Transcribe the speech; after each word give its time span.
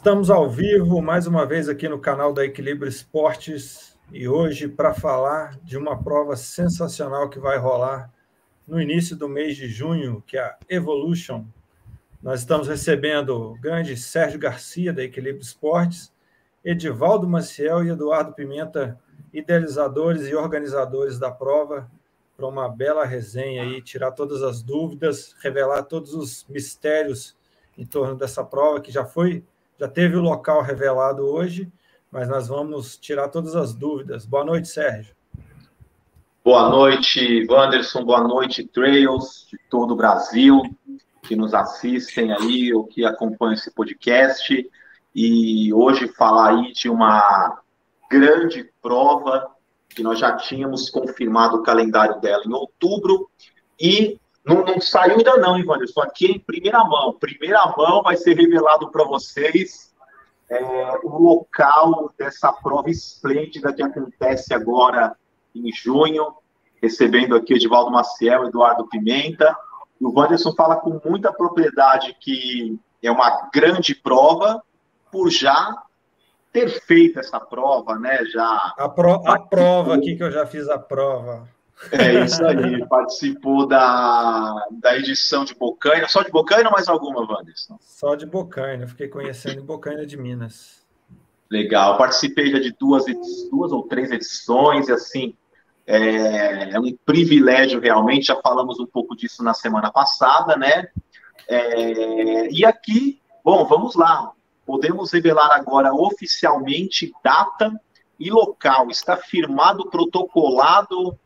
Estamos 0.00 0.30
ao 0.30 0.48
vivo 0.48 1.02
mais 1.02 1.26
uma 1.26 1.44
vez 1.44 1.68
aqui 1.68 1.86
no 1.86 1.98
canal 1.98 2.32
da 2.32 2.42
Equilíbrio 2.42 2.88
Esportes 2.88 3.98
e 4.10 4.26
hoje 4.26 4.66
para 4.66 4.94
falar 4.94 5.58
de 5.62 5.76
uma 5.76 6.02
prova 6.02 6.36
sensacional 6.36 7.28
que 7.28 7.38
vai 7.38 7.58
rolar 7.58 8.10
no 8.66 8.80
início 8.80 9.14
do 9.14 9.28
mês 9.28 9.58
de 9.58 9.68
junho, 9.68 10.24
que 10.26 10.38
é 10.38 10.40
a 10.40 10.56
Evolution. 10.70 11.44
Nós 12.22 12.40
estamos 12.40 12.66
recebendo 12.66 13.28
o 13.52 13.60
grande 13.60 13.94
Sérgio 13.94 14.38
Garcia 14.38 14.90
da 14.90 15.04
Equilíbrio 15.04 15.42
Esportes, 15.42 16.10
Edivaldo 16.64 17.28
Maciel 17.28 17.84
e 17.84 17.90
Eduardo 17.90 18.32
Pimenta, 18.32 18.98
idealizadores 19.34 20.26
e 20.26 20.34
organizadores 20.34 21.18
da 21.18 21.30
prova, 21.30 21.90
para 22.38 22.48
uma 22.48 22.70
bela 22.70 23.04
resenha 23.04 23.64
aí, 23.64 23.82
tirar 23.82 24.12
todas 24.12 24.42
as 24.42 24.62
dúvidas, 24.62 25.36
revelar 25.42 25.82
todos 25.82 26.14
os 26.14 26.46
mistérios 26.48 27.36
em 27.76 27.84
torno 27.84 28.16
dessa 28.16 28.42
prova 28.42 28.80
que 28.80 28.90
já 28.90 29.04
foi 29.04 29.44
já 29.80 29.88
teve 29.88 30.14
o 30.14 30.20
local 30.20 30.60
revelado 30.60 31.24
hoje, 31.24 31.72
mas 32.12 32.28
nós 32.28 32.48
vamos 32.48 32.98
tirar 32.98 33.28
todas 33.28 33.56
as 33.56 33.72
dúvidas. 33.72 34.26
Boa 34.26 34.44
noite, 34.44 34.68
Sérgio. 34.68 35.16
Boa 36.44 36.68
noite, 36.68 37.46
Wanderson. 37.48 38.04
Boa 38.04 38.20
noite, 38.20 38.62
Trails 38.66 39.46
de 39.50 39.58
todo 39.70 39.92
o 39.92 39.96
Brasil 39.96 40.60
que 41.22 41.34
nos 41.34 41.54
assistem 41.54 42.30
aí 42.30 42.74
ou 42.74 42.84
que 42.84 43.06
acompanham 43.06 43.54
esse 43.54 43.70
podcast. 43.70 44.70
E 45.14 45.72
hoje 45.72 46.08
falar 46.08 46.50
aí 46.50 46.72
de 46.74 46.90
uma 46.90 47.58
grande 48.10 48.70
prova 48.82 49.46
que 49.88 50.02
nós 50.02 50.18
já 50.18 50.36
tínhamos 50.36 50.90
confirmado 50.90 51.56
o 51.56 51.62
calendário 51.62 52.20
dela 52.20 52.42
em 52.44 52.52
outubro 52.52 53.30
e 53.80 54.20
não, 54.44 54.64
não 54.64 54.80
saiu 54.80 55.16
ainda 55.16 55.36
não, 55.36 55.58
Ivanilson. 55.58 56.00
Aqui 56.00 56.26
em 56.26 56.38
primeira 56.38 56.82
mão. 56.84 57.12
Primeira 57.12 57.74
mão 57.76 58.02
vai 58.02 58.16
ser 58.16 58.36
revelado 58.36 58.90
para 58.90 59.04
vocês 59.04 59.94
é, 60.48 60.98
o 61.04 61.18
local 61.18 62.12
dessa 62.18 62.52
prova 62.52 62.90
esplêndida 62.90 63.72
que 63.72 63.82
acontece 63.82 64.52
agora 64.52 65.16
em 65.54 65.70
junho, 65.72 66.34
recebendo 66.82 67.36
aqui 67.36 67.54
Edivaldo 67.54 67.90
Maciel, 67.90 68.46
Eduardo 68.46 68.88
Pimenta. 68.88 69.54
E 70.00 70.04
o 70.04 70.12
Wanderson 70.12 70.52
fala 70.54 70.76
com 70.76 71.00
muita 71.04 71.32
propriedade 71.32 72.16
que 72.18 72.78
é 73.02 73.10
uma 73.10 73.48
grande 73.52 73.94
prova 73.94 74.62
por 75.10 75.30
já 75.30 75.82
ter 76.52 76.68
feito 76.80 77.20
essa 77.20 77.38
prova, 77.38 77.96
né? 77.98 78.24
Já 78.26 78.74
a, 78.76 78.88
pro, 78.88 79.22
a 79.26 79.38
prova 79.38 79.94
aqui 79.94 80.16
que 80.16 80.22
eu 80.22 80.32
já 80.32 80.46
fiz 80.46 80.68
a 80.68 80.78
prova. 80.78 81.48
É 81.92 82.24
isso 82.24 82.44
aí, 82.44 82.86
participou 82.86 83.66
da, 83.66 84.66
da 84.70 84.96
edição 84.98 85.44
de 85.44 85.54
Bocaina, 85.54 86.06
só 86.08 86.22
de 86.22 86.30
Bocaina 86.30 86.68
ou 86.68 86.72
mais 86.72 86.88
alguma, 86.88 87.20
Wanderson? 87.20 87.78
Só 87.80 88.14
de 88.14 88.26
Bocaina, 88.26 88.86
fiquei 88.86 89.08
conhecendo 89.08 89.62
Bocaina 89.62 90.04
de 90.04 90.16
Minas. 90.16 90.80
Legal, 91.50 91.96
participei 91.96 92.50
já 92.50 92.58
de 92.58 92.72
duas, 92.78 93.04
duas 93.50 93.72
ou 93.72 93.82
três 93.84 94.10
edições, 94.10 94.88
e 94.88 94.92
assim, 94.92 95.34
é, 95.86 96.74
é, 96.74 96.78
um 96.78 96.96
privilégio 97.04 97.80
realmente, 97.80 98.26
já 98.26 98.36
falamos 98.36 98.78
um 98.78 98.86
pouco 98.86 99.16
disso 99.16 99.42
na 99.42 99.54
semana 99.54 99.90
passada, 99.90 100.56
né? 100.56 100.88
É, 101.48 102.48
e 102.52 102.64
aqui, 102.64 103.20
bom, 103.42 103.64
vamos 103.64 103.96
lá, 103.96 104.30
podemos 104.64 105.12
revelar 105.12 105.50
agora 105.52 105.92
oficialmente 105.92 107.12
data 107.24 107.72
e 108.20 108.30
local, 108.30 108.88
está 108.90 109.16
firmado, 109.16 109.88
protocolado, 109.90 111.18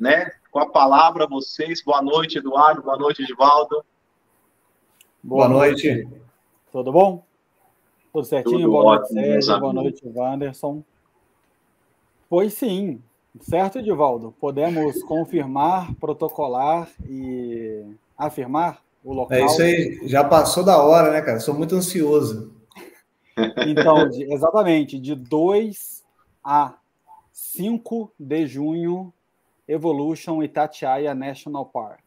né? 0.00 0.32
Com 0.50 0.58
a 0.58 0.66
palavra 0.66 1.26
vocês. 1.26 1.82
Boa 1.84 2.00
noite, 2.00 2.38
Eduardo. 2.38 2.82
Boa 2.82 2.96
noite, 2.96 3.22
Edivaldo. 3.22 3.84
Boa, 5.22 5.46
noite. 5.46 6.08
Tudo 6.72 6.90
bom? 6.90 7.22
Tudo 8.10 8.24
certinho? 8.24 8.56
Tudo 8.56 8.70
boa 8.70 8.94
ótimo, 8.94 9.20
noite, 9.20 9.44
Sérgio. 9.44 9.60
Boa 9.60 9.72
noite, 9.72 10.02
Wanderson. 10.06 10.82
Pois 12.28 12.54
sim, 12.54 13.02
certo, 13.40 13.78
Edivaldo? 13.78 14.34
Podemos 14.40 15.02
confirmar, 15.02 15.94
protocolar 15.96 16.88
e 17.06 17.84
afirmar 18.16 18.82
o 19.04 19.12
local. 19.12 19.36
É 19.36 19.44
isso 19.44 19.60
aí, 19.60 20.00
já 20.08 20.24
passou 20.24 20.64
da 20.64 20.82
hora, 20.82 21.10
né, 21.10 21.20
cara? 21.20 21.38
Sou 21.38 21.54
muito 21.54 21.74
ansioso. 21.74 22.52
Então, 23.66 24.06
de, 24.06 24.30
exatamente, 24.30 24.98
de 24.98 25.14
2 25.14 26.04
a 26.44 26.74
5 27.32 28.12
de 28.18 28.46
junho 28.46 29.14
Evolution 29.70 30.42
Itatiaia 30.42 31.14
National 31.14 31.64
Park, 31.64 32.02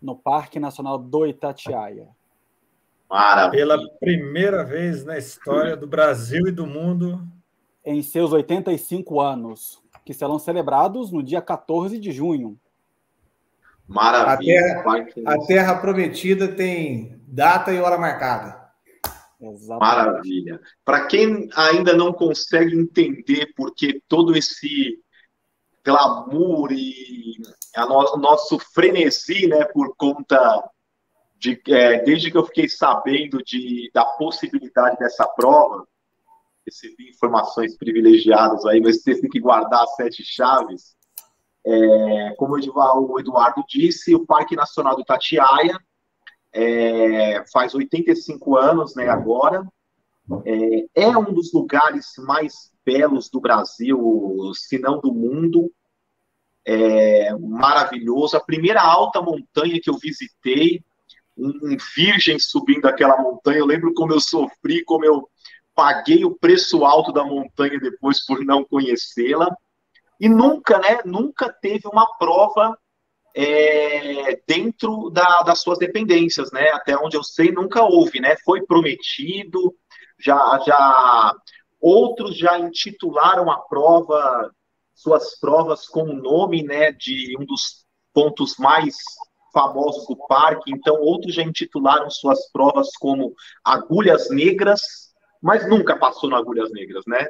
no 0.00 0.14
Parque 0.14 0.60
Nacional 0.60 0.96
do 0.96 1.26
Itatiaia. 1.26 2.08
Maravilha. 3.10 3.66
Pela 3.66 3.90
primeira 3.98 4.64
vez 4.64 5.04
na 5.04 5.18
história 5.18 5.76
do 5.76 5.88
Brasil 5.88 6.46
e 6.46 6.52
do 6.52 6.66
mundo. 6.66 7.20
Em 7.84 8.00
seus 8.00 8.32
85 8.32 9.20
anos, 9.20 9.82
que 10.04 10.14
serão 10.14 10.38
celebrados 10.38 11.10
no 11.10 11.20
dia 11.20 11.42
14 11.42 11.98
de 11.98 12.12
junho. 12.12 12.56
Maravilha. 13.88 14.80
A 14.80 14.84
terra, 14.84 15.06
a 15.26 15.46
terra 15.46 15.74
prometida 15.80 16.46
tem 16.46 17.20
data 17.26 17.72
e 17.72 17.80
hora 17.80 17.98
marcada. 17.98 18.70
Exatamente. 19.40 19.80
Maravilha. 19.80 20.60
Para 20.84 21.06
quem 21.06 21.48
ainda 21.56 21.96
não 21.96 22.12
consegue 22.12 22.76
entender 22.76 23.52
por 23.56 23.74
que 23.74 24.00
todo 24.06 24.36
esse 24.36 25.02
glamour 25.88 26.70
e 26.72 27.36
no, 27.76 28.14
o 28.14 28.16
nosso 28.18 28.58
frenesi, 28.58 29.46
né, 29.46 29.64
por 29.64 29.94
conta 29.96 30.62
de, 31.38 31.60
é, 31.68 32.02
desde 32.02 32.30
que 32.30 32.36
eu 32.36 32.44
fiquei 32.44 32.68
sabendo 32.68 33.38
de, 33.42 33.90
da 33.94 34.04
possibilidade 34.04 34.98
dessa 34.98 35.26
prova, 35.26 35.86
recebi 36.66 37.08
informações 37.08 37.76
privilegiadas 37.76 38.66
aí, 38.66 38.80
mas 38.80 39.02
você 39.02 39.18
tem 39.18 39.30
que 39.30 39.40
guardar 39.40 39.82
as 39.82 39.94
sete 39.94 40.22
chaves. 40.24 40.96
É, 41.64 42.34
como 42.36 42.54
o 42.54 43.20
Eduardo 43.20 43.64
disse, 43.68 44.14
o 44.14 44.26
Parque 44.26 44.56
Nacional 44.56 44.96
do 44.96 45.04
Tatiaia 45.04 45.78
é, 46.52 47.44
faz 47.52 47.74
85 47.74 48.56
anos, 48.56 48.94
né, 48.94 49.08
agora. 49.08 49.66
É, 50.44 51.04
é 51.06 51.08
um 51.16 51.32
dos 51.32 51.52
lugares 51.52 52.12
mais 52.18 52.70
belos 52.84 53.30
do 53.30 53.40
Brasil, 53.40 53.98
se 54.54 54.78
não 54.78 55.00
do 55.00 55.12
mundo. 55.12 55.70
É 56.70 57.34
maravilhoso. 57.38 58.36
A 58.36 58.44
primeira 58.44 58.82
alta 58.82 59.22
montanha 59.22 59.80
que 59.82 59.88
eu 59.88 59.96
visitei, 59.96 60.84
um 61.34 61.76
virgem 61.96 62.38
subindo 62.38 62.84
aquela 62.86 63.16
montanha, 63.16 63.58
eu 63.58 63.64
lembro 63.64 63.94
como 63.94 64.12
eu 64.12 64.20
sofri, 64.20 64.84
como 64.84 65.02
eu 65.02 65.26
paguei 65.74 66.26
o 66.26 66.36
preço 66.36 66.84
alto 66.84 67.10
da 67.10 67.24
montanha 67.24 67.80
depois 67.80 68.26
por 68.26 68.44
não 68.44 68.64
conhecê-la. 68.64 69.48
E 70.20 70.28
nunca, 70.28 70.78
né, 70.78 70.98
nunca 71.06 71.50
teve 71.50 71.88
uma 71.88 72.06
prova 72.18 72.76
é, 73.34 74.38
dentro 74.46 75.08
da, 75.08 75.42
das 75.42 75.62
suas 75.62 75.78
dependências, 75.78 76.52
né? 76.52 76.68
Até 76.70 76.98
onde 76.98 77.16
eu 77.16 77.22
sei, 77.22 77.50
nunca 77.50 77.82
houve, 77.82 78.20
né? 78.20 78.36
Foi 78.44 78.66
prometido, 78.66 79.74
já, 80.18 80.36
já 80.66 81.34
outros 81.80 82.36
já 82.36 82.58
intitularam 82.58 83.50
a 83.50 83.58
prova, 83.58 84.52
suas 84.98 85.38
provas 85.38 85.86
com 85.86 86.02
o 86.02 86.12
nome, 86.12 86.64
né, 86.64 86.90
de 86.90 87.36
um 87.38 87.44
dos 87.44 87.86
pontos 88.12 88.56
mais 88.58 88.96
famosos 89.52 90.08
do 90.08 90.16
parque. 90.16 90.72
Então, 90.72 91.00
outros 91.00 91.34
já 91.34 91.42
intitularam 91.42 92.10
suas 92.10 92.50
provas 92.50 92.88
como 92.98 93.32
Agulhas 93.64 94.28
Negras, 94.28 94.80
mas 95.40 95.68
nunca 95.68 95.96
passou 95.96 96.28
no 96.28 96.34
Agulhas 96.34 96.70
Negras, 96.72 97.04
né? 97.06 97.28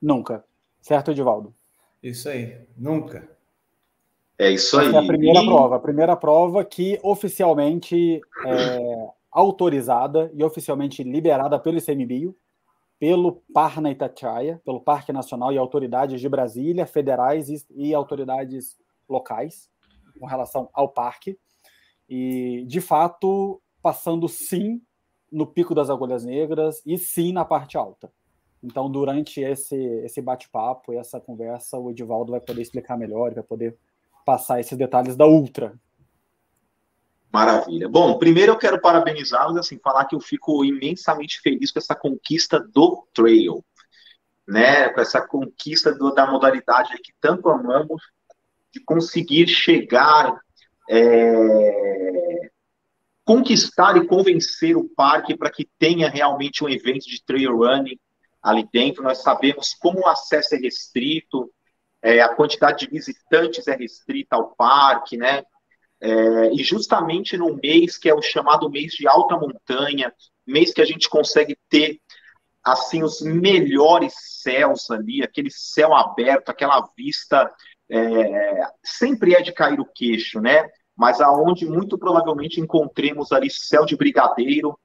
Nunca. 0.00 0.44
Certo, 0.80 1.10
Edivaldo? 1.10 1.52
Isso 2.00 2.28
aí, 2.28 2.66
nunca. 2.76 3.28
É 4.38 4.48
isso 4.50 4.78
aí. 4.78 4.86
Essa 4.86 4.96
é 4.96 5.00
a 5.00 5.06
primeira 5.06 5.40
e... 5.40 5.44
prova. 5.44 5.76
A 5.76 5.80
primeira 5.80 6.16
prova 6.16 6.64
que 6.64 7.00
oficialmente 7.02 8.20
é 8.46 9.08
autorizada 9.30 10.30
e 10.34 10.44
oficialmente 10.44 11.02
liberada 11.02 11.58
pelo 11.58 11.78
ICMBio, 11.78 12.34
pelo 13.00 13.42
Parna 13.54 13.90
Itatiaia, 13.90 14.60
pelo 14.62 14.78
Parque 14.78 15.10
Nacional 15.10 15.50
e 15.50 15.56
autoridades 15.56 16.20
de 16.20 16.28
Brasília, 16.28 16.86
federais 16.86 17.48
e, 17.48 17.64
e 17.74 17.94
autoridades 17.94 18.78
locais, 19.08 19.70
com 20.20 20.26
relação 20.26 20.68
ao 20.74 20.90
parque. 20.90 21.38
E, 22.06 22.62
de 22.68 22.78
fato, 22.80 23.60
passando 23.82 24.28
sim 24.28 24.82
no 25.32 25.46
Pico 25.46 25.74
das 25.74 25.88
Agulhas 25.88 26.26
Negras 26.26 26.82
e 26.84 26.98
sim 26.98 27.32
na 27.32 27.42
parte 27.42 27.78
alta. 27.78 28.12
Então, 28.62 28.90
durante 28.90 29.40
esse, 29.40 29.76
esse 30.04 30.20
bate-papo 30.20 30.92
e 30.92 30.98
essa 30.98 31.18
conversa, 31.18 31.78
o 31.78 31.90
Edivaldo 31.90 32.32
vai 32.32 32.40
poder 32.40 32.60
explicar 32.60 32.98
melhor, 32.98 33.32
vai 33.32 33.42
poder 33.42 33.78
passar 34.26 34.60
esses 34.60 34.76
detalhes 34.76 35.16
da 35.16 35.26
Ultra. 35.26 35.74
Maravilha. 37.32 37.88
Bom, 37.88 38.18
primeiro 38.18 38.52
eu 38.52 38.58
quero 38.58 38.80
parabenizá-los, 38.80 39.56
assim, 39.56 39.78
falar 39.78 40.04
que 40.06 40.16
eu 40.16 40.20
fico 40.20 40.64
imensamente 40.64 41.40
feliz 41.40 41.70
com 41.70 41.78
essa 41.78 41.94
conquista 41.94 42.58
do 42.58 43.06
trail, 43.14 43.64
né? 44.46 44.88
Com 44.88 45.00
essa 45.00 45.20
conquista 45.20 45.94
do, 45.94 46.12
da 46.12 46.26
modalidade 46.26 46.98
que 47.02 47.12
tanto 47.20 47.48
amamos, 47.48 48.02
de 48.72 48.80
conseguir 48.80 49.46
chegar 49.46 50.40
é, 50.90 52.50
conquistar 53.24 53.96
e 53.96 54.06
convencer 54.08 54.76
o 54.76 54.88
parque 54.88 55.36
para 55.36 55.52
que 55.52 55.68
tenha 55.78 56.08
realmente 56.08 56.64
um 56.64 56.68
evento 56.68 57.06
de 57.06 57.22
trail 57.24 57.56
running 57.56 57.96
ali 58.42 58.68
dentro. 58.72 59.04
Nós 59.04 59.18
sabemos 59.18 59.72
como 59.74 60.00
o 60.00 60.08
acesso 60.08 60.56
é 60.56 60.58
restrito, 60.58 61.48
é, 62.02 62.20
a 62.20 62.34
quantidade 62.34 62.86
de 62.86 62.90
visitantes 62.90 63.68
é 63.68 63.76
restrita 63.76 64.34
ao 64.34 64.48
parque, 64.56 65.16
né? 65.16 65.44
É, 66.02 66.52
e 66.54 66.62
justamente 66.64 67.36
no 67.36 67.58
mês 67.62 67.98
que 67.98 68.08
é 68.08 68.14
o 68.14 68.22
chamado 68.22 68.70
mês 68.70 68.92
de 68.92 69.06
alta 69.06 69.36
montanha, 69.36 70.12
mês 70.46 70.72
que 70.72 70.80
a 70.80 70.84
gente 70.84 71.08
consegue 71.08 71.56
ter 71.68 72.00
assim 72.64 73.02
os 73.02 73.20
melhores 73.20 74.14
céus 74.42 74.90
ali, 74.90 75.22
aquele 75.22 75.50
céu 75.50 75.94
aberto, 75.94 76.48
aquela 76.48 76.86
vista 76.96 77.50
é, 77.90 78.66
sempre 78.84 79.34
é 79.34 79.42
de 79.42 79.52
cair 79.52 79.80
o 79.80 79.84
queixo, 79.84 80.40
né? 80.40 80.68
Mas 80.96 81.20
aonde 81.20 81.66
muito 81.66 81.98
provavelmente 81.98 82.60
encontremos 82.60 83.32
ali 83.32 83.50
céu 83.50 83.84
de 83.84 83.96
brigadeiro 83.96 84.78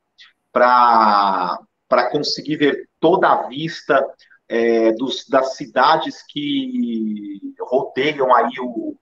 para 0.52 1.60
para 1.88 2.10
conseguir 2.10 2.58
ver 2.58 2.90
toda 3.00 3.30
a 3.30 3.48
vista 3.48 4.04
é, 4.50 4.92
dos, 4.94 5.28
das 5.28 5.56
cidades 5.56 6.24
que 6.28 7.40
rodeiam 7.60 8.34
aí 8.34 8.54
o, 8.60 8.98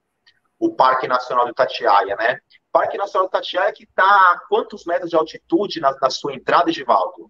o 0.64 0.74
Parque 0.74 1.08
Nacional 1.10 1.44
do 1.46 1.52
Itatiaia, 1.52 2.16
né? 2.16 2.40
Parque 2.72 2.98
Nacional 2.98 3.28
do 3.28 3.32
Itatiaia 3.32 3.74
que 3.74 3.84
está 3.84 4.06
a 4.06 4.40
quantos 4.48 4.86
metros 4.86 5.10
de 5.10 5.18
altitude 5.18 5.82
na, 5.82 5.94
na 6.02 6.10
sua 6.10 6.34
entrada, 6.34 6.70
Edivaldo? 6.70 7.30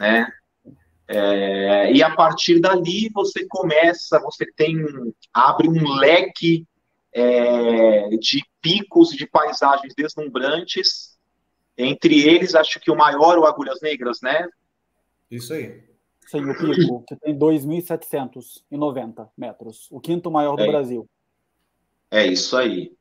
né? 0.00 0.26
É, 1.08 1.92
e 1.92 2.02
a 2.02 2.14
partir 2.14 2.58
dali 2.60 3.08
você 3.14 3.46
começa, 3.48 4.18
você 4.20 4.44
tem, 4.52 4.76
abre 5.32 5.68
um 5.68 5.94
leque 5.94 6.66
é, 7.12 8.08
de 8.16 8.44
picos 8.60 9.10
de 9.10 9.26
paisagens 9.26 9.94
deslumbrantes. 9.96 11.16
Entre 11.78 12.26
eles, 12.26 12.54
acho 12.54 12.80
que 12.80 12.90
o 12.90 12.96
maior, 12.96 13.38
o 13.38 13.44
Agulhas 13.44 13.80
Negras, 13.82 14.20
né? 14.22 14.48
Isso 15.30 15.52
aí. 15.52 15.84
Sim, 16.26 16.50
o 16.50 16.58
pico, 16.58 17.04
que 17.06 17.14
tem 17.16 17.38
2.790 17.38 19.28
metros, 19.36 19.86
o 19.92 20.00
quinto 20.00 20.30
maior 20.30 20.56
do 20.56 20.62
é, 20.64 20.66
Brasil. 20.66 21.08
É 22.10 22.26
isso 22.26 22.56
aí. 22.56 22.92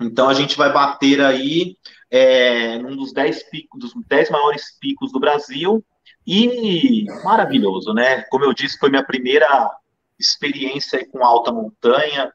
Então 0.00 0.28
a 0.28 0.34
gente 0.34 0.58
vai 0.58 0.70
bater 0.70 1.22
aí 1.22 1.76
é, 2.10 2.78
num 2.78 2.94
dos 2.96 3.14
10 3.14 3.44
picos, 3.44 3.80
dos 3.80 3.94
10 4.06 4.30
maiores 4.30 4.76
picos 4.78 5.10
do 5.10 5.18
Brasil, 5.18 5.82
e 6.26 7.06
maravilhoso, 7.22 7.94
né? 7.94 8.22
Como 8.22 8.44
eu 8.44 8.52
disse, 8.52 8.78
foi 8.78 8.90
minha 8.90 9.04
primeira 9.04 9.70
experiência 10.18 11.06
com 11.08 11.24
alta 11.24 11.52
montanha, 11.52 12.32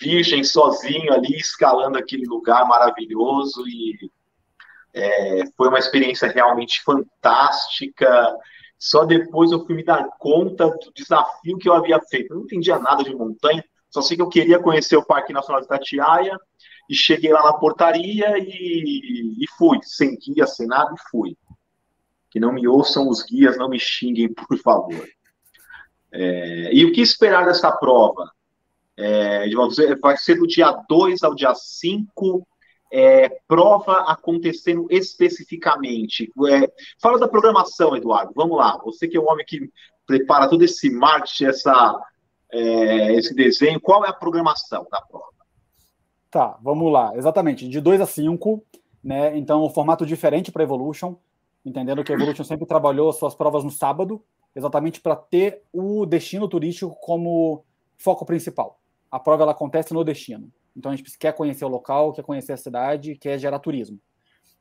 virgem 0.00 0.44
sozinho 0.44 1.12
ali, 1.12 1.36
escalando 1.36 1.96
aquele 1.96 2.26
lugar 2.26 2.66
maravilhoso 2.66 3.66
e 3.66 4.10
é, 4.92 5.44
foi 5.56 5.68
uma 5.68 5.78
experiência 5.78 6.28
realmente 6.28 6.82
fantástica. 6.82 8.36
Só 8.78 9.04
depois 9.04 9.50
eu 9.50 9.64
fui 9.64 9.74
me 9.74 9.84
dar 9.84 10.06
conta 10.18 10.66
do 10.68 10.92
desafio 10.94 11.56
que 11.56 11.68
eu 11.68 11.74
havia 11.74 12.00
feito. 12.02 12.32
Eu 12.32 12.36
não 12.36 12.44
entendia 12.44 12.78
nada 12.78 13.02
de 13.02 13.14
montanha, 13.14 13.64
só 13.88 14.02
sei 14.02 14.16
que 14.16 14.22
eu 14.22 14.28
queria 14.28 14.58
conhecer 14.58 14.96
o 14.96 15.06
Parque 15.06 15.32
Nacional 15.32 15.62
de 15.62 15.68
Tatiaia 15.68 16.36
e 16.90 16.94
cheguei 16.94 17.32
lá 17.32 17.42
na 17.42 17.54
portaria 17.54 18.36
e, 18.38 19.42
e 19.42 19.46
fui, 19.56 19.78
sem 19.82 20.18
guia, 20.18 20.46
sem 20.46 20.66
nada, 20.66 20.92
e 20.92 21.10
fui 21.10 21.36
que 22.34 22.40
não 22.40 22.52
me 22.52 22.66
ouçam 22.66 23.08
os 23.08 23.22
guias, 23.22 23.56
não 23.56 23.68
me 23.68 23.78
xinguem, 23.78 24.28
por 24.34 24.58
favor. 24.58 25.06
É, 26.12 26.74
e 26.74 26.84
o 26.84 26.92
que 26.92 27.00
esperar 27.00 27.46
dessa 27.46 27.70
prova? 27.70 28.28
É, 28.96 29.46
vai 30.00 30.16
ser 30.16 30.34
do 30.34 30.46
dia 30.46 30.72
2 30.88 31.22
ao 31.22 31.32
dia 31.32 31.54
5, 31.54 32.46
é, 32.92 33.28
prova 33.46 34.10
acontecendo 34.10 34.88
especificamente. 34.90 36.28
É, 36.48 36.72
fala 37.00 37.20
da 37.20 37.28
programação, 37.28 37.96
Eduardo, 37.96 38.32
vamos 38.34 38.56
lá. 38.58 38.78
Você 38.84 39.06
que 39.06 39.16
é 39.16 39.20
o 39.20 39.26
homem 39.26 39.46
que 39.46 39.70
prepara 40.04 40.48
todo 40.48 40.64
esse 40.64 40.90
marketing, 40.90 41.44
essa, 41.44 42.00
é, 42.52 43.14
esse 43.14 43.32
desenho, 43.32 43.80
qual 43.80 44.04
é 44.04 44.08
a 44.08 44.12
programação 44.12 44.84
da 44.90 45.00
prova? 45.00 45.32
Tá, 46.32 46.58
vamos 46.60 46.92
lá. 46.92 47.12
Exatamente, 47.14 47.68
de 47.68 47.80
2 47.80 48.00
a 48.00 48.06
5, 48.06 48.64
né? 49.04 49.38
Então, 49.38 49.64
um 49.64 49.70
formato 49.70 50.04
diferente 50.04 50.50
para 50.50 50.64
Evolution 50.64 51.16
entendendo 51.64 52.04
que 52.04 52.12
a 52.12 52.14
Evolution 52.14 52.44
sempre 52.44 52.66
trabalhou 52.66 53.12
suas 53.12 53.34
provas 53.34 53.64
no 53.64 53.70
sábado, 53.70 54.22
exatamente 54.54 55.00
para 55.00 55.16
ter 55.16 55.62
o 55.72 56.04
destino 56.06 56.48
turístico 56.48 56.94
como 57.00 57.64
foco 57.96 58.24
principal. 58.24 58.78
A 59.10 59.18
prova 59.18 59.44
ela 59.44 59.52
acontece 59.52 59.94
no 59.94 60.04
destino. 60.04 60.50
Então 60.76 60.92
a 60.92 60.96
gente 60.96 61.16
quer 61.18 61.32
conhecer 61.32 61.64
o 61.64 61.68
local, 61.68 62.12
quer 62.12 62.22
conhecer 62.22 62.52
a 62.52 62.56
cidade, 62.56 63.16
quer 63.16 63.38
gerar 63.38 63.58
turismo. 63.58 63.98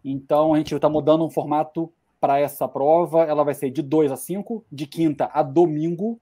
Então 0.04 0.54
a 0.54 0.58
gente 0.58 0.74
está 0.76 0.90
mudando 0.90 1.26
um 1.26 1.30
formato 1.30 1.92
para 2.20 2.40
essa 2.40 2.68
prova. 2.68 3.24
Ela 3.24 3.44
vai 3.44 3.54
ser 3.54 3.70
de 3.70 3.82
2 3.82 4.12
a 4.12 4.16
5, 4.16 4.66
de 4.72 4.86
quinta 4.86 5.30
a 5.34 5.42
domingo. 5.42 6.20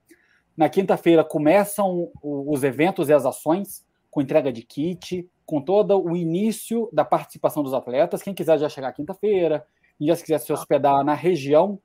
Na 0.56 0.68
quinta-feira 0.68 1.24
começam 1.24 2.10
os 2.22 2.62
eventos 2.62 3.08
e 3.08 3.12
as 3.12 3.24
ações, 3.24 3.86
com 4.10 4.20
entrega 4.20 4.52
de 4.52 4.62
kit, 4.62 5.28
com 5.46 5.60
todo 5.60 6.02
o 6.02 6.16
início 6.16 6.88
da 6.92 7.04
participação 7.04 7.62
dos 7.62 7.74
atletas. 7.74 8.22
Quem 8.22 8.34
quiser 8.34 8.58
já 8.58 8.68
chegar 8.68 8.92
quinta-feira, 8.92 9.66
e 10.00 10.06
já 10.06 10.16
se 10.16 10.22
quiser 10.22 10.38
se 10.38 10.52
hospedar 10.52 11.04
na 11.04 11.14
região 11.14 11.78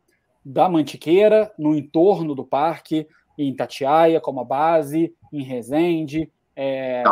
da 0.43 0.69
Mantiqueira, 0.69 1.51
no 1.57 1.75
entorno 1.75 2.33
do 2.33 2.45
parque, 2.45 3.07
em 3.37 3.55
Tatiaia, 3.55 4.19
como 4.19 4.39
a 4.39 4.43
base, 4.43 5.13
em 5.31 5.43
Resende, 5.43 6.31
é, 6.55 7.03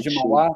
de 0.00 0.14
Mauá, 0.14 0.48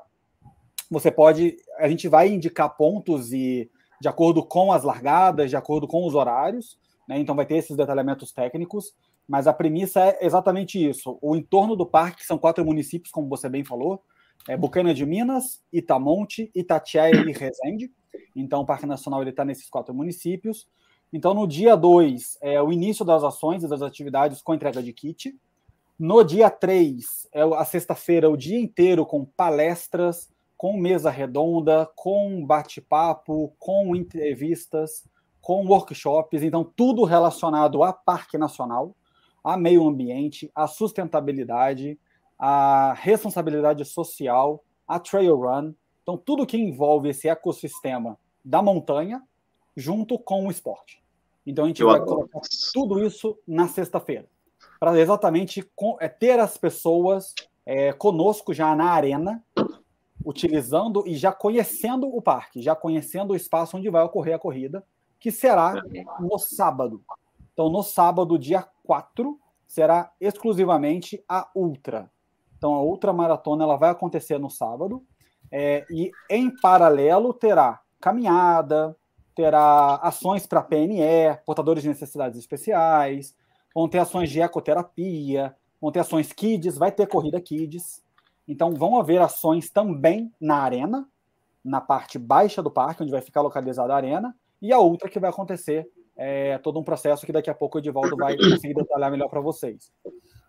você 0.91 1.11
pode. 1.11 1.57
A 1.79 1.89
gente 1.89 2.09
vai 2.09 2.29
indicar 2.29 2.77
pontos 2.77 3.33
e 3.33 3.71
de 4.01 4.09
acordo 4.09 4.43
com 4.43 4.73
as 4.73 4.83
largadas, 4.83 5.51
de 5.51 5.57
acordo 5.57 5.87
com 5.87 6.07
os 6.07 6.15
horários, 6.15 6.79
né? 7.07 7.19
Então 7.19 7.37
vai 7.37 7.45
ter 7.45 7.57
esses 7.57 7.77
detalhamentos 7.77 8.33
técnicos, 8.33 8.95
mas 9.29 9.47
a 9.47 9.53
premissa 9.53 10.01
é 10.01 10.25
exatamente 10.25 10.83
isso. 10.83 11.19
O 11.21 11.37
entorno 11.37 11.77
do 11.77 11.87
parque 11.87 12.25
são 12.25 12.39
quatro 12.39 12.65
municípios, 12.65 13.13
como 13.13 13.29
você 13.29 13.49
bem 13.49 13.63
falou, 13.63 14.03
é 14.49 14.57
Bucana 14.57 14.95
de 14.95 15.05
Minas, 15.05 15.63
Itamonte, 15.73 16.51
Itatiaia 16.55 17.17
e 17.29 17.33
Resende. 17.33 17.93
Então, 18.35 18.61
o 18.61 18.67
Parque 18.67 18.87
Nacional 18.87 19.23
está 19.23 19.45
nesses 19.45 19.69
quatro 19.69 19.95
municípios. 19.95 20.67
Então, 21.13 21.35
no 21.35 21.47
dia 21.47 21.77
2 21.77 22.39
é 22.41 22.63
o 22.63 22.73
início 22.73 23.05
das 23.05 23.25
ações 23.25 23.65
e 23.65 23.69
das 23.69 23.83
atividades 23.83 24.43
com 24.43 24.55
entrega 24.55 24.83
de 24.83 24.93
kit. 24.93 25.37
No 25.99 26.23
dia 26.25 26.49
3, 26.49 27.29
é 27.33 27.43
a 27.43 27.65
sexta-feira, 27.65 28.31
o 28.31 28.37
dia 28.37 28.59
inteiro 28.59 29.05
com 29.05 29.25
palestras, 29.25 30.31
com 30.57 30.77
mesa 30.77 31.11
redonda, 31.11 31.91
com 31.97 32.45
bate-papo, 32.45 33.53
com 33.59 33.97
entrevistas, 33.97 35.05
com 35.41 35.67
workshops. 35.67 36.43
Então, 36.43 36.63
tudo 36.65 37.05
relacionado 37.05 37.83
a 37.83 37.93
Parque 37.93 38.39
Nacional, 38.39 38.95
a 39.43 39.57
meio 39.57 39.87
ambiente, 39.89 40.51
a 40.55 40.67
sustentabilidade, 40.67 41.99
a 42.39 42.95
responsabilidade 42.95 43.85
social, 43.85 44.63
a 44.87 44.99
trail 44.99 45.37
run. 45.37 45.73
Então, 46.03 46.17
tudo 46.17 46.47
que 46.47 46.57
envolve 46.57 47.09
esse 47.09 47.29
ecossistema 47.29 48.19
da 48.45 48.63
montanha 48.63 49.23
junto 49.77 50.19
com 50.19 50.47
o 50.47 50.51
esporte. 50.51 51.03
Então, 51.47 51.65
a 51.65 51.69
gente 51.69 51.81
Eu 51.81 51.89
vai 51.89 51.97
adoro. 51.97 52.29
colocar 52.29 52.41
tudo 52.73 53.05
isso 53.05 53.39
na 53.47 53.69
sexta-feira, 53.69 54.27
para 54.79 54.99
exatamente 54.99 55.69
é, 56.01 56.09
ter 56.09 56.39
as 56.39 56.57
pessoas 56.57 57.35
é, 57.65 57.93
conosco 57.93 58.53
já 58.53 58.75
na 58.75 58.91
arena, 58.91 59.45
utilizando 60.25 61.05
e 61.07 61.15
já 61.15 61.33
conhecendo 61.33 62.07
o 62.07 62.21
parque, 62.21 62.61
já 62.61 62.75
conhecendo 62.75 63.33
o 63.33 63.37
espaço 63.37 63.77
onde 63.77 63.89
vai 63.89 64.03
ocorrer 64.03 64.35
a 64.35 64.39
corrida, 64.39 64.85
que 65.19 65.31
será 65.31 65.83
no 66.19 66.39
sábado. 66.39 67.03
Então, 67.53 67.69
no 67.69 67.83
sábado, 67.83 68.39
dia 68.39 68.67
4, 68.85 69.39
será 69.67 70.13
exclusivamente 70.21 71.23
a 71.29 71.49
Ultra. 71.55 72.11
Então, 72.57 72.75
a 72.75 72.83
Ultra 72.83 73.13
Maratona 73.13 73.65
ela 73.65 73.77
vai 73.77 73.91
acontecer 73.91 74.39
no 74.39 74.51
sábado, 74.51 75.05
é, 75.51 75.85
e 75.91 76.11
em 76.29 76.51
paralelo 76.51 77.33
terá 77.33 77.81
caminhada, 78.01 78.97
terá 79.35 79.97
ações 79.97 80.47
para 80.47 80.63
PNE, 80.63 81.39
portadores 81.45 81.83
de 81.83 81.89
necessidades 81.89 82.39
especiais, 82.39 83.35
vão 83.75 83.89
ter 83.89 83.99
ações 83.99 84.31
de 84.31 84.41
ecoterapia, 84.41 85.55
vão 85.81 85.91
ter 85.91 86.01
ações 86.01 86.33
kids, 86.33 86.77
vai 86.77 86.93
ter 86.93 87.07
corrida 87.07 87.41
kids. 87.41 88.03
Então 88.47 88.75
vão 88.75 88.99
haver 88.99 89.21
ações 89.21 89.71
também 89.71 90.33
na 90.41 90.57
arena, 90.57 91.09
na 91.65 91.81
parte 91.81 92.19
baixa 92.19 92.63
do 92.63 92.71
parque, 92.71 93.03
onde 93.03 93.13
vai 93.13 93.21
ficar 93.21 93.43
localizada 93.43 93.93
a 93.93 93.97
arena, 93.97 94.35
e 94.61 94.73
a 94.73 94.79
outra 94.79 95.09
que 95.09 95.21
vai 95.21 95.31
acontecer 95.31 95.89
é 96.17 96.59
todo 96.59 96.79
um 96.79 96.85
processo 96.85 97.25
que 97.25 97.33
daqui 97.33 97.49
a 97.49 97.55
pouco 97.55 97.79
o 97.79 97.81
Edivaldo 97.81 98.15
vai 98.17 98.37
conseguir 98.37 98.75
detalhar 98.75 99.11
melhor 99.11 99.29
para 99.29 99.41
vocês. 99.41 99.91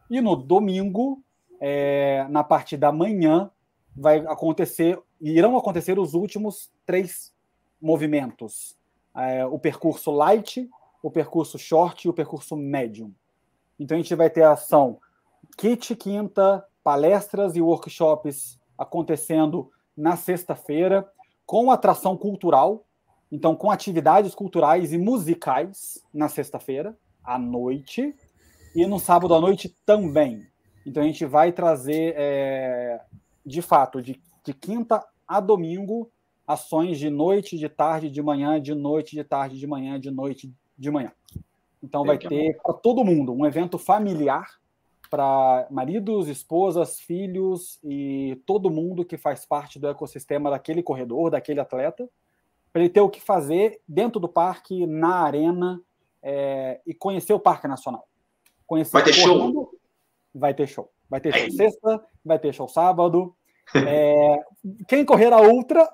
E 0.09 0.19
no 0.19 0.35
domingo, 0.35 1.23
é, 1.61 2.25
na 2.29 2.43
parte 2.43 2.75
da 2.75 2.91
manhã, 2.91 3.49
vai 3.95 4.19
acontecer 4.19 4.99
irão 5.19 5.57
acontecer 5.57 5.99
os 5.99 6.13
últimos 6.13 6.71
três 6.85 7.33
movimentos: 7.81 8.75
é, 9.15 9.45
o 9.45 9.59
percurso 9.59 10.11
light, 10.11 10.69
o 11.03 11.11
percurso 11.11 11.57
short 11.57 12.07
e 12.07 12.09
o 12.09 12.13
percurso 12.13 12.55
medium. 12.55 13.13
Então 13.79 13.95
a 13.95 13.99
gente 13.99 14.15
vai 14.15 14.29
ter 14.29 14.43
a 14.43 14.53
ação 14.53 14.99
kit 15.57 15.95
quinta, 15.95 16.65
palestras 16.83 17.55
e 17.55 17.61
workshops 17.61 18.59
acontecendo 18.77 19.71
na 19.95 20.15
sexta-feira, 20.15 21.07
com 21.45 21.69
atração 21.69 22.17
cultural, 22.17 22.85
então 23.31 23.55
com 23.55 23.69
atividades 23.69 24.33
culturais 24.33 24.93
e 24.93 24.97
musicais 24.97 26.03
na 26.13 26.27
sexta-feira 26.27 26.97
à 27.23 27.37
noite 27.37 28.15
e 28.75 28.85
no 28.85 28.99
sábado 28.99 29.33
à 29.35 29.39
noite 29.39 29.75
também. 29.85 30.47
Então 30.85 31.03
a 31.03 31.05
gente 31.05 31.25
vai 31.25 31.51
trazer, 31.51 32.13
é, 32.17 32.99
de 33.45 33.61
fato, 33.61 34.01
de, 34.01 34.21
de 34.43 34.53
quinta 34.53 35.05
a 35.27 35.39
domingo, 35.39 36.11
ações 36.45 36.97
de 36.99 37.09
noite, 37.09 37.57
de 37.57 37.69
tarde, 37.69 38.09
de 38.09 38.21
manhã, 38.21 38.61
de 38.61 38.73
noite, 38.73 39.15
de 39.15 39.23
tarde, 39.23 39.57
de 39.57 39.67
manhã, 39.67 39.99
de 39.99 40.11
noite, 40.11 40.53
de 40.77 40.91
manhã. 40.91 41.11
Então 41.81 42.03
vai 42.03 42.17
ter 42.17 42.57
para 42.61 42.73
todo 42.73 43.03
mundo 43.03 43.33
um 43.33 43.45
evento 43.45 43.77
familiar 43.77 44.47
para 45.09 45.67
maridos, 45.69 46.29
esposas, 46.29 46.99
filhos 46.99 47.79
e 47.83 48.41
todo 48.45 48.69
mundo 48.69 49.03
que 49.03 49.17
faz 49.17 49.45
parte 49.45 49.77
do 49.77 49.89
ecossistema 49.89 50.49
daquele 50.49 50.81
corredor, 50.81 51.31
daquele 51.31 51.59
atleta, 51.59 52.09
para 52.71 52.81
ele 52.81 52.89
ter 52.89 53.01
o 53.01 53.09
que 53.09 53.19
fazer 53.19 53.81
dentro 53.85 54.21
do 54.21 54.29
parque, 54.29 54.87
na 54.87 55.15
arena 55.15 55.81
é, 56.23 56.79
e 56.87 56.93
conhecer 56.93 57.33
o 57.33 57.39
Parque 57.39 57.67
Nacional. 57.67 58.07
Conhecer 58.65 58.93
vai 58.93 59.03
ter 59.03 59.13
show? 59.13 59.73
Vai 60.33 60.53
ter 60.53 60.67
show. 60.67 60.89
Vai 61.11 61.19
ter 61.19 61.33
show 61.33 61.51
sexta, 61.51 62.03
vai 62.23 62.39
ter 62.39 62.53
show 62.53 62.69
sábado. 62.69 63.35
É, 63.75 64.39
quem 64.87 65.03
correr 65.03 65.33
a 65.33 65.41
ultra 65.41 65.85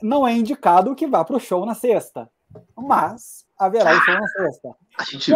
não 0.00 0.24
é 0.24 0.32
indicado 0.32 0.94
que 0.94 1.08
vá 1.08 1.24
para 1.24 1.34
o 1.34 1.40
show 1.40 1.66
na 1.66 1.74
sexta, 1.74 2.30
mas 2.76 3.44
haverá 3.58 3.90
o 3.90 4.00
show 4.00 4.14
na 4.14 4.28
sexta. 4.28 4.76
Gente... 5.10 5.32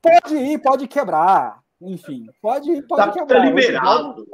Pode 0.00 0.36
ir, 0.36 0.58
pode 0.62 0.88
quebrar. 0.88 1.60
Enfim, 1.82 2.26
pode 2.40 2.70
ir, 2.70 2.86
pode 2.86 3.06
tá, 3.06 3.12
quebrar. 3.12 3.40
Tá 3.40 3.44
liberado. 3.44 4.26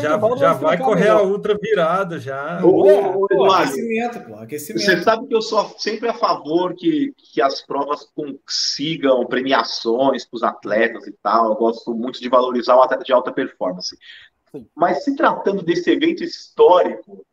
Já, 0.00 0.18
já 0.36 0.52
vai 0.54 0.76
correr 0.76 1.02
melhor. 1.02 1.20
a 1.20 1.22
ultra 1.22 1.56
virado 1.56 2.18
já. 2.18 2.60
O, 2.64 3.28
é, 3.30 3.62
aquecimento, 3.62 4.20
pô, 4.26 4.34
aquecimento. 4.34 4.84
Você 4.84 5.02
sabe 5.02 5.28
que 5.28 5.34
eu 5.34 5.40
sou 5.40 5.72
sempre 5.78 6.08
a 6.08 6.14
favor 6.14 6.74
que, 6.74 7.14
que 7.16 7.40
as 7.40 7.62
provas 7.62 8.04
consigam 8.12 9.24
premiações 9.26 10.24
para 10.24 10.36
os 10.36 10.42
atletas 10.42 11.06
e 11.06 11.12
tal. 11.22 11.50
Eu 11.50 11.54
gosto 11.54 11.94
muito 11.94 12.20
de 12.20 12.28
valorizar 12.28 12.74
o 12.74 12.82
atleta 12.82 13.04
de 13.04 13.12
alta 13.12 13.30
performance. 13.30 13.96
Sim. 14.50 14.66
Mas 14.74 15.04
se 15.04 15.14
tratando 15.14 15.62
desse 15.62 15.88
evento 15.90 16.24
histórico, 16.24 17.24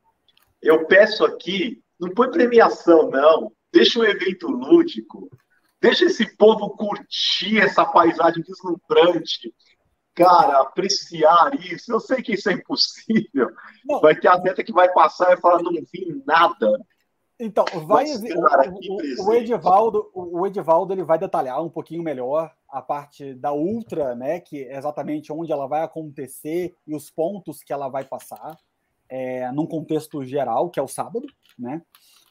eu 0.62 0.86
peço 0.86 1.25
aqui, 1.25 1.82
não 2.00 2.12
põe 2.12 2.30
premiação, 2.30 3.10
não. 3.10 3.52
Deixa 3.74 4.00
um 4.00 4.06
evento 4.06 4.48
lúdico. 4.48 5.32
Deixa 5.82 6.06
esse 6.06 6.38
povo 6.38 6.70
curtir 6.72 7.60
essa 7.60 7.84
paisagem 7.86 8.44
deslumbrante 8.44 9.52
cara, 10.15 10.62
apreciar 10.62 11.53
isso. 11.60 11.91
Eu 11.91 12.00
sei 12.00 12.22
que 12.22 12.34
isso 12.34 12.50
é 12.50 12.53
impossível. 12.53 13.51
Não. 13.86 14.00
Vai 14.00 14.15
ter 14.15 14.29
atleta 14.29 14.63
que 14.63 14.72
vai 14.72 14.91
passar 14.91 15.34
e 15.34 15.41
falar, 15.41 15.62
não 15.62 15.72
vi 15.74 16.24
nada. 16.25 16.79
Então, 17.38 17.65
vai 17.86 18.05
Mas, 18.05 18.22
cara, 18.22 18.72
o, 18.72 19.27
o, 19.27 19.34
Edivaldo, 19.34 20.10
o 20.13 20.48
Edivaldo 20.48 20.93
ele 20.93 21.03
vai 21.03 21.19
detalhar 21.19 21.62
um 21.62 21.69
pouquinho 21.69 22.01
melhor 22.01 22.50
a 22.69 22.81
parte 22.81 23.34
da 23.34 23.51
ultra, 23.51 24.15
né, 24.15 24.39
que 24.39 24.63
é 24.63 24.77
exatamente 24.77 25.34
onde 25.34 25.51
ela 25.51 25.67
vai 25.67 25.84
acontecer 25.84 26.74
e 26.88 26.95
os 26.95 27.10
pontos 27.10 27.62
que 27.62 27.74
ela 27.74 27.89
vai 27.89 28.05
passar, 28.05 28.57
é, 29.10 29.51
num 29.51 29.67
contexto 29.67 30.24
geral, 30.24 30.69
que 30.69 30.79
é 30.79 30.84
o 30.84 30.88
sábado, 30.88 31.27
né? 31.60 31.81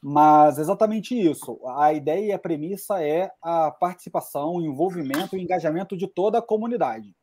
Mas 0.03 0.59
exatamente 0.59 1.19
isso. 1.19 1.61
A 1.77 1.93
ideia 1.93 2.27
e 2.27 2.33
a 2.33 2.39
premissa 2.39 3.03
é 3.03 3.31
a 3.43 3.71
participação, 3.71 4.57
o 4.57 4.63
envolvimento 4.63 5.37
e 5.37 5.39
o 5.39 5.43
engajamento 5.43 5.97
de 5.97 6.07
toda 6.07 6.39
a 6.39 6.43
comunidade 6.43 7.15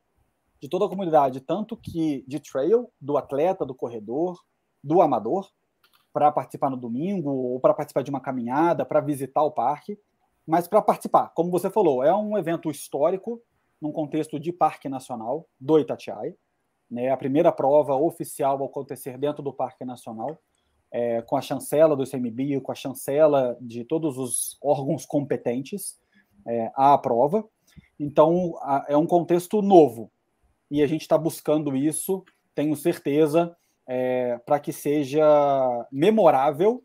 de 0.61 0.69
toda 0.69 0.85
a 0.85 0.89
comunidade, 0.89 1.41
tanto 1.41 1.75
que 1.75 2.23
de 2.27 2.39
trail, 2.39 2.89
do 2.99 3.17
atleta, 3.17 3.65
do 3.65 3.73
corredor, 3.73 4.39
do 4.83 5.01
amador, 5.01 5.49
para 6.13 6.31
participar 6.31 6.69
no 6.69 6.77
domingo, 6.77 7.31
ou 7.31 7.59
para 7.59 7.73
participar 7.73 8.03
de 8.03 8.11
uma 8.11 8.19
caminhada, 8.19 8.85
para 8.85 9.01
visitar 9.01 9.41
o 9.43 9.51
parque, 9.51 9.97
mas 10.45 10.67
para 10.67 10.81
participar. 10.81 11.29
Como 11.29 11.49
você 11.49 11.69
falou, 11.69 12.03
é 12.03 12.13
um 12.13 12.37
evento 12.37 12.69
histórico, 12.69 13.41
num 13.81 13.91
contexto 13.91 14.39
de 14.39 14.53
Parque 14.53 14.87
Nacional 14.87 15.47
do 15.59 15.79
Itatiaia. 15.79 16.35
Né, 16.89 17.09
a 17.09 17.17
primeira 17.17 17.51
prova 17.51 17.95
oficial 17.95 18.61
a 18.61 18.65
acontecer 18.65 19.17
dentro 19.17 19.41
do 19.41 19.53
Parque 19.53 19.85
Nacional, 19.85 20.37
é, 20.91 21.21
com 21.21 21.37
a 21.37 21.41
chancela 21.41 21.95
do 21.95 22.03
ICMBio, 22.03 22.61
com 22.61 22.71
a 22.71 22.75
chancela 22.75 23.57
de 23.61 23.85
todos 23.85 24.17
os 24.17 24.57
órgãos 24.61 25.05
competentes 25.05 25.97
é, 26.45 26.69
à 26.75 26.97
prova. 26.97 27.47
Então, 27.97 28.55
a, 28.61 28.85
é 28.89 28.97
um 28.97 29.07
contexto 29.07 29.61
novo, 29.61 30.11
e 30.71 30.81
a 30.81 30.87
gente 30.87 31.01
está 31.01 31.17
buscando 31.17 31.75
isso, 31.75 32.23
tenho 32.55 32.73
certeza, 32.77 33.55
é, 33.85 34.39
para 34.45 34.57
que 34.57 34.71
seja 34.71 35.21
memorável 35.91 36.81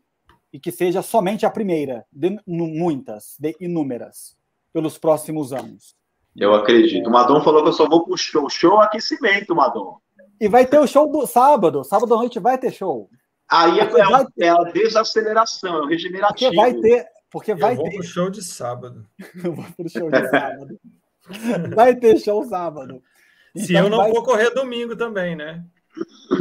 e 0.51 0.59
que 0.59 0.71
seja 0.71 1.01
somente 1.01 1.45
a 1.45 1.49
primeira, 1.49 2.05
de 2.11 2.37
muitas, 2.45 3.37
de 3.39 3.55
inúmeras, 3.61 4.37
pelos 4.73 4.97
próximos 4.97 5.53
anos. 5.53 5.95
Eu 6.35 6.53
acredito. 6.53 7.07
O 7.07 7.11
Madon 7.11 7.41
falou 7.41 7.63
que 7.63 7.69
eu 7.69 7.73
só 7.73 7.87
vou 7.87 8.03
para 8.03 8.13
o 8.13 8.17
show. 8.17 8.49
Show 8.49 8.79
aquecimento, 8.81 9.55
Madon. 9.55 9.97
E 10.39 10.47
vai 10.47 10.67
ter 10.67 10.79
o 10.79 10.85
show 10.85 11.09
do 11.09 11.25
sábado. 11.25 11.83
Sábado 11.83 12.13
à 12.13 12.17
noite 12.17 12.39
vai 12.39 12.57
ter 12.57 12.71
show. 12.71 13.09
Aí 13.49 13.79
é, 13.79 13.83
é, 13.83 14.25
ter... 14.35 14.45
é 14.45 14.49
a 14.49 14.63
desaceleração, 14.63 15.77
é 15.77 15.81
o 15.81 15.87
regenerativo. 15.87 16.51
Porque 16.51 16.55
vai 16.55 16.73
ter. 16.73 17.05
Porque 17.31 17.55
vai 17.55 17.71
eu 17.71 17.77
vou 17.77 17.85
ter. 17.85 17.95
Pro 17.95 18.03
show 18.03 18.29
de 18.29 18.43
sábado. 18.43 19.05
eu 19.43 19.53
vou 19.53 19.65
pro 19.75 19.89
show 19.89 20.11
de 20.11 20.29
sábado. 20.29 20.79
vai 21.73 21.95
ter 21.95 22.19
show 22.19 22.43
sábado. 22.45 23.01
Se 23.57 23.73
então, 23.73 23.85
eu 23.85 23.89
não 23.89 23.97
vai... 23.97 24.11
vou 24.11 24.23
correr 24.23 24.51
domingo 24.51 24.95
também, 24.95 25.35
né? 25.35 25.63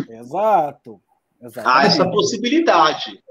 Exato. 0.09 1.01
Exatamente. 1.41 1.85
Há 1.85 1.87
essa 1.87 2.11
possibilidade. 2.11 3.23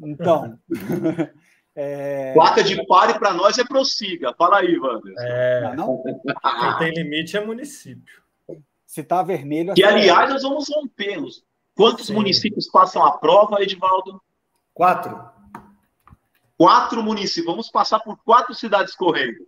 Então. 0.00 0.58
é... 1.74 2.32
Placa 2.34 2.62
de 2.62 2.84
pare 2.86 3.18
para 3.18 3.32
nós 3.32 3.58
é 3.58 3.64
prossiga. 3.64 4.34
Fala 4.34 4.58
aí, 4.58 4.78
Wander. 4.78 5.14
É... 5.18 5.74
Não, 5.74 6.02
Quem 6.02 6.78
tem 6.78 7.02
limite 7.02 7.36
é 7.36 7.44
município. 7.44 8.22
Se 8.86 9.02
tá 9.02 9.22
vermelho. 9.22 9.74
E, 9.76 9.84
aliás, 9.84 10.30
nós 10.30 10.42
vamos 10.42 10.68
rompê-los. 10.68 11.44
Quantos 11.74 12.06
Sim. 12.06 12.14
municípios 12.14 12.68
passam 12.68 13.04
a 13.04 13.18
prova, 13.18 13.62
Edivaldo? 13.62 14.20
Quatro. 14.72 15.28
Quatro 16.56 17.02
municípios. 17.02 17.46
Vamos 17.46 17.70
passar 17.70 18.00
por 18.00 18.16
quatro 18.24 18.54
cidades 18.54 18.96
correndo. 18.96 19.46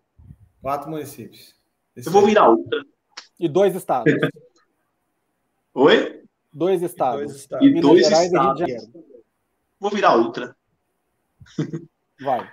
Quatro 0.61 0.91
municípios. 0.91 1.55
Esse 1.97 2.09
eu 2.09 2.13
vou 2.13 2.25
virar 2.25 2.49
outra. 2.49 2.85
E 3.41 3.49
dois 3.49 3.75
estados. 3.75 4.13
Oi? 5.73 6.23
Dois 6.53 6.83
estados. 6.83 7.23
E 7.23 7.27
dois 7.27 7.37
estados. 7.41 7.67
E 7.67 7.81
dois 7.81 8.07
estados. 8.07 8.91
Vou 9.81 9.91
virar 9.91 10.15
outra. 10.15 10.55
Vai. 12.21 12.47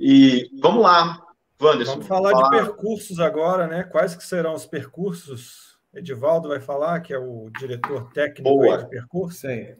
E 0.00 0.50
vamos 0.60 0.82
lá, 0.82 1.24
Wanderson. 1.62 1.92
Vamos 1.92 2.08
falar, 2.08 2.32
falar, 2.32 2.50
de 2.50 2.56
percursos 2.56 3.20
agora, 3.20 3.68
né? 3.68 3.84
Quais 3.84 4.16
que 4.16 4.24
serão 4.24 4.54
os 4.54 4.66
percursos? 4.66 5.78
Edivaldo 5.94 6.48
vai 6.48 6.60
falar, 6.60 7.00
que 7.00 7.14
é 7.14 7.18
o 7.18 7.48
diretor 7.56 8.12
técnico 8.12 8.78
de 8.78 8.88
percurso. 8.88 9.38
Sim. 9.38 9.76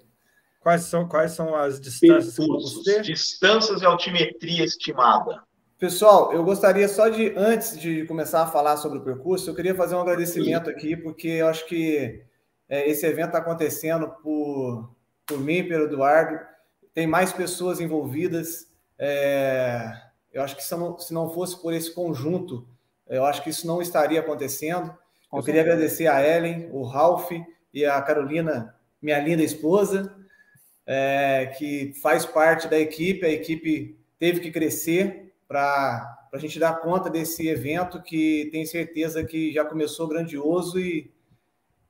Quais 0.61 0.83
são, 0.83 1.09
quais 1.09 1.33
são 1.33 1.55
as 1.55 1.81
distâncias 1.81 2.37
percursos, 2.37 2.71
que 2.71 2.75
vamos 2.75 2.85
ter? 2.85 3.03
Distâncias 3.03 3.83
e 3.83 3.85
altimetria 3.85 4.65
estimada. 4.65 5.43
Pessoal, 5.78 6.33
eu 6.33 6.42
gostaria 6.42 6.88
só 6.88 7.11
de, 7.11 7.35
antes 7.37 7.78
de 7.78 8.06
começar 8.06 8.42
a 8.42 8.47
falar 8.47 8.78
sobre 8.78 8.97
o 8.97 9.02
percurso, 9.02 9.50
eu 9.50 9.54
queria 9.54 9.75
fazer 9.75 9.95
um 9.95 10.00
agradecimento 10.00 10.71
aqui, 10.71 10.97
porque 10.97 11.28
eu 11.28 11.49
acho 11.49 11.66
que 11.66 12.23
é, 12.66 12.88
esse 12.88 13.04
evento 13.04 13.26
está 13.26 13.38
acontecendo 13.38 14.09
por, 14.23 14.90
por 15.26 15.38
mim, 15.38 15.68
pelo 15.68 15.85
Eduardo, 15.85 16.40
tem 16.95 17.06
mais 17.06 17.30
pessoas 17.30 17.78
envolvidas. 17.78 18.73
É, 18.99 19.92
eu 20.33 20.42
acho 20.42 20.56
que 20.56 20.64
se 20.64 20.75
não, 20.75 20.99
se 20.99 21.12
não 21.12 21.28
fosse 21.28 21.61
por 21.61 21.75
esse 21.75 21.92
conjunto, 21.92 22.66
eu 23.06 23.26
acho 23.26 23.45
que 23.45 23.50
isso 23.50 23.66
não 23.66 23.83
estaria 23.83 24.21
acontecendo. 24.21 24.97
Eu 25.30 25.42
queria 25.42 25.61
agradecer 25.61 26.06
a 26.06 26.26
Ellen, 26.26 26.71
o 26.73 26.85
Ralph 26.85 27.30
e 27.75 27.85
a 27.85 28.00
Carolina, 28.00 28.75
minha 29.02 29.18
linda 29.18 29.42
esposa, 29.42 30.16
é, 30.87 31.52
que 31.59 31.92
faz 32.00 32.25
parte 32.25 32.66
da 32.66 32.78
equipe. 32.78 33.26
A 33.26 33.30
equipe 33.30 34.00
teve 34.18 34.40
que 34.40 34.50
crescer 34.50 35.25
para 35.49 36.29
a 36.33 36.38
gente 36.38 36.59
dar 36.59 36.81
conta 36.81 37.09
desse 37.09 37.49
evento 37.49 38.03
que 38.03 38.49
tenho 38.50 38.67
certeza 38.67 39.25
que 39.25 39.53
já 39.53 39.65
começou 39.65 40.09
grandioso 40.09 40.79
e 40.79 41.11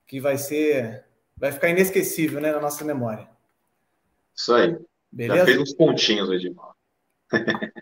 que 0.05 0.19
vai 0.19 0.37
ser, 0.37 1.05
vai 1.35 1.51
ficar 1.51 1.69
inesquecível 1.69 2.39
né, 2.39 2.51
na 2.51 2.59
nossa 2.59 2.85
memória. 2.85 3.27
Isso 4.35 4.53
aí. 4.53 4.77
Beleza? 5.11 5.39
Já 5.39 5.45
fez 5.45 5.57
uns 5.59 5.73
pontinhos, 5.73 6.29
Edmar. 6.29 6.71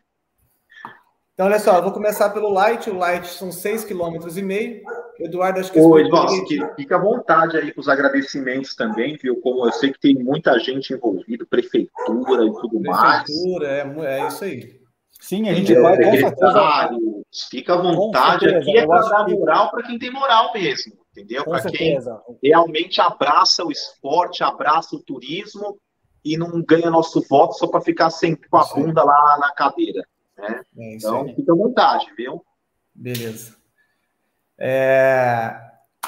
então, 1.34 1.46
olha 1.48 1.60
só, 1.60 1.78
eu 1.78 1.84
vou 1.84 1.92
começar 1.92 2.30
pelo 2.30 2.50
Light. 2.50 2.90
O 2.90 2.98
Light 2.98 3.28
são 3.28 3.50
6,5 3.50 3.88
km. 3.88 4.84
Eduardo, 5.20 5.60
acho 5.60 5.72
que... 5.72 5.80
Ô, 5.80 6.00
Eduardo, 6.00 6.34
fica 6.76 6.96
à 6.96 7.00
vontade 7.00 7.58
aí 7.58 7.74
com 7.74 7.82
os 7.82 7.90
agradecimentos 7.90 8.76
também, 8.76 9.18
viu? 9.18 9.40
Como 9.42 9.66
eu 9.66 9.72
sei 9.72 9.92
que 9.92 10.00
tem 10.00 10.16
muita 10.16 10.58
gente 10.60 10.94
envolvida, 10.94 11.46
prefeitura 11.46 12.46
e 12.46 12.52
tudo 12.54 12.80
prefeitura, 12.80 12.92
mais. 12.92 13.24
Prefeitura, 13.24 13.68
é, 13.68 14.20
é 14.20 14.28
isso 14.28 14.44
aí. 14.44 14.85
Sim, 15.26 15.50
a 15.50 15.56
gente 15.56 15.74
vai 15.74 15.98
com. 15.98 17.24
Fica 17.50 17.74
à 17.74 17.78
vontade, 17.78 18.48
aqui 18.48 18.78
é 18.78 18.86
para 18.86 19.10
dar 19.10 19.28
moral 19.28 19.72
para 19.72 19.82
quem 19.82 19.98
tem 19.98 20.12
moral 20.12 20.54
mesmo, 20.54 20.94
entendeu? 21.12 21.44
Para 21.44 21.64
quem 21.64 21.98
realmente 22.44 23.02
abraça 23.02 23.66
o 23.66 23.72
esporte, 23.72 24.44
abraça 24.44 24.96
o 24.96 25.02
turismo 25.02 25.80
e 26.24 26.38
não 26.38 26.64
ganha 26.64 26.92
nosso 26.92 27.26
voto 27.28 27.56
só 27.56 27.66
para 27.66 27.82
ficar 27.82 28.12
sempre 28.12 28.48
com 28.48 28.58
a 28.58 28.66
bunda 28.66 29.04
lá 29.04 29.38
na 29.40 29.52
cadeira. 29.52 30.08
Né? 30.38 30.62
É 30.78 30.96
então, 30.96 31.26
fica 31.34 31.54
à 31.54 31.56
vontade, 31.56 32.06
viu? 32.16 32.46
Beleza. 32.94 33.56
É... 34.60 35.60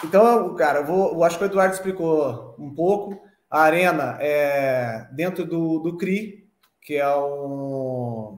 Então, 0.03 0.53
cara, 0.53 0.81
eu, 0.81 0.85
vou, 0.85 1.13
eu 1.13 1.23
acho 1.23 1.39
que 1.39 1.43
o 1.43 1.47
Eduardo 1.47 1.73
explicou 1.73 2.55
um 2.59 2.71
pouco. 2.71 3.19
A 3.49 3.61
arena 3.61 4.15
é 4.21 5.07
dentro 5.11 5.43
do, 5.43 5.79
do 5.79 5.97
CRI, 5.97 6.47
que 6.81 6.97
é 6.97 7.15
um, 7.17 8.37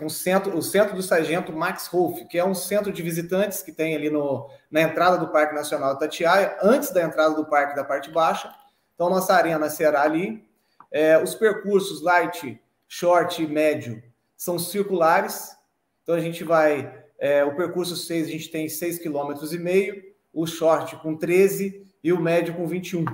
um 0.00 0.08
centro, 0.08 0.56
o 0.56 0.62
centro 0.62 0.94
do 0.94 1.02
sargento 1.02 1.52
Max 1.52 1.86
Rolf, 1.86 2.24
que 2.28 2.38
é 2.38 2.44
um 2.44 2.54
centro 2.54 2.92
de 2.92 3.02
visitantes 3.02 3.62
que 3.62 3.72
tem 3.72 3.96
ali 3.96 4.10
no, 4.10 4.48
na 4.70 4.82
entrada 4.82 5.18
do 5.18 5.28
Parque 5.28 5.54
Nacional 5.54 5.98
Tatiaia, 5.98 6.56
antes 6.62 6.90
da 6.90 7.02
entrada 7.02 7.34
do 7.34 7.46
parque 7.46 7.74
da 7.74 7.84
parte 7.84 8.10
baixa. 8.10 8.52
Então, 8.94 9.10
nossa 9.10 9.34
arena 9.34 9.68
será 9.68 10.02
ali. 10.02 10.46
É, 10.90 11.22
os 11.22 11.34
percursos 11.34 12.00
light, 12.00 12.60
short 12.86 13.42
e 13.42 13.46
médio 13.46 14.02
são 14.36 14.58
circulares. 14.58 15.56
Então, 16.02 16.14
a 16.14 16.20
gente 16.20 16.44
vai 16.44 17.06
é, 17.18 17.44
o 17.44 17.56
percurso 17.56 17.96
6 17.96 18.28
a 18.28 18.30
gente 18.30 18.48
tem 18.48 18.66
6,5 18.66 19.02
km, 19.02 20.02
o 20.32 20.46
short 20.46 20.96
com 20.96 21.16
13 21.16 21.84
e 22.02 22.12
o 22.12 22.20
médio 22.20 22.54
com 22.54 22.66
21. 22.66 23.04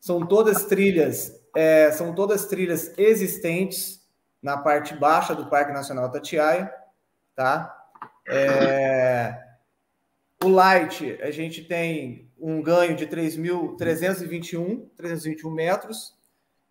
São 0.00 0.26
todas 0.26 0.64
trilhas, 0.64 1.40
é, 1.54 1.92
são 1.92 2.12
todas 2.12 2.46
trilhas 2.46 2.92
existentes 2.98 4.01
na 4.42 4.58
parte 4.58 4.94
baixa 4.94 5.34
do 5.34 5.46
Parque 5.46 5.72
Nacional 5.72 6.10
Tatiaia, 6.10 6.72
tá? 7.34 7.78
É, 8.26 9.40
o 10.42 10.48
light, 10.48 11.18
a 11.22 11.30
gente 11.30 11.64
tem 11.64 12.30
um 12.38 12.60
ganho 12.60 12.96
de 12.96 13.06
3.321, 13.06 14.88
321 14.96 15.50
metros, 15.50 16.14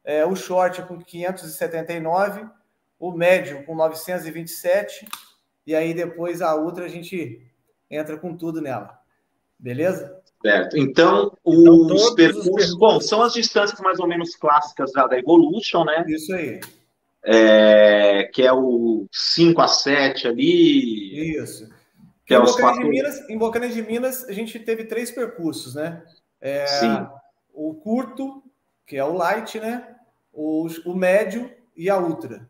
é, 0.03 0.25
o 0.25 0.35
short 0.35 0.81
com 0.83 0.99
579, 0.99 2.45
o 2.99 3.11
médio 3.11 3.63
com 3.65 3.75
927 3.75 5.07
e 5.65 5.75
aí 5.75 5.93
depois 5.93 6.41
a 6.41 6.55
outra 6.55 6.85
a 6.85 6.89
gente 6.89 7.41
entra 7.89 8.17
com 8.17 8.35
tudo 8.35 8.61
nela. 8.61 8.99
Beleza? 9.57 10.19
Certo. 10.41 10.77
Então, 10.77 11.37
então 11.45 11.85
os, 11.85 12.01
então, 12.01 12.15
percursos, 12.15 12.75
bom, 12.77 12.99
são 12.99 13.21
as 13.21 13.33
distâncias 13.33 13.79
mais 13.79 13.99
ou 13.99 14.07
menos 14.07 14.35
clássicas 14.35 14.91
da, 14.91 15.07
da 15.07 15.17
Evolution, 15.17 15.83
né? 15.83 16.03
Isso 16.07 16.33
aí. 16.33 16.59
É, 17.23 18.23
que 18.33 18.41
é 18.41 18.51
o 18.51 19.07
5 19.11 19.61
a 19.61 19.67
7 19.67 20.27
ali. 20.27 21.37
Isso. 21.37 21.69
Que 22.25 22.33
é 22.33 22.37
em, 22.37 22.39
Bocanas 22.39 22.61
quatro... 22.61 22.83
de 22.83 22.89
Minas, 22.89 23.29
em 23.29 23.73
de 23.73 23.81
Minas, 23.83 24.23
a 24.29 24.31
gente 24.31 24.59
teve 24.59 24.85
três 24.85 25.11
percursos, 25.11 25.75
né? 25.75 26.03
É, 26.39 26.65
Sim. 26.65 27.07
O 27.53 27.75
curto, 27.75 28.43
que 28.87 28.97
é 28.97 29.03
o 29.03 29.13
light, 29.13 29.59
né? 29.59 29.95
O, 30.33 30.67
o 30.85 30.95
médio 30.95 31.51
e 31.75 31.89
a 31.89 31.97
ultra. 31.97 32.49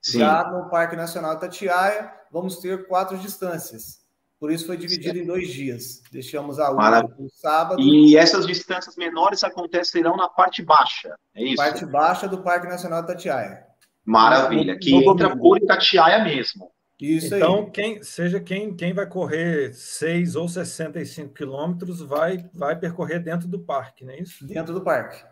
Sim. 0.00 0.20
Já 0.20 0.48
no 0.50 0.70
Parque 0.70 0.96
Nacional 0.96 1.38
Tatiaia, 1.38 2.12
vamos 2.30 2.58
ter 2.58 2.86
quatro 2.86 3.18
distâncias. 3.18 4.00
Por 4.38 4.50
isso 4.50 4.66
foi 4.66 4.78
dividido 4.78 5.16
certo. 5.16 5.18
em 5.18 5.26
dois 5.26 5.48
dias. 5.48 6.02
Deixamos 6.10 6.58
a 6.58 6.70
última 6.70 7.02
no 7.18 7.28
sábado. 7.30 7.78
E 7.78 8.16
essas 8.16 8.46
distâncias 8.46 8.96
menores 8.96 9.44
acontecerão 9.44 10.16
na 10.16 10.30
parte 10.30 10.62
baixa, 10.62 11.14
é 11.34 11.44
isso? 11.44 11.56
Parte 11.56 11.84
baixa 11.84 12.26
do 12.26 12.42
Parque 12.42 12.66
Nacional 12.66 13.04
Tatiaia. 13.04 13.66
Maravilha, 14.04 14.78
que 14.78 14.94
entra 14.94 15.36
por 15.36 15.58
Itatiaia 15.58 16.24
mesmo. 16.24 16.70
Isso 17.00 17.34
então, 17.34 17.64
aí. 17.64 17.70
quem 17.70 18.02
seja 18.02 18.38
quem, 18.40 18.76
quem 18.76 18.92
vai 18.92 19.06
correr 19.06 19.72
6 19.72 20.36
ou 20.36 20.46
65 20.46 21.32
quilômetros 21.32 22.00
vai, 22.02 22.44
vai 22.52 22.78
percorrer 22.78 23.20
dentro 23.20 23.48
do 23.48 23.58
parque, 23.58 24.04
não 24.04 24.12
é 24.12 24.20
isso? 24.20 24.46
Dentro 24.46 24.74
do 24.74 24.82
parque. 24.82 25.24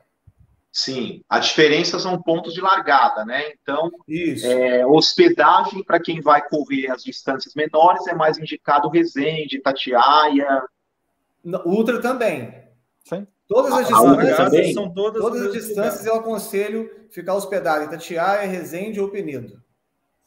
Sim, 0.73 1.23
a 1.29 1.39
diferença 1.39 1.99
são 1.99 2.23
pontos 2.23 2.55
de 2.55 2.61
largada, 2.61 3.25
né? 3.25 3.51
Então, 3.61 3.91
é, 4.45 4.87
hospedagem 4.87 5.83
para 5.83 6.01
quem 6.01 6.21
vai 6.21 6.47
correr 6.47 6.91
as 6.91 7.03
distâncias 7.03 7.55
menores 7.55 8.07
é 8.07 8.15
mais 8.15 8.39
indicado 8.39 8.89
Resende, 8.89 9.61
Tatiaia. 9.61 10.63
Ultra 11.65 12.01
também. 12.01 12.55
Sim. 13.05 13.27
Todas 13.49 13.73
as 13.73 13.89
distâncias 13.89 14.75
são 14.75 14.91
todas, 14.93 15.23
todas 15.23 15.43
as 15.43 15.53
distâncias 15.53 16.05
lugar. 16.05 16.15
eu 16.15 16.21
aconselho 16.21 16.91
ficar 17.11 17.35
hospedado 17.35 17.85
em 17.85 17.89
Tatiaia, 17.89 18.47
Resende 18.47 19.01
ou 19.01 19.09
Penedo. 19.09 19.63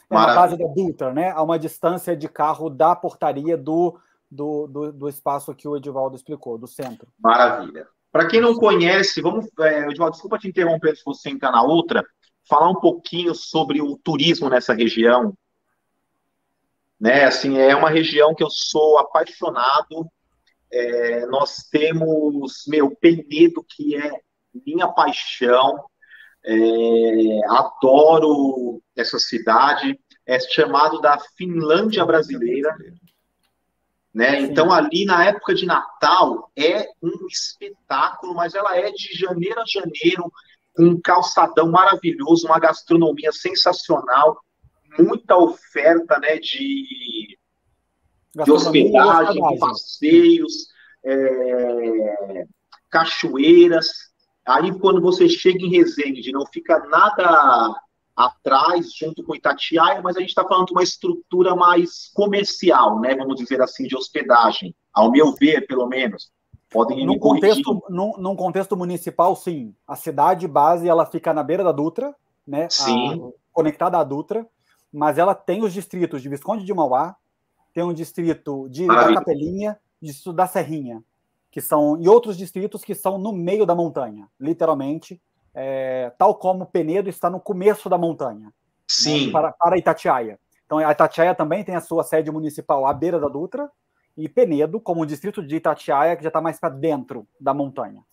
É 0.10 0.16
na 0.16 0.36
base 0.36 0.58
da 0.58 0.66
Dutra, 0.68 1.14
né? 1.14 1.32
A 1.32 1.42
uma 1.44 1.60
distância 1.60 2.18
de 2.18 2.28
carro 2.28 2.70
da 2.70 2.96
portaria 2.96 3.56
do, 3.56 3.98
do, 4.30 4.68
do, 4.68 4.92
do 4.92 5.08
espaço 5.08 5.54
que 5.54 5.68
o 5.68 5.78
Edivaldo 5.78 6.16
explicou, 6.16 6.58
do 6.58 6.68
centro. 6.68 7.08
Maravilha. 7.20 7.88
Para 8.12 8.28
quem 8.28 8.42
não 8.42 8.56
conhece, 8.56 9.22
vamos, 9.22 9.48
é, 9.60 9.88
Edvaldo, 9.88 10.14
desculpa 10.14 10.38
te 10.38 10.50
interromper 10.50 10.98
se 10.98 11.04
você 11.06 11.30
entrar 11.30 11.52
na 11.52 11.64
outra, 11.64 12.04
falar 12.50 12.70
um 12.70 12.80
pouquinho 12.80 13.34
sobre 13.34 13.82
o 13.82 13.98
turismo 13.98 14.50
nessa 14.50 14.74
região. 14.74 15.34
Né, 17.00 17.24
assim, 17.24 17.58
é 17.58 17.76
uma 17.76 17.90
região 17.90 18.36
que 18.36 18.44
eu 18.44 18.50
sou 18.50 18.98
apaixonado. 18.98 20.08
É, 20.72 21.26
nós 21.26 21.68
temos, 21.70 22.64
meu, 22.68 22.96
Penedo, 22.96 23.66
que 23.68 23.96
é 23.96 24.12
minha 24.66 24.88
paixão. 24.88 25.84
É, 26.44 26.56
adoro 27.50 28.82
essa 28.96 29.20
cidade. 29.20 30.00
É 30.26 30.40
chamado 30.40 31.00
da 31.02 31.20
Finlândia 31.38 32.06
brasileira. 32.06 32.76
Né? 34.14 34.42
Então, 34.42 34.72
ali 34.72 35.06
na 35.06 35.26
época 35.26 35.54
de 35.54 35.66
Natal, 35.66 36.52
é 36.56 36.86
um 37.02 37.28
espetáculo, 37.28 38.34
mas 38.34 38.54
ela 38.54 38.78
é 38.78 38.92
de 38.92 39.14
janeiro 39.14 39.62
a 39.62 39.66
janeiro, 39.66 40.32
um 40.78 41.00
calçadão 41.00 41.72
maravilhoso, 41.72 42.46
uma 42.46 42.60
gastronomia 42.60 43.32
sensacional, 43.32 44.38
muita 45.00 45.38
oferta 45.38 46.20
né, 46.20 46.38
de, 46.38 47.38
de 48.36 48.52
hospedagem, 48.52 49.42
de 49.42 49.60
passeios, 49.60 50.68
é, 51.04 52.46
cachoeiras. 52.90 53.88
Aí, 54.46 54.78
quando 54.80 55.02
você 55.02 55.30
chega 55.30 55.60
em 55.64 55.70
Resende, 55.70 56.32
não 56.32 56.46
fica 56.46 56.80
nada 56.88 57.74
atrás, 58.16 58.94
junto 58.94 59.24
com 59.24 59.36
Itatiaia, 59.36 60.02
mas 60.02 60.16
a 60.16 60.20
gente 60.20 60.30
está 60.30 60.44
falando 60.44 60.68
de 60.68 60.74
uma 60.74 60.84
estrutura 60.84 61.56
mais 61.56 62.12
comercial, 62.14 63.00
né, 63.00 63.16
vamos 63.16 63.36
dizer 63.36 63.62
assim, 63.62 63.88
de 63.88 63.96
hospedagem, 63.96 64.76
ao 64.94 65.12
meu 65.12 65.34
ver, 65.34 65.66
pelo 65.66 65.88
menos. 65.88 66.32
Podem 66.70 67.06
num 67.06 67.20
contexto, 67.20 67.84
num, 67.90 68.14
num, 68.18 68.36
contexto 68.36 68.78
municipal, 68.78 69.36
sim. 69.36 69.76
A 69.86 69.96
cidade 69.96 70.48
base 70.48 70.88
ela 70.88 71.06
fica 71.06 71.34
na 71.34 71.44
beira 71.44 71.66
da 71.66 71.72
Dutra, 71.72 72.16
né? 72.48 72.68
Sim. 72.70 73.22
A, 73.22 73.32
conectada 73.52 73.98
à 73.98 74.04
Dutra, 74.04 74.48
mas 74.92 75.18
ela 75.18 75.36
tem 75.36 75.64
os 75.64 75.74
distritos 75.74 76.22
de 76.22 76.30
Visconde 76.30 76.64
de 76.64 76.74
Mauá, 76.74 77.18
tem 77.74 77.84
um 77.84 77.94
distrito 77.94 78.68
de 78.70 78.88
da 78.88 79.14
Capelinha, 79.14 79.78
distrito 80.02 80.34
da 80.34 80.48
Serrinha, 80.48 81.04
que 81.50 81.62
são 81.62 82.00
e 82.02 82.08
outros 82.08 82.38
distritos 82.38 82.84
que 82.84 82.96
são 82.96 83.18
no 83.18 83.32
meio 83.32 83.66
da 83.66 83.76
montanha, 83.76 84.28
literalmente 84.40 85.22
é, 85.54 86.12
tal 86.18 86.36
como 86.36 86.66
Penedo 86.66 87.10
está 87.10 87.30
no 87.30 87.40
começo 87.40 87.90
da 87.90 87.98
montanha. 87.98 88.46
Né, 88.46 88.52
Sim. 88.88 89.26
Né, 89.28 89.32
para, 89.32 89.52
para 89.52 89.78
Itatiaia. 89.78 90.40
Então, 90.66 90.78
a 90.78 90.92
Itatiaia 90.92 91.36
também 91.36 91.64
tem 91.64 91.76
a 91.76 91.82
sua 91.82 92.04
sede 92.04 92.32
municipal 92.32 92.86
à 92.86 92.94
beira 92.94 93.20
da 93.20 93.28
Dutra, 93.28 93.70
e 94.16 94.28
Penedo, 94.28 94.80
como 94.80 95.02
o 95.02 95.06
distrito 95.06 95.46
de 95.46 95.56
Itatiaia, 95.56 96.16
que 96.16 96.24
já 96.24 96.30
está 96.30 96.42
mais 96.42 96.60
para 96.60 96.70
dentro 96.70 97.28
da 97.40 97.54
montanha. 97.54 98.04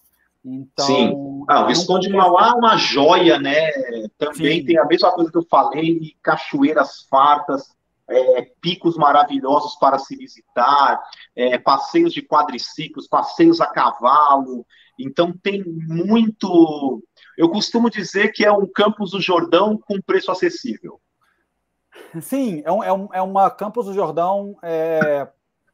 Então, 0.44 0.87
Sim. 0.87 1.44
Ah, 1.49 1.64
o 1.64 1.66
Visconde 1.66 2.09
de 2.09 2.16
Mauá 2.16 2.49
é 2.49 2.53
uma 2.53 2.77
joia, 2.77 3.38
né? 3.38 3.71
Também 4.16 4.61
Sim. 4.61 4.64
tem 4.64 4.79
a 4.79 4.85
mesma 4.85 5.12
coisa 5.12 5.31
que 5.31 5.38
eu 5.38 5.47
falei, 5.51 6.16
cachoeiras 6.23 7.07
fartas, 7.11 7.77
é, 8.09 8.42
picos 8.61 8.97
maravilhosos 8.97 9.77
para 9.77 9.99
se 9.99 10.16
visitar, 10.16 11.03
é, 11.37 11.59
passeios 11.59 12.12
de 12.12 12.23
quadriciclos, 12.23 13.07
passeios 13.07 13.61
a 13.61 13.66
cavalo. 13.66 14.66
Então 14.99 15.33
tem 15.33 15.62
muito 15.64 17.03
eu 17.38 17.49
costumo 17.49 17.88
dizer 17.88 18.33
que 18.33 18.44
é 18.44 18.51
um 18.51 18.66
campus 18.66 19.12
do 19.12 19.21
Jordão 19.21 19.79
com 19.79 20.03
preço 20.03 20.29
acessível. 20.29 21.01
Sim, 22.21 22.62
é, 22.64 22.73
um, 22.73 22.83
é, 22.83 22.92
um, 22.92 23.09
é 23.12 23.23
uma 23.23 23.49
campus 23.49 23.87
do 23.87 23.94
Jordão 23.94 24.57
é, 24.61 25.29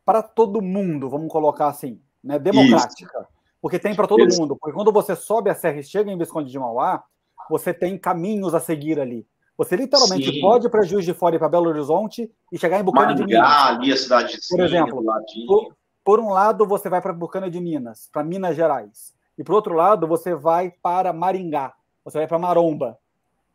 para 0.05 0.23
todo 0.23 0.61
mundo, 0.61 1.09
vamos 1.09 1.33
colocar 1.33 1.69
assim, 1.69 2.03
né? 2.23 2.39
democrática. 2.39 3.19
Isso. 3.19 3.29
Porque 3.63 3.79
tem 3.79 3.95
para 3.95 4.07
todo 4.07 4.27
Isso. 4.27 4.39
mundo. 4.39 4.59
Porque 4.59 4.75
quando 4.75 4.93
você 4.93 5.17
sobe 5.17 5.49
a 5.49 5.55
serra 5.55 5.79
e 5.79 5.83
chega 5.83 6.13
em 6.13 6.19
Visconde 6.19 6.51
de 6.51 6.59
Mauá, 6.59 7.03
você 7.49 7.73
tem 7.73 7.97
caminhos 7.97 8.55
a 8.55 8.61
seguir 8.61 9.01
ali. 9.01 9.27
Você 9.57 9.77
literalmente 9.77 10.33
Sim. 10.33 10.41
pode 10.41 10.67
ir 10.67 10.71
para 10.71 10.83
Juiz 10.83 11.05
de 11.05 11.15
Fora 11.15 11.37
e 11.37 11.39
para 11.39 11.49
Belo 11.49 11.69
Horizonte 11.69 12.31
e 12.51 12.59
chegar 12.59 12.81
em 12.81 12.85
Bucana 12.85 13.15
de 13.15 13.25
Minas. 13.25 13.67
ali 13.67 13.93
a 13.93 13.97
cidade 13.97 14.39
Por 14.49 14.61
exemplo, 14.61 15.05
por, 15.47 15.77
por 16.05 16.21
um 16.21 16.31
lado, 16.31 16.67
você 16.67 16.89
vai 16.89 17.01
para 17.01 17.13
Bucana 17.13 17.49
de 17.49 17.61
Minas, 17.61 18.09
para 18.13 18.25
Minas 18.25 18.57
Gerais. 18.57 19.15
E 19.39 19.45
por 19.45 19.55
outro 19.55 19.75
lado, 19.75 20.07
você 20.09 20.35
vai 20.35 20.73
para 20.83 21.13
Maringá, 21.13 21.73
você 22.05 22.19
vai 22.19 22.27
para 22.27 22.39
Maromba, 22.39 22.99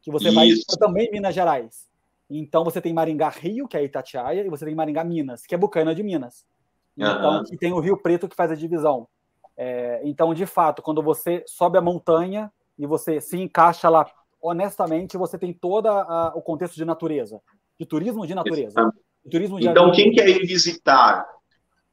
que 0.02 0.10
você 0.10 0.30
Isso. 0.30 0.36
vai 0.36 0.78
também 0.78 1.12
Minas 1.12 1.36
Gerais. 1.36 1.88
Então 2.30 2.64
você 2.64 2.80
tem 2.80 2.94
Maringá 2.94 3.30
Rio, 3.30 3.68
que 3.68 3.76
é 3.76 3.84
Itatiaia, 3.84 4.46
e 4.46 4.50
você 4.50 4.66
tem 4.66 4.76
Maringá 4.76 5.04
Minas, 5.04 5.46
que 5.46 5.54
é 5.54 5.58
Bucana 5.58 5.94
de 5.94 6.04
Minas. 6.04 6.46
Então, 6.96 7.40
uhum. 7.40 7.44
e 7.52 7.58
tem 7.58 7.74
o 7.74 7.80
Rio 7.80 7.98
Preto 7.98 8.28
que 8.28 8.36
faz 8.36 8.52
a 8.52 8.56
divisão. 8.56 9.08
É, 9.58 10.02
então, 10.04 10.34
de 10.34 10.46
fato, 10.46 10.82
quando 10.82 11.02
você 11.02 11.44
sobe 11.46 11.78
a 11.78 11.82
montanha 11.82 12.52
e 12.78 12.86
você 12.86 13.20
se 13.20 13.38
encaixa 13.38 13.90
lá 13.90 14.06
honestamente, 14.41 15.17
você 15.17 15.38
tem 15.38 15.54
todo 15.54 15.88
o 16.36 16.41
contexto 16.41 16.75
de 16.75 16.86
natureza, 16.86 17.41
de 17.80 17.86
turismo 17.86 18.25
de 18.25 18.36
natureza. 18.36 18.91
Turismo 19.30 19.60
de 19.60 19.67
então, 19.67 19.91
quem 19.91 20.12
quer 20.12 20.28
ir 20.28 20.45
visitar 20.45 21.25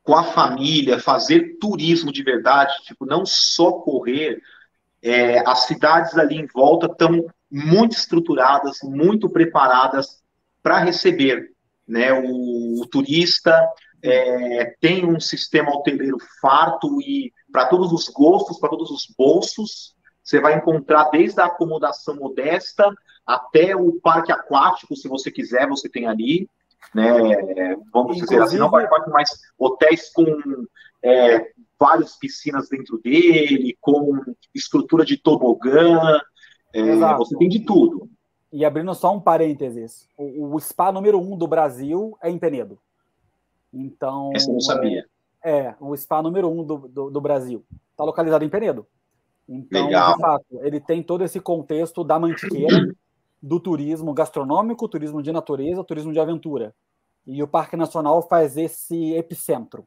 com 0.02 0.14
a 0.14 0.22
família, 0.22 1.00
fazer 1.00 1.59
turismo 1.59 2.12
de 2.12 2.22
verdade, 2.22 2.72
tipo, 2.85 3.04
não 3.04 3.26
só 3.26 3.72
correr, 3.72 4.40
é, 5.02 5.40
as 5.48 5.66
cidades 5.66 6.16
ali 6.16 6.37
em 6.37 6.46
volta 6.46 6.87
estão 6.87 7.26
muito 7.50 7.96
estruturadas, 7.96 8.78
muito 8.85 9.28
preparadas 9.28 10.22
para 10.62 10.78
receber 10.78 11.50
né, 11.87 12.12
o, 12.12 12.80
o 12.80 12.87
turista, 12.87 13.68
é, 14.02 14.76
tem 14.80 15.04
um 15.04 15.18
sistema 15.18 15.70
hoteleiro 15.70 16.18
farto 16.40 17.00
e 17.02 17.32
para 17.50 17.66
todos 17.66 17.92
os 17.92 18.09
gostos, 18.09 18.61
para 18.61 18.70
todos 18.70 18.90
os 18.90 19.12
bolsos, 19.18 19.95
você 20.26 20.40
vai 20.40 20.56
encontrar 20.56 21.04
desde 21.10 21.40
a 21.40 21.46
acomodação 21.46 22.16
modesta 22.16 22.92
até 23.24 23.76
o 23.76 23.92
parque 24.00 24.32
aquático, 24.32 24.96
se 24.96 25.08
você 25.08 25.30
quiser, 25.30 25.68
você 25.68 25.88
tem 25.88 26.06
ali 26.06 26.48
né? 26.94 27.76
Vamos 27.92 28.16
dizer 28.16 28.40
assim, 28.40 28.58
não 28.58 28.70
vai 28.70 28.88
com 28.88 29.10
mais 29.10 29.30
hotéis 29.58 30.10
com 30.10 30.24
é, 31.02 31.50
várias 31.78 32.16
piscinas 32.16 32.68
dentro 32.68 32.98
dele, 32.98 33.76
com 33.80 34.20
estrutura 34.54 35.04
de 35.04 35.16
tobogã, 35.16 36.20
é, 36.72 36.96
você 37.16 37.36
tem 37.36 37.48
de 37.48 37.60
tudo. 37.60 38.08
E 38.52 38.64
abrindo 38.64 38.94
só 38.94 39.14
um 39.14 39.20
parênteses, 39.20 40.08
o, 40.16 40.54
o, 40.54 40.60
spa 40.60 40.90
número 40.90 41.20
um 41.20 41.36
do 41.36 41.46
Brasil 41.46 42.16
é 42.22 42.30
em 42.30 42.38
Penedo. 42.38 42.78
Então. 43.72 44.32
Essa 44.34 44.48
eu 44.48 44.54
não 44.54 44.60
sabia. 44.60 45.06
É, 45.44 45.58
é 45.58 45.76
o 45.80 45.94
spa 45.96 46.22
número 46.22 46.48
um 46.48 46.64
do, 46.64 46.78
do, 46.88 47.10
do 47.10 47.20
Brasil. 47.20 47.64
Está 47.90 48.04
localizado 48.04 48.44
em 48.44 48.48
Penedo. 48.48 48.86
Então, 49.48 49.87
Legal. 49.87 50.14
de 50.14 50.20
fato, 50.20 50.46
ele 50.62 50.80
tem 50.80 51.02
todo 51.02 51.22
esse 51.22 51.40
contexto 51.40 52.02
da 52.02 52.18
mantiqueira, 52.18 52.94
do 53.42 53.61
turismo 53.61 54.12
gastronômico, 54.12 54.88
turismo 54.88 55.22
de 55.22 55.30
natureza, 55.30 55.85
turismo 55.85 56.12
de 56.12 56.18
aventura. 56.18 56.74
E 57.26 57.42
o 57.42 57.48
Parque 57.48 57.76
Nacional 57.76 58.22
faz 58.22 58.56
esse 58.56 59.12
epicentro. 59.14 59.87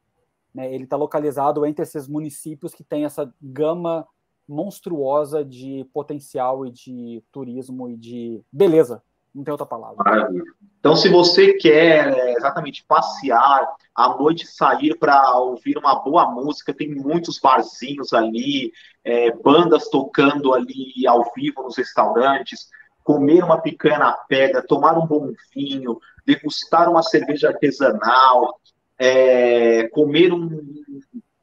Né? 0.53 0.73
Ele 0.73 0.85
está 0.85 0.95
localizado 0.95 1.65
entre 1.65 1.83
esses 1.83 2.07
municípios 2.07 2.73
que 2.73 2.83
têm 2.83 3.05
essa 3.05 3.33
gama 3.41 4.07
monstruosa 4.47 5.45
de 5.45 5.87
potencial 5.93 6.65
e 6.65 6.71
de 6.71 7.23
turismo 7.31 7.89
e 7.89 7.95
de 7.95 8.41
beleza. 8.51 9.03
Não 9.33 9.43
tem 9.43 9.51
outra 9.51 9.65
palavra. 9.65 9.97
Maravilha. 10.03 10.43
Então, 10.79 10.95
se 10.95 11.09
você 11.09 11.53
quer 11.53 12.17
é, 12.17 12.33
exatamente 12.33 12.85
passear, 12.87 13.67
à 13.93 14.09
noite 14.17 14.47
sair 14.47 14.97
para 14.97 15.37
ouvir 15.39 15.77
uma 15.77 15.95
boa 15.95 16.31
música, 16.31 16.73
tem 16.73 16.89
muitos 16.89 17.37
barzinhos 17.37 18.13
ali, 18.13 18.71
é, 19.03 19.31
bandas 19.31 19.89
tocando 19.89 20.53
ali 20.53 21.05
ao 21.05 21.31
vivo 21.35 21.63
nos 21.63 21.77
restaurantes 21.77 22.67
comer 23.09 23.43
uma 23.43 23.59
picanha 23.59 23.97
na 23.97 24.11
pedra, 24.11 24.61
tomar 24.61 24.95
um 24.95 25.07
bom 25.07 25.31
vinho, 25.51 25.99
degustar 26.27 26.87
uma 26.87 27.01
cerveja 27.01 27.47
artesanal, 27.47 28.59
é, 28.99 29.87
comer 29.87 30.31
um, 30.31 30.63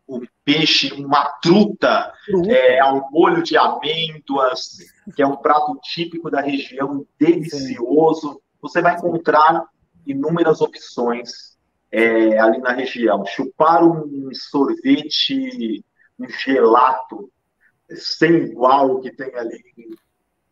um, 0.09 0.23
peixe, 0.45 0.93
uma 0.93 1.25
truta, 1.43 2.13
é, 2.49 2.79
ao 2.79 3.11
molho 3.11 3.43
de 3.43 3.57
amêndoas, 3.57 4.77
que 5.17 5.21
é 5.21 5.27
um 5.27 5.37
prato 5.37 5.77
típico 5.83 6.31
da 6.31 6.41
região, 6.41 7.05
delicioso. 7.19 8.35
Sim. 8.35 8.46
Você 8.61 8.81
vai 8.81 8.95
encontrar 8.95 9.67
inúmeras 10.07 10.61
opções 10.61 11.57
é, 11.91 12.39
ali 12.39 12.59
na 12.59 12.73
região. 12.73 13.25
Chupar 13.27 13.85
um 13.85 14.31
sorvete, 14.33 15.85
um 16.19 16.29
gelato, 16.29 17.31
sem 17.91 18.35
igual 18.37 19.01
que 19.01 19.11
tem 19.11 19.35
ali 19.35 19.63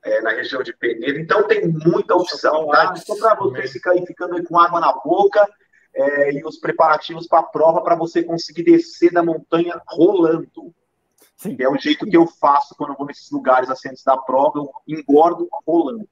é, 0.05 0.21
na 0.21 0.31
região 0.31 0.63
de 0.63 0.77
Penedo. 0.77 1.19
Então 1.19 1.47
tem 1.47 1.67
muita 1.67 2.15
opção, 2.15 2.69
tá? 2.69 2.95
Só 2.97 3.17
para 3.17 3.35
você 3.37 3.69
ficar 3.69 3.95
ficando 4.07 4.43
com 4.45 4.59
água 4.59 4.81
na 4.81 4.93
boca 4.93 5.47
é, 5.95 6.33
e 6.33 6.45
os 6.45 6.59
preparativos 6.59 7.27
para 7.27 7.41
a 7.41 7.45
prova 7.45 7.83
para 7.83 7.97
você 7.97 8.23
conseguir 8.23 8.65
descer 8.65 9.13
da 9.13 9.23
montanha 9.23 9.81
rolando. 9.89 10.75
Sim. 11.37 11.57
é 11.59 11.69
o 11.69 11.77
jeito 11.77 12.07
que 12.07 12.17
eu 12.17 12.27
faço 12.27 12.77
quando 12.77 12.91
eu 12.91 12.97
vou 12.97 13.07
nesses 13.07 13.31
lugares 13.31 13.69
assim 13.69 13.89
antes 13.89 14.05
da 14.05 14.17
prova, 14.17 14.59
eu 14.59 14.71
engordo 14.87 15.49
rolando. 15.67 16.09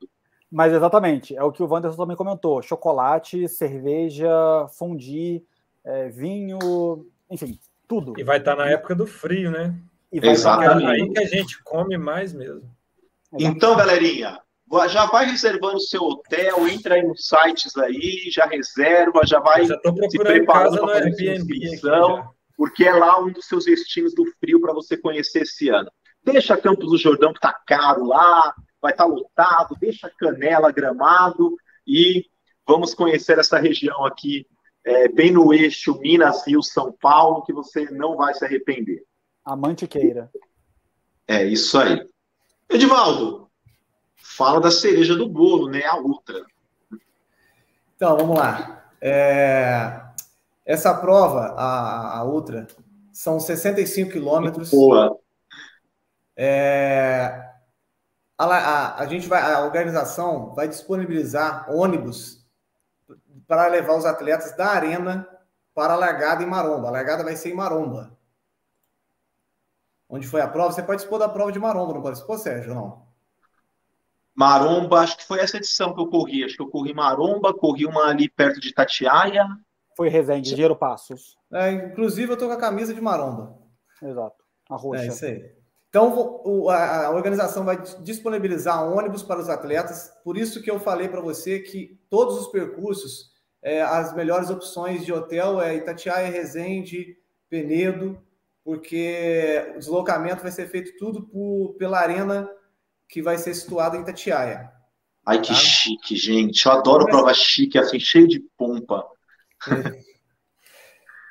Mas 0.52 0.70
exatamente, 0.74 1.34
é 1.34 1.42
o 1.42 1.50
que 1.50 1.62
o 1.62 1.66
Wanderson 1.66 1.96
também 1.96 2.16
comentou: 2.16 2.60
chocolate, 2.60 3.48
cerveja, 3.48 4.28
fondue, 4.76 5.42
é, 5.82 6.10
vinho, 6.10 7.06
enfim, 7.30 7.58
tudo. 7.88 8.12
E 8.18 8.22
vai 8.22 8.36
estar 8.36 8.54
tá 8.54 8.62
na 8.62 8.70
época 8.70 8.94
do 8.94 9.06
frio, 9.06 9.50
né? 9.50 9.74
E 10.12 10.20
vai 10.20 10.28
Exatamente. 10.28 10.86
Aí 10.86 11.08
que 11.08 11.18
a 11.18 11.26
gente 11.26 11.62
come 11.64 11.96
mais 11.96 12.34
mesmo. 12.34 12.70
Então, 13.32 13.74
galerinha, 13.74 14.38
já 14.90 15.06
vai 15.06 15.24
reservando 15.24 15.76
o 15.76 15.80
seu 15.80 16.02
hotel, 16.02 16.68
entra 16.68 16.96
aí 16.96 17.02
nos 17.02 17.26
sites 17.26 17.74
aí, 17.78 18.28
já 18.30 18.44
reserva, 18.44 19.22
já 19.24 19.40
vai 19.40 19.64
já 19.64 19.80
se 20.10 20.18
preparando 20.18 20.80
para 20.80 21.02
fazer 21.02 21.30
Airbnb 21.30 21.80
porque 22.54 22.84
é 22.84 22.92
lá 22.92 23.18
um 23.18 23.32
dos 23.32 23.46
seus 23.46 23.64
destinos 23.64 24.14
do 24.14 24.24
frio 24.38 24.60
para 24.60 24.74
você 24.74 24.98
conhecer 24.98 25.42
esse 25.42 25.70
ano. 25.70 25.90
Deixa 26.22 26.56
Campos 26.58 26.90
do 26.90 26.98
Jordão, 26.98 27.32
que 27.32 27.38
está 27.38 27.52
caro 27.66 28.04
lá, 28.04 28.54
vai 28.82 28.90
estar 28.90 29.04
tá 29.04 29.10
lotado, 29.10 29.76
deixa 29.80 30.10
Canela, 30.18 30.72
Gramado, 30.72 31.56
e 31.86 32.26
vamos 32.66 32.92
conhecer 32.92 33.38
essa 33.38 33.58
região 33.58 34.04
aqui, 34.04 34.44
é, 34.84 35.06
bem 35.08 35.30
no 35.30 35.54
eixo 35.54 35.98
Minas, 36.00 36.44
Rio, 36.44 36.60
São 36.62 36.92
Paulo, 36.92 37.44
que 37.44 37.52
você 37.52 37.88
não 37.92 38.16
vai 38.16 38.34
se 38.34 38.44
arrepender. 38.44 39.04
A 39.44 39.54
Mantiqueira. 39.54 40.28
É 41.28 41.44
isso 41.44 41.78
aí. 41.78 42.04
Edivaldo, 42.68 43.48
fala 44.16 44.60
da 44.60 44.70
cereja 44.70 45.14
do 45.14 45.28
bolo, 45.28 45.68
né? 45.68 45.84
A 45.84 46.00
Ultra. 46.00 46.44
Então, 47.94 48.16
vamos 48.16 48.36
lá. 48.36 48.84
É... 49.00 50.02
Essa 50.64 50.94
prova, 50.94 51.54
a, 51.56 52.18
a 52.18 52.24
Ultra, 52.24 52.66
são 53.12 53.38
65 53.38 54.10
quilômetros. 54.10 54.70
Boa. 54.70 55.16
É... 56.36 57.11
A, 58.42 58.56
a, 58.56 59.00
a, 59.00 59.06
gente 59.06 59.28
vai, 59.28 59.40
a 59.40 59.64
organização 59.64 60.54
vai 60.54 60.68
disponibilizar 60.68 61.70
ônibus 61.70 62.44
para 63.46 63.66
levar 63.68 63.96
os 63.96 64.04
atletas 64.04 64.56
da 64.56 64.68
arena 64.68 65.28
para 65.74 65.94
a 65.94 65.96
largada 65.96 66.42
em 66.42 66.46
Maromba. 66.46 66.88
A 66.88 66.92
largada 66.92 67.24
vai 67.24 67.36
ser 67.36 67.50
em 67.50 67.54
Maromba 67.54 68.16
onde 70.12 70.26
foi 70.26 70.42
a 70.42 70.46
prova. 70.46 70.70
Você 70.70 70.82
pode 70.82 71.00
expor 71.00 71.18
da 71.18 71.28
prova 71.28 71.50
de 71.50 71.58
Maromba, 71.58 71.94
não 71.94 72.02
pode 72.02 72.18
expor, 72.18 72.38
Sérgio, 72.38 72.74
não? 72.74 73.02
Maromba, 74.34 75.00
acho 75.00 75.16
que 75.16 75.24
foi 75.24 75.40
essa 75.40 75.56
edição 75.56 75.94
que 75.94 76.00
eu 76.00 76.08
corri. 76.08 76.44
Acho 76.44 76.56
que 76.56 76.62
eu 76.62 76.68
corri 76.68 76.92
Maromba, 76.92 77.54
corri 77.54 77.86
uma 77.86 78.08
ali 78.08 78.28
perto 78.28 78.60
de 78.60 78.72
Tatiaia. 78.74 79.46
Foi 79.96 80.08
Resende, 80.08 80.54
Giro 80.54 80.76
Passos. 80.76 81.36
É, 81.50 81.70
inclusive, 81.70 82.32
eu 82.32 82.36
tô 82.36 82.46
com 82.46 82.52
a 82.52 82.60
camisa 82.60 82.92
de 82.92 83.00
Maromba. 83.00 83.58
Exato, 84.02 84.44
a 84.70 84.76
roxa. 84.76 85.04
É 85.04 85.06
isso 85.06 85.24
aí. 85.24 85.61
Então, 85.92 86.68
a, 86.70 87.10
organização 87.10 87.66
vai 87.66 87.82
disponibilizar 88.02 88.90
ônibus 88.90 89.22
para 89.22 89.40
os 89.40 89.50
atletas. 89.50 90.10
Por 90.24 90.38
isso 90.38 90.62
que 90.62 90.70
eu 90.70 90.80
falei 90.80 91.06
para 91.06 91.20
você 91.20 91.60
que 91.60 92.00
todos 92.08 92.38
os 92.38 92.48
percursos, 92.48 93.30
é, 93.60 93.82
as 93.82 94.14
melhores 94.16 94.48
opções 94.48 95.04
de 95.04 95.12
hotel 95.12 95.60
é 95.60 95.76
Itatiaia, 95.76 96.30
Resende, 96.30 97.18
Penedo 97.50 98.18
porque 98.64 99.72
o 99.74 99.78
deslocamento 99.78 100.42
vai 100.42 100.52
ser 100.52 100.68
feito 100.68 100.96
tudo 100.96 101.22
por, 101.22 101.74
pela 101.78 101.98
arena 101.98 102.48
que 103.08 103.22
vai 103.22 103.36
ser 103.36 103.54
situada 103.54 103.96
em 103.96 104.04
Tatiaia. 104.04 104.70
Ai, 105.26 105.40
que 105.40 105.48
tá? 105.48 105.54
chique, 105.54 106.16
gente. 106.16 106.64
Eu 106.64 106.72
adoro 106.72 107.06
prova 107.06 107.32
chique, 107.34 107.78
assim, 107.78 107.98
cheio 107.98 108.26
de 108.26 108.40
pompa. 108.56 109.04
É. 109.68 110.11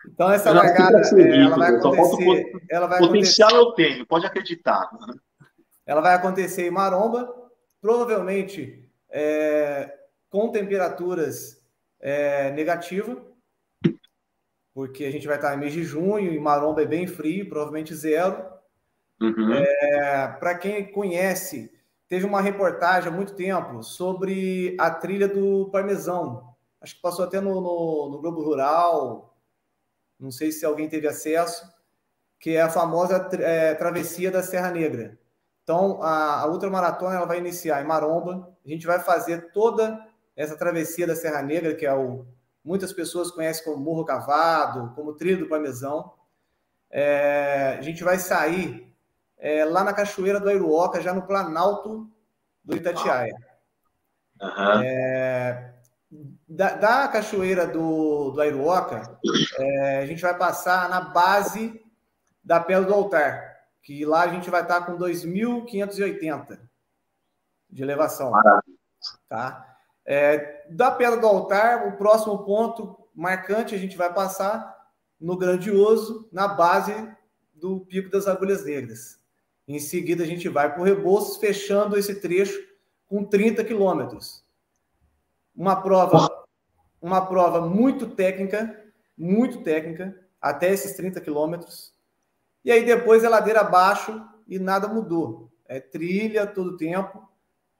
Então, 0.07 0.31
essa 0.31 0.51
largada, 0.51 1.01
é, 1.15 1.41
ela 1.41 1.57
vai 1.57 1.75
acontecer... 1.75 2.51
Ela 2.69 2.87
vai 2.87 2.99
Potencial 2.99 3.49
acontecer, 3.49 3.83
eu 3.83 3.93
tenho, 3.93 4.07
pode 4.07 4.25
acreditar. 4.25 4.89
Ela 5.85 6.01
vai 6.01 6.13
acontecer 6.13 6.67
em 6.67 6.71
Maromba, 6.71 7.33
provavelmente 7.81 8.89
é, 9.09 9.93
com 10.29 10.49
temperaturas 10.49 11.61
é, 11.99 12.51
negativas, 12.51 13.17
porque 14.73 15.03
a 15.05 15.11
gente 15.11 15.27
vai 15.27 15.35
estar 15.35 15.53
em 15.53 15.59
mês 15.59 15.73
de 15.73 15.83
junho 15.83 16.31
e 16.31 16.39
Maromba 16.39 16.81
é 16.81 16.85
bem 16.85 17.05
frio, 17.05 17.49
provavelmente 17.49 17.93
zero. 17.93 18.43
Uhum. 19.21 19.53
É, 19.53 20.27
Para 20.39 20.55
quem 20.55 20.91
conhece, 20.91 21.71
teve 22.07 22.25
uma 22.25 22.41
reportagem 22.41 23.11
há 23.11 23.15
muito 23.15 23.35
tempo 23.35 23.83
sobre 23.83 24.75
a 24.79 24.89
trilha 24.89 25.27
do 25.27 25.69
Parmesão. 25.71 26.55
Acho 26.79 26.95
que 26.95 27.01
passou 27.01 27.25
até 27.25 27.39
no, 27.39 27.61
no, 27.61 28.09
no 28.11 28.21
Globo 28.21 28.41
Rural. 28.41 29.31
Não 30.21 30.31
sei 30.31 30.51
se 30.51 30.65
alguém 30.65 30.88
teve 30.88 31.07
acesso, 31.07 31.67
que 32.39 32.51
é 32.51 32.62
a 32.62 32.69
famosa 32.69 33.29
é, 33.39 33.73
travessia 33.75 34.31
da 34.31 34.43
Serra 34.43 34.71
Negra. 34.71 35.17
Então, 35.63 36.01
a, 36.01 36.41
a 36.41 36.47
ultramaratona 36.47 37.15
ela 37.15 37.25
vai 37.25 37.39
iniciar 37.39 37.81
em 37.81 37.88
Maromba. 37.88 38.55
A 38.65 38.69
gente 38.69 38.86
vai 38.86 38.99
fazer 38.99 39.51
toda 39.51 39.99
essa 40.36 40.55
travessia 40.55 41.07
da 41.07 41.15
Serra 41.15 41.41
Negra, 41.41 41.75
que 41.75 41.86
é 41.86 41.93
o 41.93 42.25
muitas 42.63 42.93
pessoas 42.93 43.31
conhecem 43.31 43.63
como 43.63 43.84
Morro 43.84 44.05
Cavado, 44.05 44.93
como 44.95 45.13
Trilho 45.13 45.39
do 45.39 45.49
Parmesão. 45.49 46.13
É, 46.89 47.77
a 47.79 47.81
gente 47.81 48.03
vai 48.03 48.17
sair 48.17 48.93
é, 49.38 49.65
lá 49.65 49.84
na 49.84 49.93
Cachoeira 49.93 50.39
do 50.39 50.49
Airuoca, 50.49 51.01
já 51.01 51.13
no 51.13 51.23
Planalto 51.23 52.07
do 52.63 52.75
Itatiaia. 52.75 53.36
Uhum. 54.41 54.81
É, 54.84 55.70
da, 56.55 56.75
da, 56.75 57.07
Cachoeira 57.07 57.65
do, 57.65 58.31
do 58.31 58.41
Airuoca, 58.41 59.19
é, 59.57 59.99
a 59.99 60.05
gente 60.05 60.21
vai 60.21 60.37
passar 60.37 60.89
na 60.89 61.01
base 61.01 61.81
da 62.43 62.59
Pedra 62.59 62.85
do 62.85 62.93
Altar 62.93 63.51
que 63.81 64.05
lá 64.05 64.23
a 64.23 64.27
gente 64.27 64.49
vai 64.49 64.61
estar 64.61 64.85
com 64.85 64.97
2.580 64.97 66.59
de 67.69 67.81
elevação. 67.81 68.31
Tá? 69.27 69.77
É, 70.05 70.65
da 70.69 70.91
Pedra 70.91 71.19
do 71.19 71.27
Altar, 71.27 71.87
o 71.87 71.97
próximo 71.97 72.43
ponto 72.45 72.97
marcante 73.15 73.73
a 73.73 73.77
gente 73.77 73.97
vai 73.97 74.13
passar 74.13 74.79
no 75.19 75.37
Grandioso, 75.37 76.27
na 76.31 76.47
base 76.47 76.93
do 77.53 77.81
Pico 77.81 78.09
das 78.09 78.27
Agulhas 78.27 78.65
Negras. 78.65 79.19
Em 79.67 79.79
seguida, 79.79 80.23
a 80.23 80.27
gente 80.27 80.49
vai 80.49 80.71
para 80.71 80.81
o 80.81 80.85
Rebouças, 80.85 81.37
fechando 81.37 81.97
esse 81.97 82.15
trecho 82.15 82.59
com 83.07 83.23
30 83.23 83.63
quilômetros. 83.63 84.43
Uma 85.55 85.81
prova, 85.81 86.27
uma 87.01 87.25
prova 87.25 87.61
muito 87.61 88.07
técnica, 88.07 88.79
muito 89.17 89.63
técnica, 89.63 90.15
até 90.39 90.71
esses 90.71 90.95
30 90.95 91.19
quilômetros. 91.19 91.93
E 92.63 92.71
aí 92.71 92.85
depois 92.85 93.23
é 93.23 93.29
ladeira 93.29 93.61
abaixo 93.61 94.23
e 94.47 94.59
nada 94.59 94.87
mudou. 94.87 95.51
É 95.65 95.79
trilha 95.79 96.45
todo 96.45 96.77
tempo. 96.77 97.27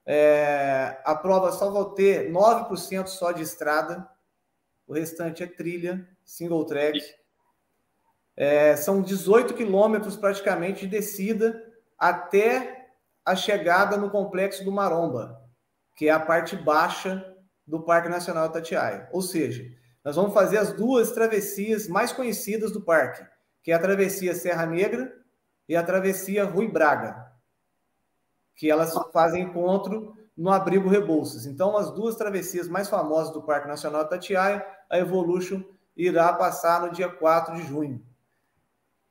É, 0.04 1.00
a 1.04 1.14
prova 1.14 1.52
só 1.52 1.70
vai 1.70 1.94
ter 1.94 2.32
9% 2.32 3.06
só 3.06 3.30
de 3.30 3.42
estrada. 3.42 4.08
O 4.86 4.94
restante 4.94 5.42
é 5.42 5.46
trilha, 5.46 6.08
single 6.24 6.64
track. 6.64 7.00
É, 8.36 8.74
são 8.76 9.02
18 9.02 9.54
quilômetros 9.54 10.16
praticamente 10.16 10.80
de 10.80 10.88
descida 10.88 11.62
até 11.98 12.88
a 13.24 13.36
chegada 13.36 13.96
no 13.96 14.10
complexo 14.10 14.64
do 14.64 14.72
Maromba, 14.72 15.40
que 15.94 16.08
é 16.08 16.10
a 16.10 16.18
parte 16.18 16.56
baixa 16.56 17.31
do 17.72 17.80
Parque 17.80 18.10
Nacional 18.10 18.48
Itatiaia. 18.48 19.08
Ou 19.10 19.22
seja, 19.22 19.64
nós 20.04 20.14
vamos 20.14 20.34
fazer 20.34 20.58
as 20.58 20.74
duas 20.74 21.10
travessias 21.12 21.88
mais 21.88 22.12
conhecidas 22.12 22.70
do 22.70 22.82
parque, 22.82 23.24
que 23.62 23.72
é 23.72 23.74
a 23.74 23.78
travessia 23.78 24.34
Serra 24.34 24.66
Negra 24.66 25.10
e 25.66 25.74
a 25.74 25.82
travessia 25.82 26.44
Rui 26.44 26.68
Braga, 26.68 27.32
que 28.54 28.70
elas 28.70 28.92
fazem 29.10 29.44
encontro 29.44 30.14
no 30.36 30.50
abrigo 30.50 30.86
Rebouças. 30.86 31.46
Então, 31.46 31.74
as 31.74 31.90
duas 31.90 32.14
travessias 32.14 32.68
mais 32.68 32.90
famosas 32.90 33.32
do 33.32 33.42
Parque 33.42 33.68
Nacional 33.68 34.06
Tatiaia, 34.06 34.62
a 34.90 34.98
Evolution 34.98 35.64
irá 35.96 36.30
passar 36.34 36.82
no 36.82 36.92
dia 36.92 37.08
4 37.08 37.54
de 37.54 37.62
junho. 37.62 38.04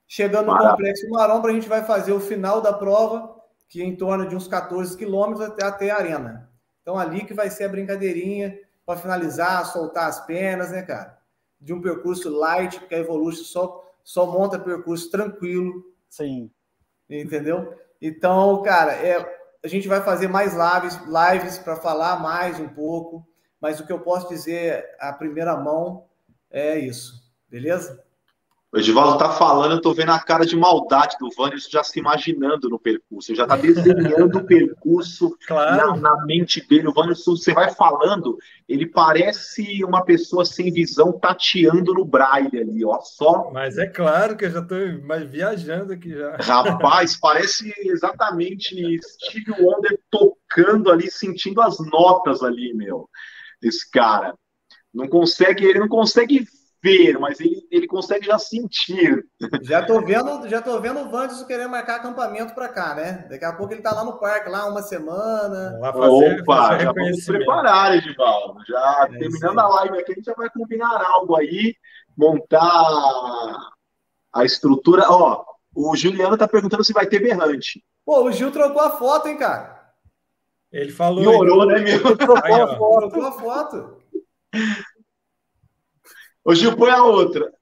Chegando 0.07 0.45
no 0.45 0.51
Maravilha. 0.51 0.75
Complexo 0.75 1.09
Maromba, 1.09 1.49
a 1.49 1.53
gente 1.53 1.67
vai 1.67 1.83
fazer 1.83 2.11
o 2.11 2.19
final 2.19 2.61
da 2.61 2.73
prova, 2.73 3.41
que 3.67 3.81
é 3.81 3.85
em 3.85 3.95
torno 3.95 4.29
de 4.29 4.35
uns 4.35 4.47
14 4.47 4.95
quilômetros 4.95 5.41
até, 5.41 5.65
até 5.65 5.89
a 5.89 5.97
arena. 5.97 6.50
Então, 6.81 6.97
ali 6.97 7.25
que 7.25 7.33
vai 7.33 7.49
ser 7.49 7.65
a 7.65 7.69
brincadeirinha 7.69 8.59
para 8.85 8.99
finalizar, 8.99 9.65
soltar 9.65 10.07
as 10.07 10.25
penas, 10.25 10.71
né, 10.71 10.81
cara? 10.81 11.17
De 11.59 11.73
um 11.73 11.81
percurso 11.81 12.29
light, 12.29 12.79
porque 12.79 12.95
a 12.95 12.99
Evolution 12.99 13.43
só 13.43 13.81
só 14.03 14.25
monta 14.25 14.59
percurso 14.59 15.09
tranquilo. 15.09 15.83
Sim. 16.09 16.51
Entendeu? 17.09 17.77
Então, 18.01 18.61
cara, 18.63 18.93
é, 18.93 19.17
a 19.63 19.67
gente 19.67 19.87
vai 19.87 20.01
fazer 20.01 20.27
mais 20.27 20.53
lives, 20.53 20.99
lives 21.05 21.57
para 21.57 21.75
falar 21.75 22.19
mais 22.19 22.59
um 22.59 22.67
pouco, 22.67 23.27
mas 23.59 23.79
o 23.79 23.85
que 23.85 23.93
eu 23.93 23.99
posso 23.99 24.29
dizer 24.29 24.85
a 24.99 25.13
primeira 25.13 25.55
mão 25.55 26.05
é 26.49 26.79
isso, 26.79 27.31
beleza? 27.47 28.03
O 28.73 28.77
Edivaldo 28.77 29.17
tá 29.17 29.29
falando, 29.29 29.73
eu 29.73 29.81
tô 29.81 29.93
vendo 29.93 30.13
a 30.13 30.19
cara 30.19 30.45
de 30.45 30.55
maldade 30.55 31.17
do 31.19 31.27
Wanderson 31.37 31.69
já 31.69 31.83
se 31.83 31.99
imaginando 31.99 32.69
no 32.69 32.79
percurso, 32.79 33.35
já 33.35 33.45
tá 33.45 33.57
desenhando 33.57 34.37
o 34.37 34.45
percurso 34.45 35.37
claro. 35.45 35.97
na, 35.99 36.15
na, 36.15 36.25
mente 36.25 36.65
dele. 36.65 36.87
O 36.87 36.93
Wanderson, 36.95 37.35
você 37.35 37.53
vai 37.53 37.69
falando, 37.73 38.37
ele 38.69 38.85
parece 38.85 39.83
uma 39.83 40.05
pessoa 40.05 40.45
sem 40.45 40.71
visão 40.71 41.11
tateando 41.19 41.93
no 41.93 42.05
braille 42.05 42.61
ali, 42.61 42.85
ó, 42.85 43.01
só. 43.01 43.51
Mas 43.51 43.77
é 43.77 43.87
claro 43.87 44.37
que 44.37 44.45
eu 44.45 44.51
já 44.51 44.61
tô 44.61 44.75
mais 45.03 45.29
viajando 45.29 45.91
aqui 45.91 46.15
já. 46.15 46.37
Rapaz, 46.37 47.17
parece 47.19 47.73
exatamente 47.79 48.73
Steve 49.01 49.51
Wonder 49.59 49.99
tocando 50.09 50.89
ali, 50.89 51.11
sentindo 51.11 51.59
as 51.61 51.77
notas 51.91 52.41
ali, 52.41 52.73
meu. 52.73 53.09
Esse 53.61 53.91
cara 53.91 54.33
não 54.93 55.09
consegue, 55.09 55.65
ele 55.65 55.79
não 55.79 55.89
consegue 55.89 56.47
ver, 56.83 57.19
mas 57.19 57.39
ele, 57.39 57.67
ele 57.71 57.87
consegue 57.87 58.25
já 58.25 58.39
sentir. 58.39 59.23
Já 59.61 59.85
tô 59.85 60.01
vendo, 60.01 60.47
já 60.47 60.61
tô 60.61 60.79
vendo 60.81 61.01
o 61.01 61.09
Vandes 61.09 61.43
querer 61.43 61.67
marcar 61.67 61.97
acampamento 61.97 62.53
para 62.53 62.69
cá, 62.69 62.95
né? 62.95 63.27
Daqui 63.29 63.45
a 63.45 63.53
pouco 63.53 63.73
ele 63.73 63.81
tá 63.81 63.93
lá 63.93 64.03
no 64.03 64.19
parque, 64.19 64.49
lá 64.49 64.65
uma 64.65 64.81
semana. 64.81 65.77
Lá 65.79 65.93
fazer, 65.93 66.41
Opa, 66.41 66.67
fazer 66.67 66.83
já 66.83 66.91
vamos 66.91 67.25
preparar, 67.25 67.97
Edivaldo. 67.97 68.65
Já 68.65 69.07
é 69.09 69.17
terminando 69.17 69.59
a 69.59 69.67
live 69.67 69.99
aqui, 69.99 70.11
a 70.11 70.15
gente 70.15 70.25
já 70.25 70.33
vai 70.33 70.49
combinar 70.49 71.03
algo 71.05 71.35
aí, 71.35 71.75
montar 72.17 72.87
a 74.33 74.43
estrutura. 74.43 75.03
Ó, 75.07 75.43
o 75.75 75.95
Juliano 75.95 76.37
tá 76.37 76.47
perguntando 76.47 76.83
se 76.83 76.93
vai 76.93 77.05
ter 77.05 77.19
berrante. 77.19 77.83
Pô, 78.03 78.23
o 78.23 78.31
Gil 78.31 78.51
trocou 78.51 78.81
a 78.81 78.91
foto, 78.91 79.27
hein, 79.27 79.37
cara? 79.37 79.79
Ele 80.71 80.91
falou. 80.91 81.21
Piorou, 81.21 81.65
né, 81.65 81.79
meu? 81.79 81.93
Ele 81.93 81.99
trocou 81.99 82.37
aí, 82.43 82.53
a 82.53 82.67
foto. 82.75 83.09
Trocou 83.09 83.25
a 83.27 83.31
foto. 83.31 83.97
Ô, 86.43 86.55
Gil, 86.55 86.75
põe 86.75 86.89
a 86.89 87.03
outra. 87.03 87.53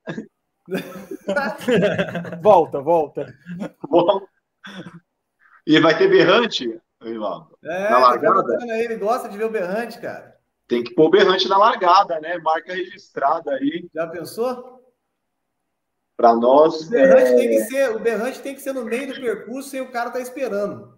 volta, 2.41 2.81
volta. 2.81 3.33
Bom. 3.87 4.21
E 5.67 5.79
vai 5.79 5.97
ter 5.97 6.09
berrante, 6.09 6.79
Rivaldo? 7.01 7.57
É, 7.63 7.89
na 7.89 7.99
largada? 7.99 8.57
Tá 8.57 8.77
ele 8.77 8.95
gosta 8.95 9.27
de 9.29 9.37
ver 9.37 9.45
o 9.45 9.51
berrante, 9.51 9.99
cara. 9.99 10.37
Tem 10.67 10.83
que 10.83 10.93
pôr 10.93 11.07
o 11.07 11.09
berrante 11.09 11.47
na 11.49 11.57
largada, 11.57 12.19
né? 12.19 12.37
Marca 12.37 12.73
registrada 12.73 13.51
aí. 13.53 13.89
Já 13.93 14.07
pensou? 14.07 14.79
Para 16.15 16.35
nós. 16.35 16.87
O 16.87 16.89
berrante, 16.89 17.33
é... 17.33 17.35
tem 17.35 17.49
que 17.49 17.59
ser, 17.63 17.95
o 17.95 17.99
berrante 17.99 18.39
tem 18.41 18.55
que 18.55 18.61
ser 18.61 18.73
no 18.73 18.85
meio 18.85 19.13
do 19.13 19.19
percurso 19.19 19.75
e 19.75 19.81
o 19.81 19.91
cara 19.91 20.11
tá 20.11 20.19
esperando. 20.19 20.97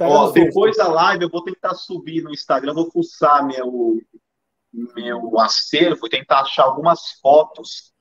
Ó, 0.00 0.30
depois 0.30 0.76
da 0.76 0.88
live 0.88 1.24
eu 1.24 1.30
vou 1.30 1.44
tentar 1.44 1.74
subir 1.74 2.22
no 2.22 2.30
Instagram, 2.30 2.74
vou 2.74 2.90
fuçar 2.90 3.46
meu, 3.46 3.98
meu 4.72 5.38
acervo 5.38 6.06
e 6.06 6.10
tentar 6.10 6.40
achar 6.40 6.64
algumas 6.64 7.12
fotos 7.20 7.92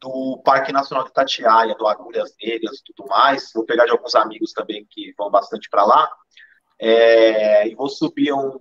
do 0.00 0.40
Parque 0.44 0.72
Nacional 0.72 1.04
de 1.04 1.10
Itatiaia, 1.10 1.74
do 1.74 1.86
Agulhas 1.86 2.34
Negras 2.40 2.78
e 2.78 2.84
tudo 2.84 3.08
mais. 3.08 3.50
Vou 3.52 3.64
pegar 3.64 3.86
de 3.86 3.92
alguns 3.92 4.14
amigos 4.14 4.52
também 4.52 4.86
que 4.88 5.12
vão 5.16 5.30
bastante 5.30 5.68
para 5.68 5.84
lá. 5.84 6.10
É, 6.78 7.66
e 7.66 7.74
vou 7.74 7.88
subir 7.88 8.32
um, 8.32 8.60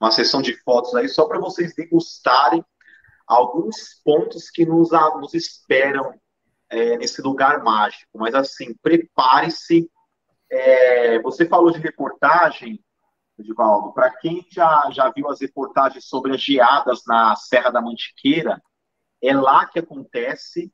uma 0.00 0.10
sessão 0.10 0.40
de 0.40 0.54
fotos 0.62 0.94
aí 0.94 1.08
só 1.08 1.26
para 1.26 1.38
vocês 1.38 1.74
degustarem 1.74 2.64
alguns 3.26 4.00
pontos 4.02 4.50
que 4.50 4.64
nos, 4.64 4.90
nos 4.90 5.34
esperam 5.34 6.18
é, 6.70 6.96
nesse 6.96 7.20
lugar 7.20 7.62
mágico. 7.62 8.18
Mas 8.18 8.34
assim, 8.34 8.74
prepare-se. 8.82 9.90
É, 10.50 11.20
você 11.20 11.46
falou 11.46 11.70
de 11.70 11.78
reportagem, 11.78 12.82
Edivaldo, 13.38 13.92
para 13.92 14.10
quem 14.10 14.46
já, 14.50 14.88
já 14.90 15.10
viu 15.10 15.28
as 15.28 15.40
reportagens 15.40 16.04
sobre 16.04 16.34
as 16.34 16.40
geadas 16.40 17.02
na 17.06 17.36
Serra 17.36 17.70
da 17.70 17.80
Mantiqueira, 17.80 18.60
é 19.22 19.34
lá 19.34 19.66
que 19.66 19.78
acontece, 19.78 20.72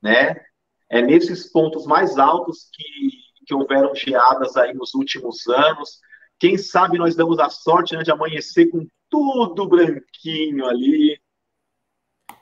né? 0.00 0.44
É 0.88 1.00
nesses 1.00 1.50
pontos 1.50 1.86
mais 1.86 2.18
altos 2.18 2.68
que, 2.72 3.10
que 3.46 3.54
houveram 3.54 3.94
geadas 3.94 4.56
aí 4.56 4.74
nos 4.74 4.94
últimos 4.94 5.46
anos. 5.48 6.00
Quem 6.38 6.58
sabe 6.58 6.98
nós 6.98 7.14
damos 7.16 7.38
a 7.38 7.48
sorte 7.48 7.96
né, 7.96 8.02
de 8.02 8.10
amanhecer 8.10 8.70
com 8.70 8.86
tudo 9.08 9.68
branquinho 9.68 10.66
ali. 10.66 11.18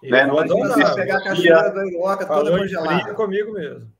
né? 0.02 0.26
Nós 0.26 0.48
vamos 0.48 0.74
pegar 0.94 1.18
a 1.18 1.22
cachoeira 1.22 1.70
da 1.70 1.86
Iroca 1.86 2.26
toda 2.26 2.58
congelada. 2.58 3.14
comigo 3.14 3.52
mesmo. 3.52 3.92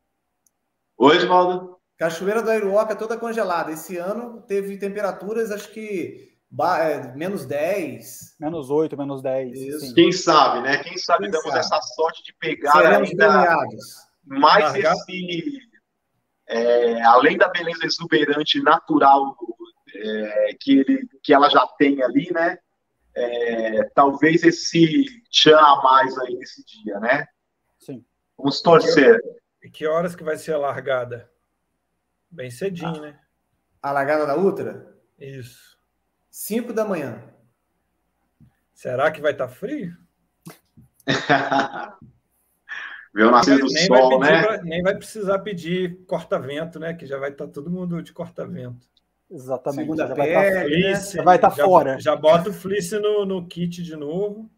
Oi, 0.99 1.17
Edvaldo. 1.17 1.80
Cachoeira 2.01 2.43
do 2.43 2.51
Airuoca 2.51 2.97
toda 2.97 3.19
congelada. 3.19 3.71
Esse 3.71 3.99
ano 3.99 4.43
teve 4.49 4.79
temperaturas, 4.79 5.51
acho 5.51 5.71
que 5.71 6.31
é, 6.81 7.15
menos 7.15 7.45
10. 7.45 8.37
Menos 8.41 8.71
8, 8.71 8.97
menos 8.97 9.23
10. 9.23 9.57
Isso. 9.57 9.95
Quem 9.95 10.11
sabe, 10.11 10.63
né? 10.63 10.79
Quem 10.79 10.97
sabe 10.97 11.25
Quem 11.25 11.31
damos 11.31 11.49
sabe? 11.49 11.59
essa 11.61 11.81
sorte 11.95 12.25
de 12.25 12.35
pegar 12.41 12.73
Seremos 12.73 13.11
ainda 13.11 13.55
mais 14.25 14.65
Largar. 14.65 14.95
esse. 14.95 15.71
É, 16.49 17.03
além 17.03 17.37
da 17.37 17.49
beleza 17.49 17.85
exuberante 17.87 18.61
natural 18.61 19.37
é, 19.95 20.57
que, 20.59 20.81
ele, 20.81 21.07
que 21.23 21.33
ela 21.33 21.49
já 21.49 21.65
tem 21.79 22.03
ali, 22.03 22.33
né? 22.33 22.59
é, 23.15 23.85
talvez 23.95 24.43
esse 24.43 25.05
tchan 25.31 25.57
a 25.59 25.83
mais 25.83 26.19
aí 26.19 26.35
nesse 26.35 26.65
dia, 26.65 26.99
né? 26.99 27.27
Sim. 27.79 28.05
Vamos 28.37 28.61
torcer. 28.63 29.21
E 29.63 29.71
que 29.71 29.87
horas 29.87 30.17
que 30.17 30.25
vai 30.25 30.37
ser 30.37 30.55
a 30.55 30.59
largada? 30.59 31.30
Bem 32.31 32.51
cedinho, 32.51 32.97
ah. 32.97 33.01
né? 33.01 33.19
A 33.83 33.93
largada 33.93 34.27
da 34.27 34.37
Ultra? 34.37 34.95
Isso. 35.19 35.79
5 36.31 36.73
da 36.73 36.85
manhã. 36.85 37.23
Será 38.73 39.11
que 39.11 39.21
vai 39.21 39.33
estar 39.33 39.49
tá 39.49 39.53
frio? 39.53 39.97
Vê 43.13 43.25
o 43.25 43.31
nascer 43.31 43.59
do 43.59 43.67
nem 43.67 43.87
sol, 43.87 44.21
né? 44.21 44.43
Pra, 44.43 44.63
nem 44.63 44.83
vai 44.83 44.95
precisar 44.95 45.41
pedir 45.41 46.05
corta-vento, 46.07 46.79
né? 46.79 46.95
Que 46.95 47.07
já 47.07 47.19
vai 47.19 47.31
estar 47.31 47.47
tá 47.47 47.53
todo 47.53 47.71
mundo 47.71 48.01
de 48.03 48.13
corta-vento. 48.13 48.89
Exatamente. 49.29 49.81
Segunda 49.81 50.07
já, 50.07 50.15
vai 50.15 50.33
tá 50.33 50.47
estar 50.47 50.63
fleece, 50.63 51.17
já 51.17 51.23
vai 51.23 51.37
estar 51.37 51.51
tá 51.51 51.57
fora. 51.57 52.01
Já 52.01 52.17
bota 52.17 52.51
o 52.51 52.53
fleece 52.53 52.99
no, 52.99 53.27
no 53.27 53.47
kit 53.47 53.83
de 53.83 53.97
novo. 53.97 54.51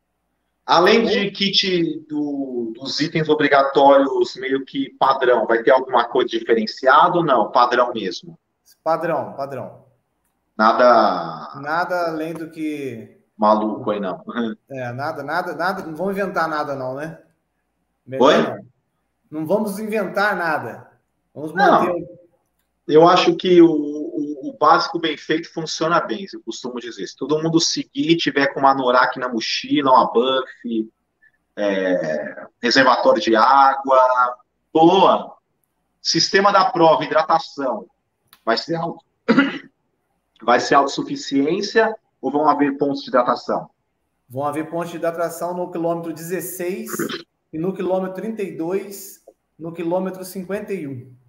Além 0.72 1.04
de 1.04 1.30
kit 1.30 2.06
do, 2.08 2.72
dos 2.74 2.98
itens 2.98 3.28
obrigatórios 3.28 4.34
meio 4.36 4.64
que 4.64 4.88
padrão, 4.98 5.46
vai 5.46 5.62
ter 5.62 5.70
alguma 5.70 6.04
coisa 6.04 6.30
diferenciada 6.30 7.18
ou 7.18 7.24
não? 7.24 7.50
Padrão 7.50 7.92
mesmo? 7.92 8.38
Padrão, 8.82 9.34
padrão. 9.34 9.84
Nada. 10.56 11.60
Nada 11.60 12.08
além 12.08 12.32
do 12.32 12.50
que. 12.50 13.18
Maluco 13.36 13.90
aí, 13.90 14.00
não. 14.00 14.22
É, 14.70 14.92
nada, 14.92 15.22
nada, 15.22 15.54
nada. 15.54 15.82
Não 15.82 15.94
vamos 15.94 16.16
inventar 16.16 16.48
nada, 16.48 16.74
não, 16.74 16.94
né? 16.94 17.18
Melhor 18.06 18.24
Oi? 18.24 18.42
Não. 18.42 19.40
não 19.40 19.46
vamos 19.46 19.78
inventar 19.78 20.34
nada. 20.34 20.90
Vamos 21.34 21.52
manter. 21.52 21.92
Não, 21.92 22.08
eu 22.88 23.06
acho 23.06 23.36
que 23.36 23.60
o, 23.60 23.68
o, 24.48 24.56
básico 24.58 24.98
bem 24.98 25.16
feito 25.16 25.52
funciona 25.52 26.00
bem, 26.00 26.26
eu 26.32 26.42
costumo 26.42 26.80
dizer. 26.80 27.06
Se 27.06 27.16
todo 27.16 27.40
mundo 27.42 27.60
seguir, 27.60 28.16
tiver 28.16 28.48
com 28.48 28.60
uma 28.60 28.74
Norak 28.74 29.18
na 29.18 29.28
mochila, 29.28 29.92
uma 29.92 30.12
buff, 30.12 30.90
é, 31.56 32.46
reservatório 32.60 33.22
de 33.22 33.36
água, 33.36 34.36
boa. 34.72 35.36
Sistema 36.00 36.52
da 36.52 36.64
prova, 36.66 37.04
hidratação. 37.04 37.86
Vai 38.44 38.58
ser 38.58 38.74
alto. 38.74 39.04
Vai 40.44 40.58
ser 40.58 40.74
autossuficiência 40.74 41.94
ou 42.20 42.32
vão 42.32 42.48
haver 42.48 42.76
pontos 42.76 43.02
de 43.02 43.08
hidratação? 43.08 43.70
Vão 44.28 44.44
haver 44.44 44.68
pontos 44.68 44.90
de 44.90 44.96
hidratação 44.96 45.54
no 45.54 45.70
quilômetro 45.70 46.12
16 46.12 46.90
e 47.52 47.58
no 47.58 47.72
quilômetro 47.72 48.16
32, 48.16 49.22
no 49.56 49.72
quilômetro 49.72 50.24
51. 50.24 51.21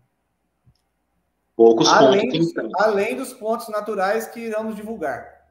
Poucos 1.55 1.87
além 1.87 2.29
pontos. 2.29 2.53
Dos, 2.53 2.73
além 2.75 3.15
dos 3.15 3.33
pontos 3.33 3.69
naturais 3.69 4.27
que 4.27 4.39
iremos 4.39 4.75
divulgar. 4.75 5.43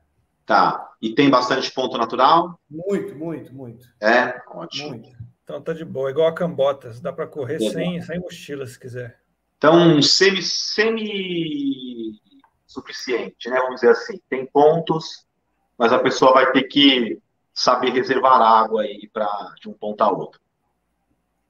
Tá. 0.44 0.92
E 1.00 1.14
tem 1.14 1.30
bastante 1.30 1.70
ponto 1.72 1.96
natural? 1.96 2.58
Muito, 2.68 3.14
muito, 3.14 3.54
muito. 3.54 3.86
É? 4.00 4.40
Ótimo. 4.48 4.90
Muito. 4.90 5.10
Então 5.44 5.62
tá 5.62 5.72
de 5.72 5.84
boa. 5.84 6.10
Igual 6.10 6.28
a 6.28 6.34
Cambotas. 6.34 7.00
Dá 7.00 7.12
para 7.12 7.26
correr 7.26 7.58
sem, 7.58 8.00
sem 8.02 8.18
mochila, 8.18 8.66
se 8.66 8.78
quiser. 8.78 9.20
Então, 9.56 10.02
semi, 10.02 10.42
semi 10.42 12.20
suficiente, 12.66 13.48
né? 13.48 13.60
Vamos 13.60 13.76
dizer 13.76 13.90
assim. 13.90 14.20
Tem 14.28 14.44
pontos, 14.46 15.24
mas 15.78 15.92
a 15.92 15.98
pessoa 16.00 16.32
vai 16.32 16.50
ter 16.50 16.64
que 16.64 17.20
saber 17.54 17.90
reservar 17.90 18.40
água 18.40 18.82
aí 18.82 19.08
para 19.12 19.54
de 19.60 19.68
um 19.68 19.72
ponto 19.72 20.02
a 20.02 20.10
outro. 20.10 20.40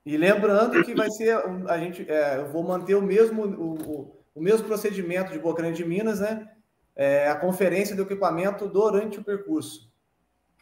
E 0.04 0.16
lembrando 0.16 0.84
que 0.84 0.94
vai 0.94 1.08
ser 1.10 1.36
a 1.68 1.78
gente, 1.78 2.04
é, 2.10 2.38
eu 2.38 2.48
vou 2.48 2.64
manter 2.64 2.96
o 2.96 3.02
mesmo 3.02 3.44
o, 3.44 3.74
o 3.74 4.21
mesmo 4.40 4.66
procedimento 4.66 5.32
de 5.32 5.38
Bocaina 5.38 5.72
de 5.72 5.84
Minas, 5.84 6.20
né? 6.20 6.48
É, 6.94 7.28
a 7.28 7.34
conferência 7.34 7.96
do 7.96 8.02
equipamento 8.02 8.68
durante 8.68 9.18
o 9.18 9.24
percurso. 9.24 9.90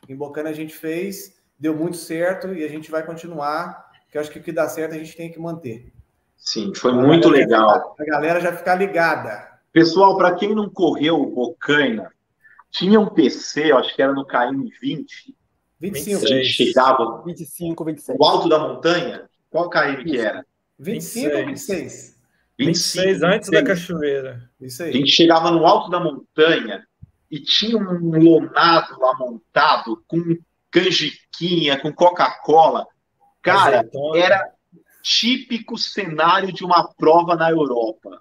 Em 0.08 0.16
Bocaina 0.16 0.50
a 0.50 0.52
gente 0.52 0.74
fez, 0.74 1.40
deu 1.58 1.74
muito 1.74 1.96
certo 1.96 2.54
e 2.54 2.64
a 2.64 2.68
gente 2.68 2.90
vai 2.90 3.04
continuar. 3.04 3.90
Que 4.10 4.16
eu 4.16 4.20
acho 4.20 4.30
que 4.30 4.38
o 4.38 4.42
que 4.42 4.50
dá 4.50 4.68
certo 4.68 4.94
a 4.94 4.98
gente 4.98 5.16
tem 5.16 5.30
que 5.30 5.38
manter. 5.38 5.92
Sim, 6.36 6.72
foi 6.74 6.92
muito 6.92 7.28
a 7.28 7.30
legal. 7.30 7.94
a 7.98 8.04
galera 8.04 8.40
já 8.40 8.56
ficar 8.56 8.74
ligada. 8.74 9.48
Pessoal, 9.72 10.16
para 10.16 10.34
quem 10.34 10.54
não 10.54 10.68
correu 10.68 11.24
Bocaina, 11.26 12.10
tinha 12.70 12.98
um 12.98 13.06
PC, 13.06 13.70
eu 13.70 13.78
acho 13.78 13.94
que 13.94 14.02
era 14.02 14.12
no 14.12 14.26
KM 14.26 14.68
20. 14.80 15.36
25. 15.78 16.24
A 16.24 16.28
gente 16.28 16.48
chegava 16.48 17.22
25, 17.24 17.84
26. 17.84 18.18
no 18.18 18.24
alto 18.24 18.48
da 18.48 18.58
montanha. 18.58 19.28
Qual 19.48 19.70
KM 19.70 20.04
que 20.04 20.18
era? 20.18 20.44
25 20.78 21.36
ou 21.36 21.46
26? 21.46 22.09
25, 22.66 23.06
26 23.06 23.22
antes 23.22 23.48
26. 23.48 23.50
da 23.50 23.62
cachoeira. 23.64 24.50
Isso 24.60 24.82
aí. 24.82 24.90
A 24.90 24.92
gente 24.92 25.10
chegava 25.10 25.50
no 25.50 25.66
alto 25.66 25.90
da 25.90 25.98
montanha 25.98 26.86
e 27.30 27.40
tinha 27.40 27.76
um 27.76 27.82
lonado 27.82 29.00
lá 29.00 29.16
montado 29.18 30.02
com 30.06 30.36
canjiquinha, 30.70 31.80
com 31.80 31.92
Coca-Cola. 31.92 32.86
Cara, 33.42 33.88
era 34.14 34.52
típico 35.02 35.78
cenário 35.78 36.52
de 36.52 36.64
uma 36.64 36.92
prova 36.94 37.34
na 37.34 37.50
Europa. 37.50 38.20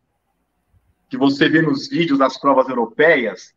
Que 1.09 1.17
você 1.17 1.49
vê 1.49 1.61
nos 1.61 1.89
vídeos 1.89 2.19
das 2.19 2.39
provas 2.39 2.69
europeias. 2.69 3.53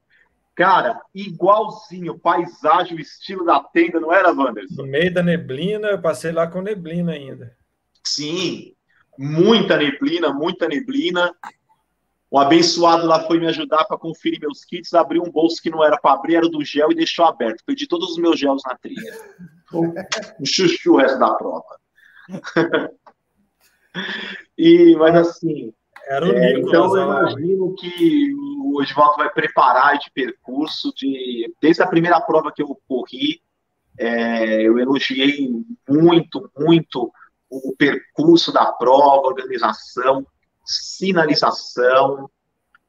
Cara, 0.55 1.01
igualzinho, 1.15 2.19
paisagem, 2.19 2.97
o 2.97 3.01
estilo 3.01 3.45
da 3.45 3.61
tenda, 3.61 4.01
não 4.01 4.13
era, 4.13 4.33
Wanderson? 4.33 4.83
No 4.83 4.89
meio 4.89 5.13
da 5.13 5.23
neblina, 5.23 5.89
eu 5.89 6.01
passei 6.01 6.33
lá 6.33 6.47
com 6.47 6.61
neblina 6.61 7.13
ainda. 7.13 7.57
Sim, 8.05 8.75
muita 9.19 9.77
neblina, 9.77 10.33
muita 10.33 10.69
neblina. 10.69 11.35
O 12.31 12.39
abençoado 12.39 13.07
lá 13.07 13.21
foi 13.27 13.39
me 13.39 13.47
ajudar 13.47 13.85
para 13.85 13.99
conferir 13.99 14.41
meus 14.41 14.65
kits, 14.65 14.95
abriu 14.95 15.23
um 15.23 15.31
bolso 15.31 15.61
que 15.61 15.69
não 15.69 15.85
era 15.85 15.99
para 15.99 16.15
abrir, 16.15 16.37
era 16.37 16.49
do 16.49 16.65
gel 16.65 16.91
e 16.91 16.95
deixou 16.95 17.27
aberto. 17.27 17.63
Perdi 17.65 17.87
todos 17.87 18.13
os 18.13 18.19
meus 18.19 18.39
gels 18.39 18.63
na 18.67 18.75
trilha. 18.77 19.15
Um 20.41 20.45
chuchu 20.45 20.95
o 20.95 20.97
resto 20.97 21.19
da 21.19 21.35
prova. 21.35 21.79
e, 24.57 24.97
mas 24.97 25.15
assim. 25.15 25.75
Era 26.09 26.27
o 26.27 26.33
é, 26.33 26.59
então 26.59 26.97
eu 26.97 27.05
imagino 27.05 27.75
que 27.75 28.35
o 28.35 28.83
Edvaldo 28.83 29.17
vai 29.17 29.31
preparar 29.31 29.99
de 29.99 30.11
percurso 30.11 30.93
de 30.95 31.53
desde 31.61 31.83
a 31.83 31.87
primeira 31.87 32.21
prova 32.21 32.51
que 32.51 32.63
eu 32.63 32.77
corri, 32.89 33.41
é, 33.99 34.63
eu 34.63 34.79
elogiei 34.79 35.49
muito, 35.89 36.51
muito 36.59 37.13
o 37.53 37.77
percurso 37.77 38.51
da 38.51 38.73
prova, 38.73 39.29
organização, 39.29 40.27
sinalização, 40.65 42.31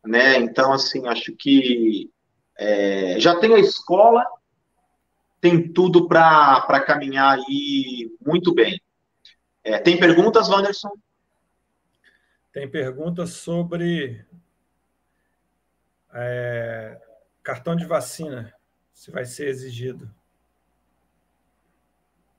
né? 0.05 0.37
Então, 0.37 0.71
assim, 0.71 1.05
acho 1.07 1.35
que 1.35 2.09
é, 2.57 3.19
já 3.19 3.37
tem 3.39 3.53
a 3.53 3.59
escola, 3.59 4.25
tem 5.41 5.71
tudo 5.71 6.07
para 6.07 6.79
caminhar 6.85 7.37
aí 7.37 8.09
muito 8.25 8.53
bem. 8.53 8.81
É, 9.63 9.77
tem 9.79 9.99
perguntas, 9.99 10.47
Wanderson? 10.47 10.91
Tem 12.53 12.69
perguntas 12.69 13.31
sobre 13.31 14.25
é, 16.13 17.01
cartão 17.41 17.75
de 17.75 17.85
vacina, 17.85 18.53
se 18.93 19.11
vai 19.11 19.25
ser 19.25 19.47
exigido. 19.47 20.09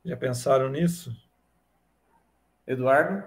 Já 0.05 0.17
pensaram 0.17 0.69
nisso? 0.69 1.24
Eduardo? 2.67 3.23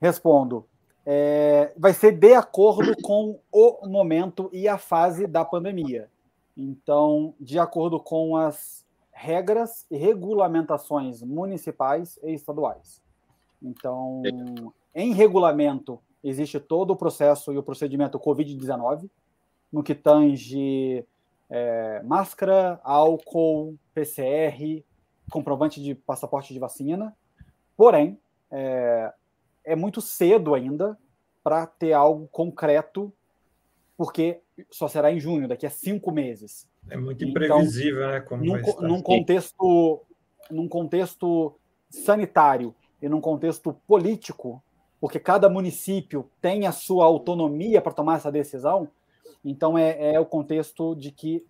Respondo. 0.00 0.66
É, 1.04 1.72
vai 1.76 1.92
ser 1.92 2.12
de 2.12 2.34
acordo 2.34 2.94
com 3.02 3.40
o 3.50 3.88
momento 3.88 4.50
e 4.52 4.68
a 4.68 4.78
fase 4.78 5.26
da 5.26 5.44
pandemia. 5.44 6.08
Então, 6.56 7.34
de 7.40 7.58
acordo 7.58 7.98
com 7.98 8.36
as 8.36 8.84
regras 9.10 9.86
e 9.90 9.96
regulamentações 9.96 11.22
municipais 11.22 12.18
e 12.22 12.32
estaduais. 12.32 13.02
Então, 13.62 14.22
em 14.94 15.12
regulamento, 15.12 16.00
existe 16.22 16.58
todo 16.58 16.92
o 16.92 16.96
processo 16.96 17.52
e 17.52 17.58
o 17.58 17.62
procedimento 17.62 18.18
Covid-19, 18.18 19.10
no 19.70 19.82
que 19.82 19.94
tange 19.94 21.04
é, 21.48 22.02
máscara, 22.02 22.80
álcool, 22.82 23.76
PCR, 23.92 24.84
comprovante 25.30 25.82
de 25.82 25.94
passaporte 25.94 26.52
de 26.52 26.58
vacina. 26.58 27.14
Porém, 27.76 28.18
é, 28.50 29.12
é 29.64 29.76
muito 29.76 30.00
cedo 30.00 30.54
ainda 30.54 30.98
para 31.42 31.66
ter 31.66 31.92
algo 31.92 32.28
concreto, 32.28 33.12
porque 33.96 34.40
só 34.70 34.88
será 34.88 35.10
em 35.12 35.20
junho, 35.20 35.48
daqui 35.48 35.66
a 35.66 35.70
cinco 35.70 36.10
meses. 36.10 36.68
É 36.88 36.96
muito 36.96 37.24
então, 37.24 37.30
imprevisível, 37.30 38.02
então, 38.02 38.10
né? 38.10 38.20
Como 38.20 38.44
num, 38.44 38.88
num 38.88 39.02
contexto, 39.02 40.00
num 40.50 40.68
contexto 40.68 41.54
sanitário 41.88 42.74
e 43.00 43.08
num 43.08 43.20
contexto 43.20 43.72
político, 43.86 44.62
porque 45.00 45.18
cada 45.18 45.48
município 45.48 46.30
tem 46.40 46.66
a 46.66 46.72
sua 46.72 47.04
autonomia 47.04 47.80
para 47.80 47.92
tomar 47.92 48.16
essa 48.16 48.30
decisão. 48.30 48.88
Então 49.44 49.78
é, 49.78 50.14
é 50.14 50.20
o 50.20 50.26
contexto 50.26 50.94
de 50.94 51.10
que 51.10 51.44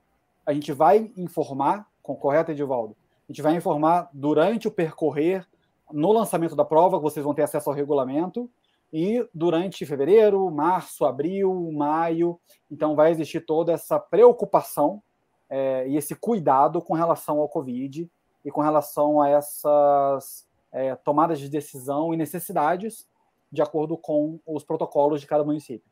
a 0.47 0.53
gente 0.53 0.73
vai 0.73 1.11
informar, 1.17 1.89
com 2.03 2.15
correto, 2.15 2.53
Edivaldo? 2.53 2.97
A 3.29 3.33
gente 3.33 3.43
vai 3.43 3.55
informar 3.55 4.09
durante 4.13 4.69
o 4.69 4.71
percorrer 4.71 5.47
no 5.93 6.13
lançamento 6.13 6.57
da 6.57 6.65
prova, 6.65 6.99
vocês 6.99 7.25
vão 7.25 7.35
ter 7.35 7.43
acesso 7.43 7.69
ao 7.69 7.77
regulamento, 7.77 8.51
e 8.93 9.27
durante 9.33 9.87
fevereiro, 9.87 10.51
março, 10.51 11.05
abril, 11.05 11.71
maio, 11.73 12.41
então 12.71 12.97
vai 12.97 13.11
existir 13.11 13.41
toda 13.41 13.73
essa 13.73 14.01
preocupação 14.01 15.03
é, 15.49 15.87
e 15.89 15.97
esse 15.97 16.15
cuidado 16.15 16.83
com 16.83 16.95
relação 16.95 17.39
ao 17.39 17.49
Covid 17.49 18.11
e 18.45 18.51
com 18.51 18.61
relação 18.61 19.21
a 19.21 19.29
essas 19.29 20.47
é, 20.73 20.95
tomadas 20.97 21.39
de 21.39 21.49
decisão 21.49 22.13
e 22.13 22.17
necessidades 22.17 23.07
de 23.51 23.63
acordo 23.63 23.97
com 23.97 24.41
os 24.47 24.65
protocolos 24.65 25.21
de 25.21 25.27
cada 25.27 25.45
município. 25.45 25.89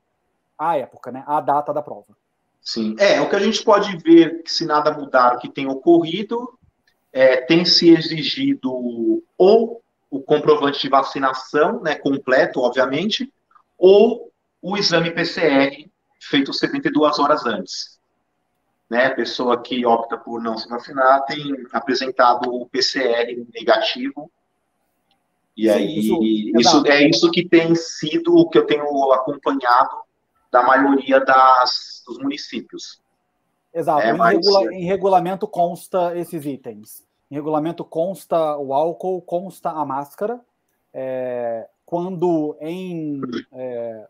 A 0.56 0.76
época, 0.76 1.10
né? 1.12 1.24
A 1.26 1.40
data 1.40 1.72
da 1.72 1.82
prova. 1.82 2.16
Sim. 2.60 2.96
É, 2.98 3.20
o 3.20 3.28
que 3.28 3.36
a 3.36 3.40
gente 3.40 3.62
pode 3.64 3.96
ver, 3.98 4.42
que 4.42 4.52
se 4.52 4.64
nada 4.64 4.96
mudar, 4.96 5.38
que 5.38 5.48
tem 5.48 5.68
ocorrido, 5.68 6.58
é, 7.12 7.40
tem 7.40 7.64
se 7.64 7.90
exigido 7.90 9.22
ou 9.36 9.82
o 10.10 10.20
comprovante 10.20 10.80
de 10.80 10.88
vacinação, 10.88 11.82
né, 11.82 11.94
completo, 11.94 12.60
obviamente, 12.60 13.32
ou 13.76 14.32
o 14.60 14.76
exame 14.76 15.10
PCR 15.10 15.88
feito 16.20 16.52
72 16.52 17.18
horas 17.18 17.46
antes. 17.46 17.98
Né, 18.90 19.06
a 19.06 19.14
pessoa 19.14 19.60
que 19.60 19.84
opta 19.84 20.16
por 20.16 20.42
não 20.42 20.56
se 20.56 20.66
vacinar 20.66 21.24
tem 21.26 21.52
apresentado 21.72 22.48
o 22.48 22.66
PCR 22.66 23.46
negativo. 23.52 24.30
E 25.54 25.64
Sim, 25.64 25.68
aí, 25.70 25.98
isso, 25.98 26.22
isso 26.58 26.86
é 26.86 27.08
isso 27.08 27.30
que 27.30 27.46
tem 27.46 27.74
sido 27.74 28.34
o 28.34 28.48
que 28.48 28.56
eu 28.56 28.64
tenho 28.64 29.12
acompanhado 29.12 29.94
da 30.50 30.62
maioria 30.62 31.20
das, 31.20 32.02
dos 32.06 32.18
municípios. 32.18 33.00
Exato. 33.74 34.00
É, 34.00 34.10
em, 34.10 34.16
mas... 34.16 34.36
regula, 34.36 34.74
em 34.74 34.84
regulamento 34.84 35.46
consta 35.46 36.16
esses 36.16 36.44
itens. 36.46 37.06
Em 37.30 37.34
regulamento 37.34 37.84
consta 37.84 38.56
o 38.56 38.72
álcool, 38.72 39.20
consta 39.22 39.70
a 39.70 39.84
máscara. 39.84 40.40
É, 40.92 41.68
quando 41.84 42.56
em. 42.60 43.20
É, 43.52 44.06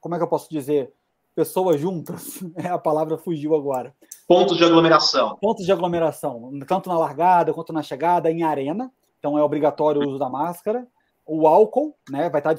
como 0.00 0.14
é 0.14 0.18
que 0.18 0.24
eu 0.24 0.28
posso 0.28 0.50
dizer? 0.50 0.92
Pessoas 1.34 1.80
juntas, 1.80 2.40
a 2.68 2.78
palavra 2.78 3.16
fugiu 3.16 3.54
agora. 3.54 3.94
Pontos 4.26 4.56
de 4.56 4.64
aglomeração. 4.64 5.36
Pontos 5.40 5.64
de 5.64 5.70
aglomeração, 5.70 6.50
tanto 6.66 6.88
na 6.88 6.98
largada 6.98 7.54
quanto 7.54 7.72
na 7.72 7.82
chegada, 7.82 8.30
em 8.30 8.42
arena. 8.42 8.92
Então 9.18 9.38
é 9.38 9.42
obrigatório 9.42 10.02
o 10.02 10.08
uso 10.08 10.18
da 10.18 10.28
máscara. 10.28 10.86
O 11.24 11.46
álcool 11.46 11.94
né, 12.10 12.28
vai 12.28 12.40
estar 12.40 12.56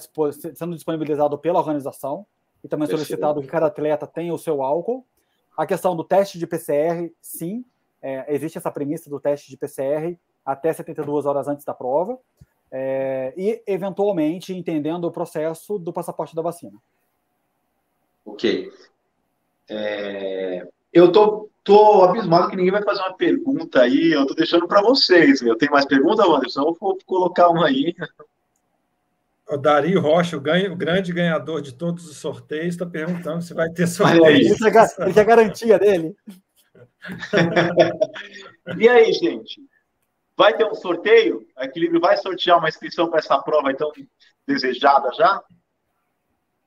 sendo 0.56 0.76
disponibilizado 0.76 1.38
pela 1.38 1.60
organização 1.60 2.26
e 2.64 2.68
também 2.68 2.88
solicitado 2.88 3.42
que 3.42 3.48
cada 3.48 3.68
atleta 3.68 4.08
tenha 4.08 4.34
o 4.34 4.38
seu 4.38 4.62
álcool. 4.62 5.06
A 5.58 5.66
questão 5.66 5.96
do 5.96 6.04
teste 6.04 6.38
de 6.38 6.48
PCR, 6.48 7.12
sim, 7.22 7.66
é, 8.02 8.34
existe 8.34 8.58
essa 8.58 8.72
premissa 8.72 9.10
do 9.10 9.20
teste 9.20 9.50
de 9.50 9.58
PCR 9.58 10.18
até 10.46 10.72
72 10.74 11.26
horas 11.26 11.48
antes 11.48 11.66
da 11.66 11.74
prova, 11.74 12.18
é, 12.72 13.34
e, 13.36 13.62
eventualmente, 13.66 14.54
entendendo 14.54 15.06
o 15.06 15.12
processo 15.12 15.78
do 15.80 15.92
passaporte 15.92 16.36
da 16.36 16.42
vacina. 16.42 16.78
Ok. 18.26 18.72
É, 19.70 20.68
eu 20.94 21.12
tô, 21.12 21.50
tô 21.64 22.04
abismado 22.04 22.50
que 22.50 22.56
ninguém 22.56 22.72
vai 22.72 22.84
fazer 22.84 23.02
uma 23.02 23.14
pergunta 23.14 23.82
aí, 23.82 24.12
eu 24.12 24.26
tô 24.26 24.34
deixando 24.34 24.68
para 24.68 24.82
vocês. 24.82 25.42
Eu 25.42 25.58
tenho 25.58 25.72
mais 25.72 25.86
pergunta, 25.86 26.24
Anderson? 26.24 26.62
Eu 26.62 26.78
vou 26.80 26.98
colocar 27.06 27.50
uma 27.50 27.68
aí. 27.68 27.96
O 29.50 29.58
Dari 29.58 29.96
Rocha, 29.96 30.38
o, 30.38 30.42
ganho, 30.42 30.74
o, 30.74 30.76
grande 30.76 31.12
ganhador 31.12 31.62
de 31.62 31.74
todos 31.74 32.08
os 32.08 32.18
sorteios, 32.18 32.76
está 32.76 32.86
perguntando 32.86 33.42
se 33.42 33.54
vai 33.54 33.68
ter 33.70 33.88
sorteio. 33.88 34.38
Isso 34.42 34.68
é, 34.68 35.10
isso 35.10 35.20
é 35.20 35.24
garantia 35.24 35.80
dele. 35.80 36.16
e 38.78 38.90
aí, 38.90 39.12
gente? 39.14 39.62
Vai 40.36 40.56
ter 40.56 40.66
um 40.66 40.76
sorteio? 40.76 41.46
A 41.58 41.66
Equilíbrio 41.66 42.00
vai 42.00 42.16
sortear 42.18 42.58
uma 42.58 42.70
inscrição 42.70 43.10
para 43.10 43.20
essa 43.20 43.38
prova 43.42 43.74
tão 43.76 43.92
desejada 44.48 45.12
já? 45.14 45.42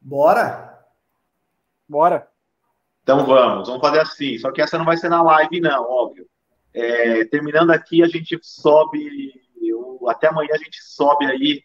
Bora! 0.00 0.84
Bora! 1.88 2.28
Então 3.02 3.24
vamos, 3.26 3.68
vamos 3.68 3.80
fazer 3.80 4.00
assim. 4.00 4.38
Só 4.38 4.52
que 4.52 4.62
essa 4.62 4.78
não 4.78 4.84
vai 4.84 4.96
ser 4.96 5.08
na 5.08 5.22
live, 5.22 5.60
não, 5.60 5.82
óbvio. 5.84 6.26
É, 6.74 7.24
terminando 7.24 7.70
aqui, 7.70 8.02
a 8.02 8.08
gente 8.08 8.38
sobe. 8.42 9.40
Até 10.08 10.28
amanhã 10.28 10.50
a 10.54 10.58
gente 10.58 10.82
sobe 10.82 11.26
aí 11.26 11.62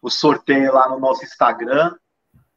o 0.00 0.08
sorteio 0.08 0.72
lá 0.72 0.88
no 0.88 0.98
nosso 0.98 1.24
Instagram. 1.24 1.94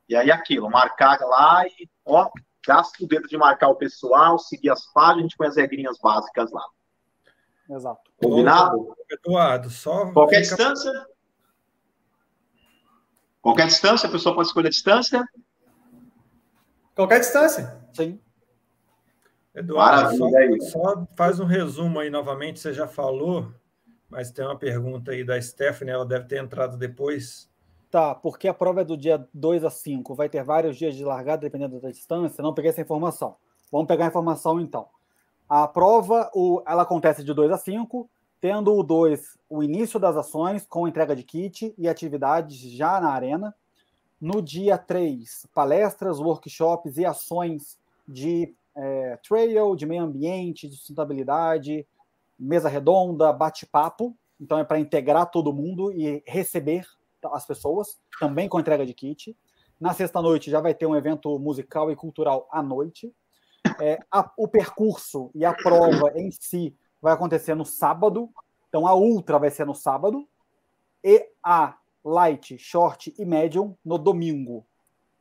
E 0.07 0.15
aí 0.15 0.31
aquilo, 0.31 0.69
marcar 0.69 1.19
lá 1.21 1.65
e, 1.65 1.89
ó, 2.05 2.29
gasta 2.65 3.03
o 3.03 3.07
dedo 3.07 3.27
de 3.27 3.37
marcar 3.37 3.69
o 3.69 3.75
pessoal, 3.75 4.37
seguir 4.39 4.69
as 4.69 4.85
páginas, 4.91 5.19
a 5.19 5.21
gente 5.23 5.37
põe 5.37 5.47
as 5.47 5.55
regrinhas 5.55 5.97
básicas 5.99 6.51
lá. 6.51 6.65
Exato. 7.69 8.11
Combinado? 8.21 8.95
Eduardo, 9.09 9.69
só. 9.69 10.11
Qualquer 10.11 10.43
fica... 10.43 10.55
distância? 10.55 11.07
Qualquer 13.41 13.67
distância, 13.67 14.07
a 14.07 14.11
pessoa 14.11 14.35
pode 14.35 14.47
escolher 14.47 14.67
a 14.67 14.71
distância? 14.71 15.23
Qualquer 16.95 17.19
distância. 17.19 17.81
Sim. 17.93 18.19
Eduardo, 19.53 20.17
só, 20.17 20.29
só, 20.71 21.07
faz 21.15 21.39
um 21.39 21.45
resumo 21.45 21.99
aí 21.99 22.09
novamente, 22.09 22.59
você 22.59 22.73
já 22.73 22.87
falou 22.87 23.53
mas 24.13 24.29
tem 24.29 24.45
uma 24.45 24.55
pergunta 24.55 25.11
aí 25.11 25.23
da 25.23 25.41
Stephanie, 25.41 25.91
ela 25.91 26.05
deve 26.05 26.27
ter 26.27 26.37
entrado 26.37 26.77
depois. 26.77 27.49
Tá, 27.93 28.15
porque 28.15 28.47
a 28.47 28.55
prova 28.55 28.81
é 28.81 28.83
do 28.83 28.97
dia 28.97 29.23
2 29.35 29.63
a 29.63 29.69
5, 29.69 30.15
vai 30.15 30.27
ter 30.27 30.43
vários 30.43 30.77
dias 30.77 30.95
de 30.95 31.05
largada 31.05 31.43
dependendo 31.43 31.79
da 31.79 31.91
distância, 31.91 32.41
não 32.41 32.51
peguei 32.51 32.71
essa 32.71 32.81
informação. 32.81 33.35
Vamos 33.71 33.85
pegar 33.85 34.05
a 34.05 34.07
informação 34.07 34.59
então. 34.59 34.87
A 35.47 35.67
prova, 35.67 36.27
o, 36.33 36.63
ela 36.65 36.81
acontece 36.81 37.23
de 37.23 37.31
2 37.31 37.51
a 37.51 37.57
5, 37.59 38.09
tendo 38.41 38.73
o 38.73 38.81
2 38.81 39.37
o 39.47 39.61
início 39.61 39.99
das 39.99 40.17
ações 40.17 40.65
com 40.65 40.87
entrega 40.87 41.15
de 41.15 41.21
kit 41.21 41.71
e 41.77 41.87
atividades 41.87 42.57
já 42.57 42.99
na 42.99 43.11
arena. 43.11 43.53
No 44.19 44.41
dia 44.41 44.75
3, 44.75 45.45
palestras, 45.53 46.19
workshops 46.19 46.97
e 46.97 47.05
ações 47.05 47.77
de 48.07 48.55
é, 48.75 49.17
trail, 49.17 49.75
de 49.75 49.85
meio 49.85 50.01
ambiente, 50.01 50.67
de 50.67 50.75
sustentabilidade, 50.75 51.85
mesa 52.39 52.67
redonda, 52.67 53.31
bate-papo. 53.31 54.17
Então 54.41 54.57
é 54.57 54.63
para 54.63 54.79
integrar 54.79 55.29
todo 55.29 55.53
mundo 55.53 55.91
e 55.91 56.23
receber 56.25 56.87
as 57.31 57.45
pessoas, 57.45 57.99
também 58.19 58.49
com 58.49 58.59
entrega 58.59 58.85
de 58.85 58.93
kit. 58.93 59.35
Na 59.79 59.93
sexta-noite 59.93 60.49
já 60.49 60.59
vai 60.59 60.73
ter 60.73 60.85
um 60.85 60.95
evento 60.95 61.37
musical 61.39 61.91
e 61.91 61.95
cultural 61.95 62.47
à 62.51 62.61
noite. 62.61 63.13
É, 63.81 63.99
a, 64.11 64.31
o 64.37 64.47
percurso 64.47 65.31
e 65.33 65.45
a 65.45 65.53
prova 65.53 66.11
em 66.15 66.31
si 66.31 66.75
vai 67.01 67.13
acontecer 67.13 67.55
no 67.55 67.65
sábado. 67.65 68.29
Então 68.69 68.87
a 68.87 68.95
ultra 68.95 69.37
vai 69.37 69.49
ser 69.49 69.65
no 69.65 69.75
sábado. 69.75 70.27
E 71.03 71.29
a 71.43 71.75
light, 72.03 72.57
short 72.57 73.13
e 73.17 73.25
medium 73.25 73.75
no 73.83 73.97
domingo. 73.97 74.65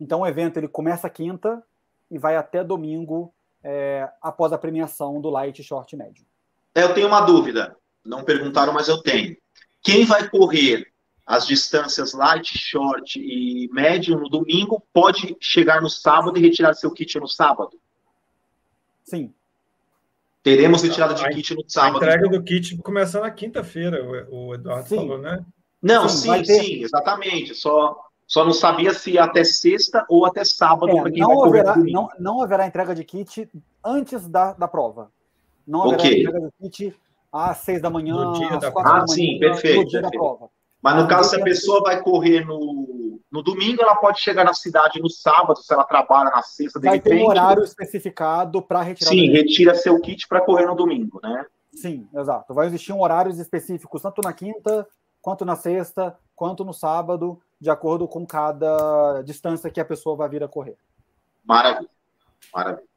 Então 0.00 0.20
o 0.20 0.26
evento 0.26 0.59
ele 0.59 0.68
começa 0.68 1.09
quinta 1.09 1.62
e 2.11 2.18
vai 2.18 2.36
até 2.36 2.62
domingo 2.62 3.32
é, 3.64 4.09
após 4.20 4.53
a 4.53 4.59
premiação 4.59 5.20
do 5.20 5.30
light, 5.30 5.62
short 5.62 5.94
e 5.94 5.98
medium. 5.98 6.26
Eu 6.74 6.94
tenho 6.94 7.07
uma 7.07 7.20
dúvida. 7.20 7.76
Não 8.05 8.24
perguntaram, 8.24 8.72
mas 8.72 8.88
eu 8.88 9.00
tenho. 9.03 9.36
Quem 9.82 10.05
vai 10.05 10.28
correr 10.28 10.91
as 11.26 11.46
distâncias 11.46 12.12
light, 12.12 12.58
short 12.58 13.18
e 13.18 13.68
médio 13.72 14.18
no 14.18 14.28
domingo 14.28 14.82
pode 14.92 15.36
chegar 15.40 15.80
no 15.80 15.88
sábado 15.88 16.36
e 16.38 16.42
retirar 16.42 16.74
seu 16.74 16.90
kit 16.90 17.18
no 17.18 17.28
sábado? 17.28 17.78
Sim. 19.04 19.32
Teremos 20.42 20.82
retirada 20.82 21.14
de 21.14 21.24
a, 21.24 21.28
kit 21.30 21.54
no 21.54 21.62
sábado. 21.68 22.02
A 22.02 22.06
entrega 22.06 22.28
do 22.28 22.42
kit 22.42 22.76
começa 22.78 23.20
na 23.20 23.30
quinta-feira, 23.30 24.26
o, 24.30 24.54
Eduardo 24.54 24.88
sim. 24.88 24.96
falou, 24.96 25.18
né? 25.18 25.44
Não, 25.80 26.08
sim, 26.08 26.44
sim, 26.44 26.60
sim, 26.60 26.82
exatamente. 26.82 27.54
Só, 27.54 27.96
só 28.26 28.44
não 28.44 28.52
sabia 28.52 28.92
se 28.92 29.18
até 29.18 29.44
sexta 29.44 30.04
ou 30.08 30.26
até 30.26 30.44
sábado 30.44 30.90
é, 30.90 31.10
não 31.10 31.44
haverá, 31.44 31.76
não, 31.76 32.08
não 32.18 32.42
haverá 32.42 32.66
entrega 32.66 32.94
de 32.94 33.04
kit 33.04 33.48
antes 33.84 34.26
da, 34.28 34.52
da 34.52 34.66
prova. 34.66 35.10
Não 35.66 35.82
haverá 35.82 36.02
okay. 36.02 36.20
entrega 36.22 36.40
do 36.40 36.52
kit 36.70 36.96
às 37.32 37.58
seis 37.58 37.80
da 37.80 37.88
manhã, 37.88 38.14
no 38.14 38.32
dia 38.32 38.56
da 38.58 38.72
prova. 38.72 39.02
Ah, 39.02 39.06
sim, 39.06 39.38
perfeito. 39.38 39.90
perfeito. 39.90 40.50
Mas 40.83 40.97
no 40.97 41.07
caso, 41.07 41.30
se 41.30 41.41
a 41.41 41.45
pessoa 41.45 41.80
vai 41.80 42.03
correr 42.03 42.45
no, 42.45 43.20
no 43.30 43.43
domingo, 43.43 43.80
ela 43.80 43.95
pode 43.95 44.20
chegar 44.20 44.45
na 44.45 44.53
cidade 44.53 45.01
no 45.01 45.09
sábado, 45.09 45.62
se 45.62 45.72
ela 45.72 45.85
trabalha 45.85 46.30
na 46.30 46.43
sexta, 46.43 46.80
de 46.80 46.87
Vai 46.87 46.97
repente, 46.97 47.18
ter 47.18 47.22
um 47.22 47.28
horário 47.28 47.62
especificado 47.62 48.61
para 48.61 48.83
retirar 48.83 49.11
Sim, 49.11 49.30
retira 49.30 49.74
seu 49.76 50.01
kit 50.01 50.26
para 50.26 50.41
correr 50.41 50.66
no 50.66 50.74
domingo, 50.74 51.20
né? 51.22 51.47
Sim, 51.72 52.07
exato. 52.12 52.53
Vai 52.53 52.66
existir 52.66 52.93
um 52.93 53.01
horários 53.01 53.39
específicos, 53.39 54.03
tanto 54.03 54.20
na 54.22 54.33
quinta, 54.33 54.87
quanto 55.22 55.45
na 55.45 55.55
sexta, 55.55 56.18
quanto 56.35 56.64
no 56.64 56.74
sábado, 56.74 57.41
de 57.61 57.70
acordo 57.70 58.09
com 58.09 58.26
cada 58.26 59.22
distância 59.22 59.70
que 59.70 59.80
a 59.80 59.85
pessoa 59.85 60.16
vai 60.16 60.28
vir 60.28 60.43
a 60.43 60.49
correr. 60.49 60.76
Maravilha. 61.45 61.89
Maravilha. 62.53 62.89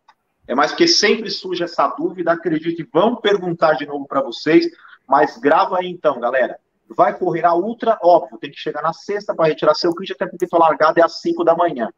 É 0.48 0.56
mais 0.56 0.72
porque 0.72 0.88
sempre 0.88 1.30
surge 1.30 1.64
essa 1.64 1.88
dúvida, 1.88 2.32
acredito 2.32 2.76
que 2.76 2.90
vão 2.92 3.16
perguntar 3.16 3.74
de 3.74 3.86
novo 3.86 4.08
para 4.08 4.22
vocês, 4.22 4.66
mas 5.08 5.38
grava 5.38 5.78
aí 5.78 5.88
então, 5.88 6.20
galera. 6.20 6.60
Vai 6.90 7.18
correr 7.18 7.46
a 7.46 7.56
ultra, 7.56 7.98
óbvio, 8.02 8.38
tem 8.38 8.52
que 8.52 8.58
chegar 8.58 8.82
na 8.82 8.94
sexta 8.94 9.34
para 9.34 9.48
retirar 9.48 9.74
seu 9.74 9.94
kit, 9.94 10.14
até 10.14 10.28
porque 10.28 10.46
a 10.52 10.58
largada 10.58 11.00
é 11.00 11.04
às 11.04 11.20
5 11.20 11.44
da 11.44 11.56
manhã. 11.56 11.90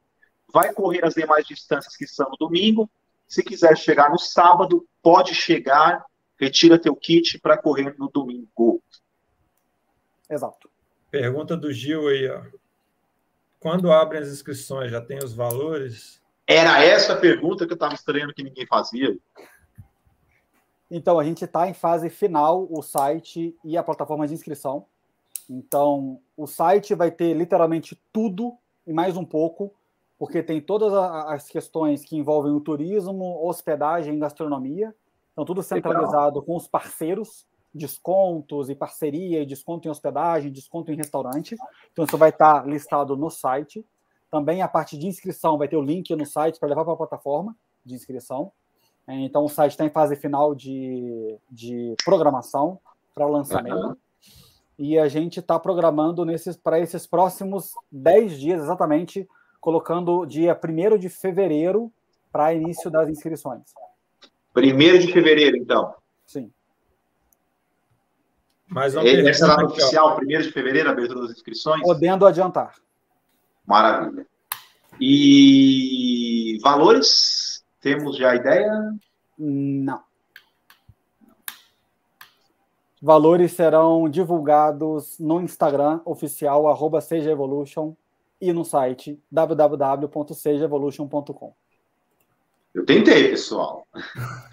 Vai 0.52 0.74
correr 0.74 1.04
as 1.04 1.14
demais 1.14 1.46
distâncias 1.46 1.96
que 1.96 2.08
são 2.08 2.30
no 2.30 2.38
domingo. 2.38 2.90
Se 3.28 3.44
quiser 3.44 3.78
chegar 3.78 4.10
no 4.10 4.18
sábado, 4.18 4.88
pode 5.04 5.36
chegar, 5.36 6.06
retira 6.40 6.80
teu 6.80 6.96
kit 6.96 7.38
para 7.40 7.58
correr 7.58 7.96
no 7.98 8.10
domingo. 8.10 8.82
Exato. 10.30 10.70
Pergunta 11.12 11.58
do 11.58 11.72
Gil 11.72 12.08
aí, 12.08 12.30
ó. 12.30 12.44
Quando 13.60 13.92
abrem 13.92 14.22
as 14.22 14.30
inscrições, 14.30 14.92
já 14.92 15.02
tem 15.02 15.18
os 15.18 15.34
valores? 15.34 16.22
Era 16.46 16.82
essa 16.82 17.14
a 17.14 17.18
pergunta 17.18 17.66
que 17.66 17.74
eu 17.74 17.76
estava 17.76 17.94
estranhando 17.94 18.34
que 18.34 18.44
ninguém 18.44 18.66
fazia. 18.66 19.18
Então, 20.90 21.20
a 21.20 21.24
gente 21.24 21.44
está 21.44 21.68
em 21.68 21.74
fase 21.74 22.10
final, 22.10 22.68
o 22.70 22.82
site 22.82 23.58
e 23.64 23.78
a 23.78 23.84
plataforma 23.84 24.28
de 24.28 24.34
inscrição. 24.34 24.86
Então, 25.50 26.20
o 26.36 26.48
site 26.48 26.96
vai 26.96 27.12
ter 27.12 27.34
literalmente 27.34 28.02
tudo 28.12 28.58
e 28.86 28.94
mais 28.94 29.18
um 29.18 29.26
pouco, 29.26 29.74
porque 30.18 30.42
tem 30.42 30.62
todas 30.62 30.94
as 30.94 31.48
questões 31.48 32.04
que 32.04 32.18
envolvem 32.18 32.52
o 32.52 32.62
turismo, 32.62 33.46
hospedagem 33.46 34.18
gastronomia. 34.18 34.96
Então, 35.34 35.46
tudo 35.46 35.62
centralizado 35.62 36.40
Legal. 36.40 36.44
com 36.44 36.56
os 36.56 36.68
parceiros, 36.68 37.46
descontos 37.74 38.70
e 38.70 38.76
parceria, 38.76 39.42
e 39.42 39.46
desconto 39.46 39.88
em 39.88 39.92
hospedagem, 39.92 40.52
desconto 40.52 40.92
em 40.92 40.96
restaurante. 40.96 41.56
Então, 41.92 42.06
isso 42.06 42.18
vai 42.18 42.30
estar 42.30 42.66
listado 42.66 43.16
no 43.16 43.30
site. 43.30 43.86
Também 44.32 44.62
a 44.62 44.68
parte 44.68 44.98
de 44.98 45.06
inscrição 45.06 45.58
vai 45.58 45.68
ter 45.68 45.78
o 45.78 45.82
link 45.82 46.14
no 46.16 46.26
site 46.26 46.60
para 46.60 46.70
levar 46.70 46.84
para 46.84 46.94
a 46.94 46.98
plataforma 46.98 47.56
de 47.86 47.94
inscrição. 47.94 48.52
Então, 49.08 49.45
o 49.45 49.49
site 49.49 49.72
está 49.72 49.86
em 49.86 49.89
fase 49.89 50.16
final 50.16 50.53
de, 50.53 51.38
de 51.49 51.95
programação 52.03 52.80
para 53.16 53.26
o 53.26 53.32
lançamento. 53.32 53.76
Uhum. 53.76 53.95
E 54.78 54.99
a 54.99 55.08
gente 55.08 55.39
está 55.39 55.58
programando 55.58 56.26
para 56.62 56.80
esses 56.80 57.08
próximos 57.08 57.72
10 57.91 58.39
dias, 58.39 58.62
exatamente, 58.62 59.28
colocando 59.60 60.26
dia 60.26 60.60
1 60.62 60.97
de 60.97 61.10
fevereiro 61.10 61.91
para 62.32 62.53
início 62.53 62.91
das 62.91 63.10
inscrições. 63.10 63.64
1 64.55 64.99
de 64.99 65.12
fevereiro, 65.12 65.58
então? 65.58 65.95
Sim. 66.26 66.51
Mais 68.68 68.93
uma 68.95 69.08
Essa 69.08 69.45
é 69.45 69.49
a 69.49 69.55
data 69.55 69.66
oficial, 69.66 70.20
1 70.22 70.26
de 70.26 70.51
fevereiro, 70.51 70.89
abertura 70.89 71.22
das 71.22 71.32
inscrições? 71.32 71.82
Podendo 71.82 72.26
adiantar. 72.26 72.76
Maravilha. 73.66 74.28
E 74.99 76.60
valores? 76.62 77.47
Temos 77.82 78.17
já 78.17 78.32
a 78.32 78.36
ideia? 78.36 78.93
Não. 79.38 80.01
Valores 83.01 83.53
serão 83.53 84.09
divulgados 84.09 85.17
no 85.19 85.39
Instagram 85.39 86.01
oficial, 86.03 86.67
arroba 86.67 86.99
Evolution, 87.11 87.95
e 88.41 88.51
no 88.51 88.65
site 88.65 89.21
www.sejaevolution.com. 89.32 91.53
Eu 92.73 92.86
tentei, 92.86 93.30
pessoal. 93.30 93.88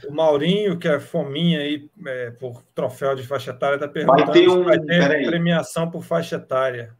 O 0.08 0.14
Maurinho, 0.14 0.78
que 0.78 0.86
é 0.88 0.98
fominha 0.98 1.60
aí 1.60 1.90
é, 2.06 2.30
por 2.30 2.62
troféu 2.74 3.14
de 3.14 3.22
faixa 3.26 3.50
etária, 3.50 3.74
está 3.74 3.86
perguntando 3.86 4.24
vai 4.24 4.32
ter 4.32 4.48
um... 4.48 4.58
se 4.58 4.64
vai 4.64 4.80
ter 4.80 5.26
premiação 5.26 5.90
por 5.90 6.02
faixa 6.02 6.36
etária. 6.36 6.96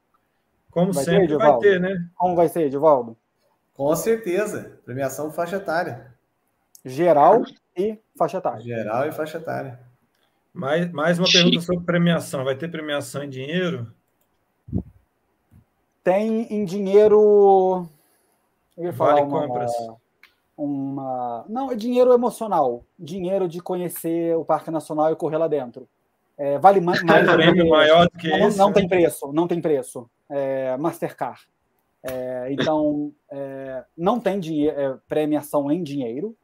Como 0.70 0.92
vai 0.92 1.04
sempre, 1.04 1.28
ter, 1.28 1.38
vai 1.38 1.56
ter, 1.58 1.80
né? 1.80 1.96
Como 2.14 2.36
vai 2.36 2.48
ser, 2.48 2.64
Edivaldo? 2.64 3.16
Com 3.72 3.96
certeza. 3.96 4.78
Premiação 4.84 5.30
por 5.30 5.36
faixa 5.36 5.56
etária. 5.56 6.13
Geral 6.84 7.42
e 7.76 7.98
faixa 8.16 8.38
etária. 8.38 8.60
Geral 8.60 9.08
e 9.08 9.12
faixa 9.12 9.38
etária. 9.38 9.80
Mais, 10.52 10.90
mais 10.92 11.18
uma 11.18 11.26
pergunta 11.30 11.60
sobre 11.60 11.84
premiação. 11.84 12.44
Vai 12.44 12.54
ter 12.54 12.70
premiação 12.70 13.24
em 13.24 13.28
dinheiro? 13.28 13.92
Tem 16.04 16.46
em 16.52 16.64
dinheiro. 16.64 17.88
Eu 18.76 18.84
ia 18.84 18.92
falar 18.92 19.14
vale 19.14 19.26
uma, 19.26 19.40
compras. 19.40 19.72
Uma. 20.56 21.44
Não, 21.48 21.72
é 21.72 21.74
dinheiro 21.74 22.12
emocional. 22.12 22.84
Dinheiro 22.98 23.48
de 23.48 23.60
conhecer 23.60 24.36
o 24.36 24.44
Parque 24.44 24.70
Nacional 24.70 25.10
e 25.10 25.16
correr 25.16 25.38
lá 25.38 25.48
dentro. 25.48 25.88
É, 26.36 26.58
vale 26.58 26.80
mais. 26.80 27.02
mais 27.02 27.28
prêmio 27.32 27.68
maior 27.68 28.04
do 28.04 28.18
que 28.18 28.28
não, 28.28 28.48
esse? 28.48 28.58
Não 28.58 28.72
tem 28.72 28.86
preço, 28.86 29.32
não 29.32 29.48
tem 29.48 29.60
preço. 29.60 30.10
É, 30.28 30.76
Mastercard. 30.76 31.40
É, 32.02 32.48
então, 32.50 33.12
é, 33.30 33.82
não 33.96 34.20
tem 34.20 34.38
dinheiro, 34.38 34.78
é, 34.78 34.96
premiação 35.08 35.72
em 35.72 35.82
dinheiro. 35.82 36.36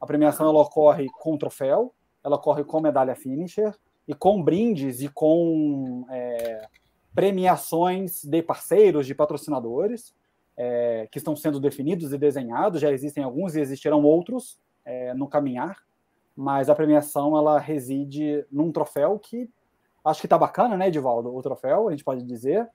A 0.00 0.06
premiação 0.06 0.48
ela 0.48 0.60
ocorre 0.60 1.06
com 1.20 1.38
troféu, 1.38 1.94
ela 2.22 2.36
ocorre 2.36 2.64
com 2.64 2.80
medalha 2.80 3.14
finisher 3.14 3.74
e 4.06 4.14
com 4.14 4.42
brindes 4.42 5.00
e 5.00 5.08
com 5.08 6.04
é, 6.10 6.68
premiações 7.14 8.22
de 8.24 8.42
parceiros, 8.42 9.06
de 9.06 9.14
patrocinadores, 9.14 10.14
é, 10.56 11.08
que 11.10 11.18
estão 11.18 11.34
sendo 11.34 11.58
definidos 11.60 12.12
e 12.12 12.18
desenhados. 12.18 12.80
Já 12.80 12.92
existem 12.92 13.24
alguns 13.24 13.54
e 13.54 13.60
existirão 13.60 14.02
outros 14.02 14.58
é, 14.84 15.14
no 15.14 15.28
caminhar, 15.28 15.76
mas 16.34 16.68
a 16.68 16.74
premiação 16.74 17.36
ela 17.36 17.58
reside 17.58 18.44
num 18.50 18.70
troféu 18.70 19.18
que 19.18 19.50
acho 20.04 20.20
que 20.20 20.26
está 20.26 20.38
bacana, 20.38 20.76
né, 20.76 20.88
Edivaldo? 20.88 21.34
O 21.34 21.42
troféu, 21.42 21.88
a 21.88 21.90
gente 21.90 22.04
pode 22.04 22.22
dizer. 22.22 22.68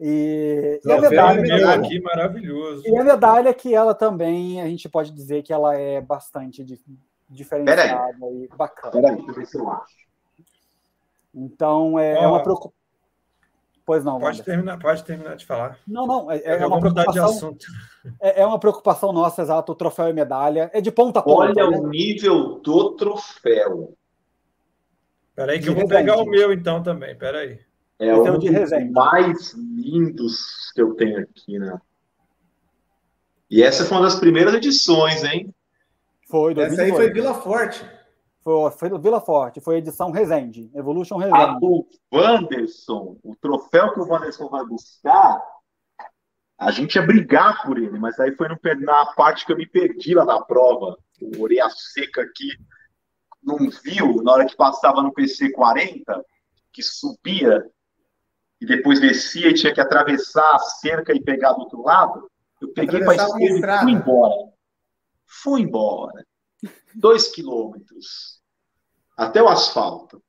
E, 0.00 0.80
e 0.84 0.92
a 0.92 1.00
medalha, 1.00 1.40
medalha 1.40 1.74
aqui 1.74 2.00
maravilhoso. 2.00 2.82
E 2.86 2.98
a 2.98 3.04
medalha 3.04 3.54
que 3.54 3.74
ela 3.74 3.94
também, 3.94 4.60
a 4.60 4.66
gente 4.66 4.88
pode 4.88 5.12
dizer 5.12 5.42
que 5.42 5.52
ela 5.52 5.76
é 5.76 6.00
bastante 6.00 6.64
diferenciada 7.30 8.16
e 8.32 8.48
bacana. 8.56 8.92
Peraí, 8.92 9.16
deixa 9.16 9.30
eu 9.30 9.34
ver 9.34 9.46
se 9.46 9.58
eu 9.58 9.70
acho. 9.70 10.04
Então, 11.34 11.98
é, 11.98 12.14
é 12.14 12.26
uma 12.26 12.42
preocupação. 12.42 12.84
Pois 13.86 14.02
não, 14.02 14.18
pode 14.18 14.42
terminar, 14.42 14.78
pode 14.78 15.04
terminar 15.04 15.36
de 15.36 15.44
falar. 15.44 15.78
Não, 15.86 16.06
não, 16.06 16.32
é, 16.32 16.40
é 16.42 16.66
uma 16.66 16.80
preocupação. 16.80 17.56
É, 18.18 18.40
é, 18.40 18.46
uma 18.46 18.58
preocupação 18.58 19.12
nossa, 19.12 19.42
exato. 19.42 19.72
O 19.72 19.74
troféu 19.74 20.08
e 20.08 20.12
medalha 20.12 20.70
é 20.72 20.80
de 20.80 20.90
ponta 20.90 21.18
a 21.18 21.22
ponta. 21.22 21.60
Olha 21.60 21.70
né? 21.70 21.76
o 21.76 21.86
nível 21.88 22.60
do 22.60 22.92
troféu. 22.96 23.94
Peraí, 25.36 25.58
que 25.58 25.64
de 25.64 25.70
eu 25.70 25.74
vou 25.74 25.86
pegar 25.86 26.16
o 26.16 26.24
meu 26.24 26.50
então 26.50 26.82
também. 26.82 27.14
Peraí. 27.14 27.60
É 27.98 28.08
Esse 28.08 28.20
um 28.20 28.34
é 28.34 28.38
dos 28.38 28.92
mais 28.92 29.52
lindos 29.54 30.72
que 30.74 30.82
eu 30.82 30.94
tenho 30.94 31.20
aqui, 31.20 31.58
né? 31.58 31.80
E 33.50 33.62
essa 33.62 33.84
foi 33.84 33.96
uma 33.96 34.04
das 34.04 34.16
primeiras 34.16 34.54
edições, 34.54 35.22
hein? 35.22 35.54
Foi, 36.28 36.58
Essa 36.58 36.82
aí 36.82 36.90
foi 36.90 37.12
Vila 37.12 37.34
Forte. 37.34 37.88
Foi, 38.42 38.70
foi 38.72 38.88
do 38.88 38.98
Vila 38.98 39.20
Forte, 39.20 39.60
foi 39.60 39.76
a 39.76 39.78
edição 39.78 40.10
Resende, 40.10 40.70
Evolution 40.74 41.16
Resende. 41.16 41.38
Ah, 41.38 41.58
o 41.62 41.86
Wanderson, 42.12 43.16
o 43.22 43.36
troféu 43.36 43.92
que 43.94 44.00
o 44.00 44.08
Wanderson 44.08 44.48
vai 44.48 44.64
buscar, 44.66 45.42
a 46.58 46.70
gente 46.70 46.96
ia 46.96 47.06
brigar 47.06 47.62
por 47.64 47.78
ele, 47.78 47.98
mas 47.98 48.18
aí 48.18 48.34
foi 48.34 48.48
no, 48.48 48.58
na 48.80 49.06
parte 49.14 49.46
que 49.46 49.52
eu 49.52 49.56
me 49.56 49.66
perdi 49.66 50.14
lá 50.14 50.24
na 50.24 50.40
prova. 50.42 50.96
O 51.20 51.42
orelha 51.42 51.68
seca 51.70 52.22
aqui 52.22 52.48
não 53.42 53.58
viu 53.82 54.22
na 54.22 54.32
hora 54.32 54.46
que 54.46 54.56
passava 54.56 55.02
no 55.02 55.12
PC 55.12 55.52
40, 55.52 56.24
que 56.72 56.82
subia 56.82 57.64
e 58.64 58.66
depois 58.66 58.98
descia 58.98 59.50
e 59.50 59.54
tinha 59.54 59.74
que 59.74 59.80
atravessar 59.80 60.54
a 60.54 60.58
cerca 60.58 61.14
e 61.14 61.20
pegar 61.20 61.52
do 61.52 61.60
outro 61.60 61.82
lado. 61.82 62.30
Eu 62.60 62.72
peguei 62.72 63.04
para 63.04 63.14
esquerda 63.14 63.76
e 63.76 63.80
fui 63.80 63.92
embora. 63.92 64.34
Fui 65.26 65.60
embora. 65.60 66.26
Dois 66.94 67.28
quilômetros. 67.28 68.40
Até 69.16 69.42
o 69.42 69.48
asfalto. 69.48 70.22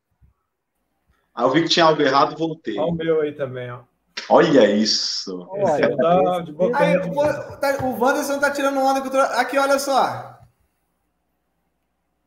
Aí 1.34 1.46
eu 1.46 1.52
vi 1.52 1.64
que 1.64 1.70
tinha 1.70 1.86
algo 1.86 2.02
errado 2.02 2.34
e 2.34 2.36
voltei. 2.38 2.78
Olha 2.78 2.92
o 2.92 2.96
meu 2.96 3.22
aí 3.22 3.34
também, 3.34 3.72
ó. 3.72 3.84
Olha 4.30 4.70
isso. 4.70 5.48
Olha, 5.50 5.86
é 5.86 5.96
da, 5.96 6.40
de 6.40 6.56
aí, 6.74 6.98
o, 6.98 7.58
tá, 7.58 7.78
o 7.84 8.00
Wanderson 8.00 8.40
tá 8.40 8.52
tirando 8.52 8.80
onda 8.80 9.02
com 9.02 9.16
o 9.16 9.22
Aqui, 9.22 9.58
olha 9.58 9.80
só. 9.80 10.40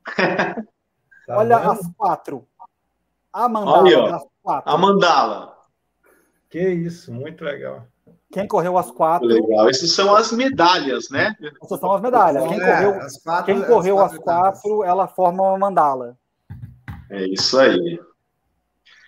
tá 0.16 0.64
olha 1.28 1.58
vendo? 1.58 1.70
as 1.72 1.86
quatro. 1.96 2.48
A 3.32 3.48
mandala. 3.48 3.78
Olha, 3.78 4.20
quatro. 4.42 4.70
A 4.70 4.78
mandala. 4.78 5.57
Que 6.48 6.68
isso, 6.70 7.12
muito 7.12 7.44
legal. 7.44 7.86
Quem 8.30 8.46
correu 8.46 8.76
as 8.76 8.90
quatro. 8.90 9.26
Legal. 9.26 9.68
Essas 9.68 9.90
são 9.92 10.14
as 10.14 10.32
medalhas, 10.32 11.08
né? 11.10 11.34
Essas 11.62 11.80
são 11.80 11.92
as 11.92 12.02
medalhas. 12.02 12.46
Quem 12.46 12.60
é, 12.60 12.74
correu, 12.74 13.00
as 13.00 13.22
quatro, 13.22 13.44
quem 13.46 13.64
correu 13.64 13.98
as 13.98 14.18
quatro, 14.18 14.48
as 14.48 14.62
quatro 14.62 14.84
ela 14.84 15.08
forma 15.08 15.42
uma 15.42 15.58
mandala. 15.58 16.16
É 17.10 17.26
isso 17.26 17.58
aí. 17.58 17.98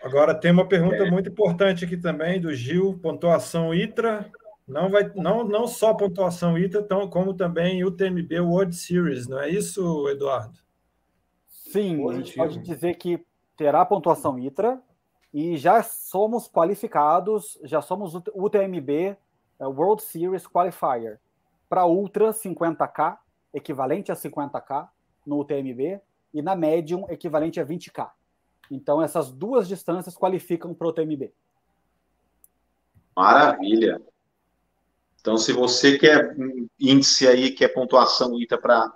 Agora 0.02 0.34
tem 0.34 0.50
uma 0.50 0.66
pergunta 0.66 0.96
é. 0.96 1.10
muito 1.10 1.28
importante 1.28 1.84
aqui 1.84 1.96
também 1.96 2.40
do 2.40 2.54
Gil, 2.54 2.98
pontuação 3.02 3.74
ITRA. 3.74 4.30
Não 4.66 4.88
vai 4.88 5.10
não, 5.14 5.44
não 5.44 5.66
só 5.66 5.92
pontuação 5.92 6.56
ITRA, 6.56 6.82
tão, 6.82 7.08
como 7.08 7.34
também 7.34 7.84
o 7.84 7.90
TMB 7.90 8.40
World 8.40 8.74
Series, 8.74 9.26
não 9.28 9.40
é 9.40 9.50
isso, 9.50 10.08
Eduardo? 10.08 10.58
Sim, 11.48 12.08
a 12.08 12.14
gente 12.14 12.34
pode 12.34 12.58
dizer 12.60 12.94
que 12.94 13.22
terá 13.56 13.84
pontuação 13.84 14.38
ITRA, 14.38 14.80
e 15.32 15.56
já 15.56 15.82
somos 15.82 16.48
qualificados, 16.48 17.58
já 17.62 17.80
somos 17.80 18.14
UTMB 18.14 19.16
é, 19.58 19.66
World 19.66 20.02
Series 20.02 20.46
Qualifier 20.46 21.20
para 21.68 21.86
Ultra 21.86 22.30
50K, 22.30 23.16
equivalente 23.54 24.10
a 24.10 24.16
50K 24.16 24.88
no 25.24 25.40
UTMB, 25.40 26.00
e 26.32 26.42
na 26.42 26.56
Medium, 26.56 27.06
equivalente 27.08 27.60
a 27.60 27.66
20K. 27.66 28.10
Então, 28.70 29.02
essas 29.02 29.30
duas 29.30 29.68
distâncias 29.68 30.16
qualificam 30.16 30.72
para 30.74 30.86
o 30.86 30.90
UTMB. 30.90 31.32
Maravilha! 33.16 34.00
Então, 35.20 35.36
se 35.36 35.52
você 35.52 35.98
quer 35.98 36.34
índice 36.78 37.28
aí, 37.28 37.50
quer 37.50 37.68
pontuação 37.68 38.40
ITA 38.40 38.56
para 38.56 38.92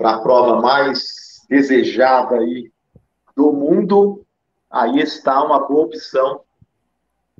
a 0.00 0.18
prova 0.18 0.60
mais 0.60 1.46
desejada 1.48 2.36
aí 2.36 2.72
do 3.36 3.52
mundo, 3.52 4.26
aí 4.72 4.98
está 5.00 5.42
uma 5.44 5.66
boa 5.68 5.86
opção 5.86 6.40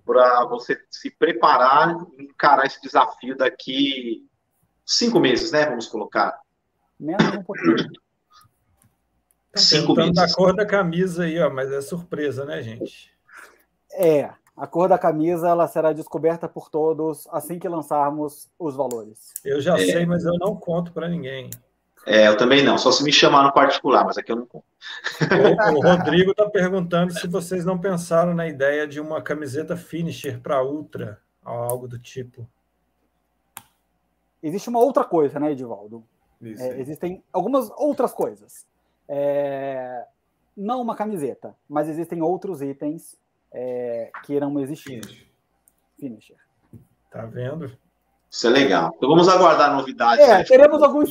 para 0.04 0.44
você 0.44 0.78
se 0.90 1.10
preparar 1.10 1.96
e 2.18 2.24
encarar 2.24 2.66
esse 2.66 2.80
desafio 2.82 3.36
daqui 3.36 4.26
cinco 4.84 5.18
meses, 5.18 5.50
né? 5.52 5.66
Vamos 5.66 5.86
colocar. 5.86 6.38
Menos 6.98 7.26
um 7.34 7.42
pouquinho. 7.42 7.76
Tá 9.52 9.60
Cinco 9.60 9.94
meses. 9.94 10.14
da 10.14 10.32
cor 10.32 10.54
da 10.54 10.64
camisa 10.64 11.24
aí, 11.24 11.38
ó, 11.38 11.50
mas 11.50 11.70
é 11.70 11.80
surpresa, 11.80 12.44
né, 12.44 12.62
gente? 12.62 13.12
É, 13.92 14.30
a 14.56 14.66
cor 14.66 14.88
da 14.88 14.98
camisa 14.98 15.48
ela 15.48 15.68
será 15.68 15.92
descoberta 15.92 16.48
por 16.48 16.70
todos 16.70 17.26
assim 17.30 17.58
que 17.58 17.68
lançarmos 17.68 18.50
os 18.58 18.74
valores. 18.74 19.34
Eu 19.44 19.60
já 19.60 19.74
é. 19.74 19.84
sei, 19.84 20.06
mas 20.06 20.24
eu 20.24 20.34
não 20.38 20.56
conto 20.56 20.92
para 20.92 21.08
ninguém. 21.08 21.50
É, 22.04 22.26
eu 22.26 22.36
também 22.36 22.64
não, 22.64 22.76
só 22.76 22.90
se 22.90 23.04
me 23.04 23.12
chamar 23.12 23.44
no 23.44 23.52
particular, 23.52 24.04
mas 24.04 24.18
aqui 24.18 24.32
eu 24.32 24.36
não 24.36 24.46
conto. 24.46 24.64
O, 25.20 25.78
o 25.78 25.82
Rodrigo 25.82 26.32
está 26.32 26.48
perguntando 26.50 27.12
se 27.12 27.28
vocês 27.28 27.64
não 27.64 27.78
pensaram 27.78 28.34
na 28.34 28.46
ideia 28.46 28.86
de 28.86 29.00
uma 29.00 29.22
camiseta 29.22 29.76
finisher 29.76 30.40
para 30.40 30.64
Ultra, 30.64 31.20
algo 31.44 31.86
do 31.86 31.98
tipo. 31.98 32.48
Existe 34.42 34.68
uma 34.68 34.80
outra 34.80 35.04
coisa, 35.04 35.38
né, 35.38 35.52
Edivaldo? 35.52 36.04
É, 36.42 36.80
existem 36.80 37.22
algumas 37.32 37.70
outras 37.76 38.12
coisas. 38.12 38.66
É, 39.08 40.04
não 40.56 40.82
uma 40.82 40.96
camiseta, 40.96 41.54
mas 41.68 41.88
existem 41.88 42.20
outros 42.20 42.60
itens 42.60 43.16
é, 43.52 44.10
que 44.24 44.32
irão 44.32 44.58
existir. 44.58 45.04
Finisher. 45.04 45.26
Finisher. 45.98 46.36
Tá 47.10 47.26
vendo? 47.26 47.70
Isso 48.28 48.46
é 48.46 48.50
legal. 48.50 48.92
Então 48.96 49.10
vamos 49.10 49.28
aguardar 49.28 49.76
novidades. 49.76 50.26
É, 50.26 50.42
teremos 50.42 50.82
alguns 50.82 51.10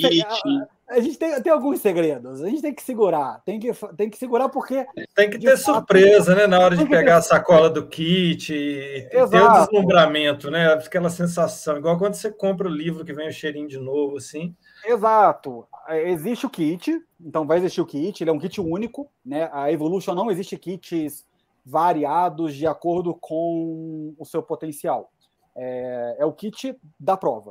a 0.92 1.00
gente 1.00 1.18
tem, 1.18 1.42
tem 1.42 1.52
alguns 1.52 1.80
segredos. 1.80 2.42
A 2.42 2.50
gente 2.50 2.62
tem 2.62 2.74
que 2.74 2.84
segurar. 2.84 3.42
Tem 3.46 3.60
que, 3.60 3.72
tem 3.96 4.10
que 4.10 4.18
segurar 4.18 4.50
porque. 4.50 4.86
Tem 5.16 5.30
que 5.30 5.40
ter 5.40 5.58
fato, 5.58 5.78
surpresa, 5.78 6.36
né? 6.36 6.48
Na 6.48 6.60
hora 6.60 6.76
de 6.76 6.86
pegar 6.86 7.14
ter... 7.14 7.18
a 7.18 7.22
sacola 7.22 7.70
do 7.70 7.88
kit 7.88 8.54
e 8.54 9.08
ter 9.10 9.24
o 9.24 9.28
deslumbramento, 9.28 10.52
né? 10.52 10.74
Aquela 10.74 11.10
sensação. 11.10 11.78
Igual 11.78 11.98
quando 11.98 12.16
você 12.16 12.30
compra 12.30 12.68
o 12.68 12.72
livro 12.72 13.06
que 13.06 13.14
vem 13.14 13.30
o 13.30 13.34
cheirinho 13.34 13.68
de 13.68 13.80
novo, 13.80 14.18
assim. 14.18 14.56
Exato. 14.86 15.66
É, 15.88 16.10
existe 16.12 16.46
o 16.46 16.50
kit, 16.50 17.02
então 17.20 17.48
vai 17.48 17.58
existir 17.58 17.82
o 17.82 17.86
kit, 17.86 18.22
ele 18.22 18.30
é 18.30 18.34
um 18.34 18.40
kit 18.40 18.60
único, 18.60 19.10
né? 19.26 19.50
A 19.54 19.72
Evolution 19.72 20.14
não 20.14 20.30
existe 20.30 20.58
kits 20.58 21.26
variados 21.66 22.56
de 22.56 22.68
acordo 22.68 23.16
com 23.16 24.14
o 24.18 24.26
seu 24.26 24.44
potencial. 24.44 25.12
É, 25.56 26.18
é 26.20 26.26
o 26.26 26.34
kit 26.34 26.76
da 27.00 27.16
prova. 27.16 27.50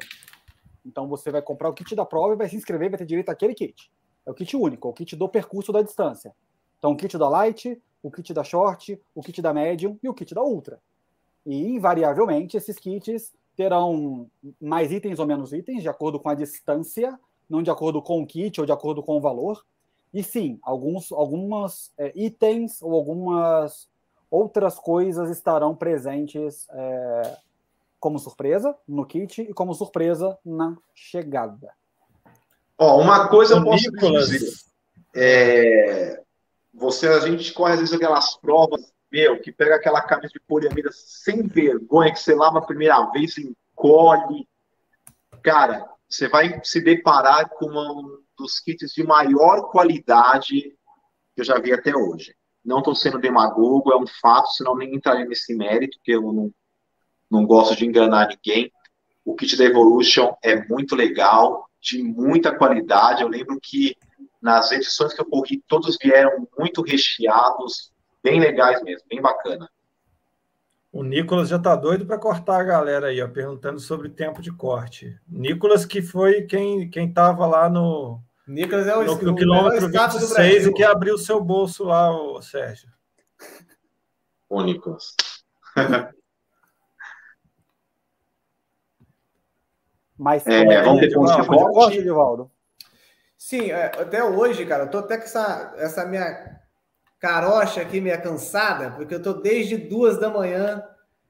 Então 0.84 1.08
você 1.08 1.30
vai 1.30 1.42
comprar 1.42 1.68
o 1.68 1.74
kit 1.74 1.94
da 1.94 2.04
prova 2.04 2.34
e 2.34 2.36
vai 2.36 2.48
se 2.48 2.56
inscrever, 2.56 2.90
vai 2.90 2.98
ter 2.98 3.06
direito 3.06 3.28
àquele 3.28 3.54
kit. 3.54 3.90
É 4.26 4.30
o 4.30 4.34
kit 4.34 4.56
único, 4.56 4.88
é 4.88 4.90
o 4.90 4.94
kit 4.94 5.16
do 5.16 5.28
percurso 5.28 5.72
da 5.72 5.82
distância. 5.82 6.34
Então 6.78 6.92
o 6.92 6.96
kit 6.96 7.16
da 7.16 7.28
light, 7.28 7.80
o 8.02 8.10
kit 8.10 8.32
da 8.32 8.44
short, 8.44 9.00
o 9.14 9.22
kit 9.22 9.40
da 9.42 9.52
medium 9.52 9.98
e 10.02 10.08
o 10.08 10.14
kit 10.14 10.34
da 10.34 10.42
ultra. 10.42 10.80
E 11.44 11.74
invariavelmente 11.74 12.56
esses 12.56 12.78
kits 12.78 13.32
terão 13.56 14.30
mais 14.60 14.90
itens 14.92 15.18
ou 15.18 15.26
menos 15.26 15.52
itens 15.52 15.82
de 15.82 15.88
acordo 15.88 16.18
com 16.18 16.28
a 16.28 16.34
distância, 16.34 17.18
não 17.48 17.62
de 17.62 17.70
acordo 17.70 18.00
com 18.00 18.22
o 18.22 18.26
kit 18.26 18.60
ou 18.60 18.66
de 18.66 18.72
acordo 18.72 19.02
com 19.02 19.18
o 19.18 19.20
valor. 19.20 19.64
E 20.12 20.22
sim, 20.22 20.58
alguns 20.62 21.12
algumas 21.12 21.92
é, 21.98 22.12
itens 22.14 22.80
ou 22.82 22.94
algumas 22.94 23.88
outras 24.30 24.78
coisas 24.78 25.28
estarão 25.30 25.74
presentes 25.74 26.68
é, 26.70 27.36
como 28.00 28.18
surpresa 28.18 28.74
no 28.88 29.04
kit 29.04 29.42
e 29.42 29.52
como 29.52 29.74
surpresa 29.74 30.36
na 30.44 30.76
chegada. 30.94 31.72
Ó, 32.78 32.98
uma 32.98 33.28
coisa 33.28 33.56
eu 33.56 33.62
posso 33.64 33.90
Nicolas. 33.90 34.30
dizer. 34.30 34.50
É, 35.14 36.22
você, 36.72 37.06
a 37.08 37.20
gente 37.20 37.52
corre 37.52 37.74
às 37.74 37.80
vezes 37.80 37.94
aquelas 37.94 38.36
provas, 38.38 38.90
meu, 39.12 39.38
que 39.40 39.52
pega 39.52 39.74
aquela 39.74 40.00
camisa 40.00 40.32
de 40.32 40.40
poliamida 40.40 40.88
sem 40.92 41.42
vergonha, 41.46 42.12
que 42.12 42.20
você 42.20 42.34
lava 42.34 42.58
a 42.58 42.64
primeira 42.66 43.04
vez, 43.10 43.36
encolhe. 43.36 44.48
Cara, 45.42 45.86
você 46.08 46.26
vai 46.28 46.60
se 46.64 46.80
deparar 46.80 47.50
com 47.50 47.66
um 47.66 48.22
dos 48.38 48.58
kits 48.60 48.92
de 48.94 49.04
maior 49.04 49.70
qualidade 49.70 50.74
que 51.34 51.40
eu 51.40 51.44
já 51.44 51.58
vi 51.58 51.72
até 51.72 51.94
hoje. 51.94 52.34
Não 52.64 52.78
estou 52.78 52.94
sendo 52.94 53.18
demagogo, 53.18 53.92
é 53.92 53.96
um 53.96 54.06
fato, 54.06 54.48
senão 54.52 54.76
nem 54.76 54.94
entraria 54.94 55.26
nesse 55.26 55.54
mérito, 55.54 55.98
que 56.02 56.12
eu 56.12 56.32
não 56.32 56.50
não 57.30 57.46
gosto 57.46 57.76
de 57.76 57.86
enganar 57.86 58.28
ninguém. 58.28 58.72
O 59.24 59.34
kit 59.34 59.56
da 59.56 59.64
Evolution 59.64 60.34
é 60.42 60.66
muito 60.66 60.96
legal, 60.96 61.68
de 61.80 62.02
muita 62.02 62.56
qualidade. 62.56 63.22
Eu 63.22 63.28
lembro 63.28 63.58
que 63.62 63.96
nas 64.42 64.72
edições 64.72 65.14
que 65.14 65.20
eu 65.20 65.26
corri, 65.26 65.62
todos 65.68 65.96
vieram 66.02 66.48
muito 66.58 66.82
recheados, 66.82 67.92
bem 68.22 68.40
legais 68.40 68.82
mesmo, 68.82 69.06
bem 69.08 69.20
bacana. 69.20 69.68
O 70.92 71.04
Nicolas 71.04 71.48
já 71.48 71.58
tá 71.58 71.76
doido 71.76 72.04
para 72.04 72.18
cortar 72.18 72.60
a 72.60 72.64
galera 72.64 73.08
aí, 73.08 73.22
ó, 73.22 73.28
perguntando 73.28 73.78
sobre 73.78 74.08
tempo 74.08 74.42
de 74.42 74.50
corte. 74.50 75.16
Nicolas 75.28 75.86
que 75.86 76.02
foi 76.02 76.42
quem 76.42 76.90
quem 76.90 77.12
tava 77.12 77.46
lá 77.46 77.70
no 77.70 78.20
Nicolas 78.48 78.88
é 78.88 78.96
o, 78.96 79.04
no, 79.04 79.22
no 79.22 79.36
quilômetro 79.36 79.88
26 79.88 80.66
e 80.66 80.72
que 80.72 80.82
abriu 80.82 81.14
o 81.14 81.18
seu 81.18 81.40
bolso 81.40 81.84
lá, 81.84 82.10
o 82.10 82.42
Sérgio. 82.42 82.88
Ô, 84.48 84.62
Nicolas. 84.62 85.14
Mas 90.20 90.46
é, 90.46 90.60
é 90.60 90.82
vamos 90.82 91.00
ter 91.00 91.14
pontos 91.14 91.34
de 91.34 91.46
corte, 91.46 91.98
Edivaldo? 91.98 92.50
Sim, 93.38 93.70
é, 93.70 93.86
até 93.86 94.22
hoje, 94.22 94.66
cara, 94.66 94.84
eu 94.84 94.90
tô 94.90 94.98
até 94.98 95.16
com 95.16 95.24
essa, 95.24 95.72
essa 95.78 96.04
minha 96.04 96.60
carocha 97.18 97.80
aqui, 97.80 98.02
minha 98.02 98.20
cansada, 98.20 98.90
porque 98.90 99.14
eu 99.14 99.22
tô 99.22 99.32
desde 99.32 99.78
duas 99.78 100.20
da 100.20 100.28
manhã, 100.28 100.84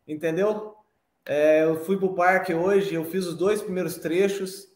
entendeu? 0.09 0.75
É, 1.25 1.63
eu 1.63 1.77
fui 1.85 1.99
pro 1.99 2.17
parque 2.17 2.53
hoje, 2.53 2.93
eu 2.93 3.05
fiz 3.05 3.27
os 3.27 3.37
dois 3.37 3.63
primeiros 3.63 3.97
trechos, 3.97 4.67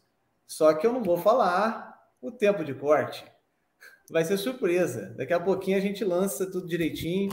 só 0.47 0.73
que 0.73 0.87
eu 0.87 0.93
não 0.93 1.03
vou 1.03 1.17
falar 1.17 1.93
o 2.21 2.31
tempo 2.31 2.63
de 2.63 2.73
corte. 2.73 3.25
Vai 4.09 4.23
ser 4.23 4.37
surpresa. 4.37 5.13
Daqui 5.17 5.33
a 5.33 5.41
pouquinho 5.41 5.77
a 5.77 5.81
gente 5.81 6.05
lança 6.05 6.49
tudo 6.49 6.69
direitinho. 6.69 7.31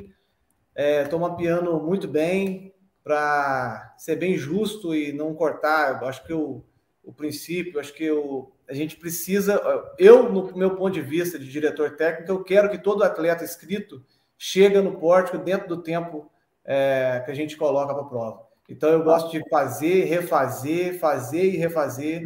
É, 0.75 1.05
tô 1.05 1.17
mapeando 1.17 1.81
muito 1.81 2.09
bem 2.09 2.75
para 3.05 3.95
ser 3.99 4.17
bem 4.17 4.37
justo 4.37 4.93
e 4.93 5.13
não 5.13 5.33
cortar. 5.33 6.03
Eu 6.03 6.09
acho 6.09 6.25
que 6.25 6.33
eu 6.33 6.65
o 7.05 7.13
princípio, 7.13 7.81
acho 7.81 7.93
que 7.93 8.05
eu, 8.05 8.53
a 8.69 8.75
gente 8.75 8.97
precisa, 8.97 9.61
eu, 9.99 10.33
no 10.33 10.57
meu 10.57 10.77
ponto 10.77 10.95
de 10.95 11.01
vista 11.01 11.39
de 11.39 11.51
diretor 11.51 11.97
técnico, 11.97 12.31
eu 12.31 12.45
quero 12.45 12.71
que 12.71 12.79
todo 12.79 13.03
atleta 13.03 13.45
inscrito 13.45 14.05
chegue 14.39 14.81
no 14.81 14.99
pórtico 14.99 15.39
dentro 15.39 15.69
do 15.69 15.83
tempo 15.83 16.31
é, 16.65 17.23
que 17.25 17.31
a 17.31 17.35
gente 17.35 17.57
coloca 17.57 17.93
para 17.93 18.03
a 18.03 18.07
prova. 18.07 18.47
Então 18.69 18.89
eu 18.89 19.03
gosto 19.03 19.31
de 19.31 19.47
fazer, 19.49 20.05
refazer, 20.05 20.99
fazer 20.99 21.45
e 21.45 21.57
refazer 21.57 22.23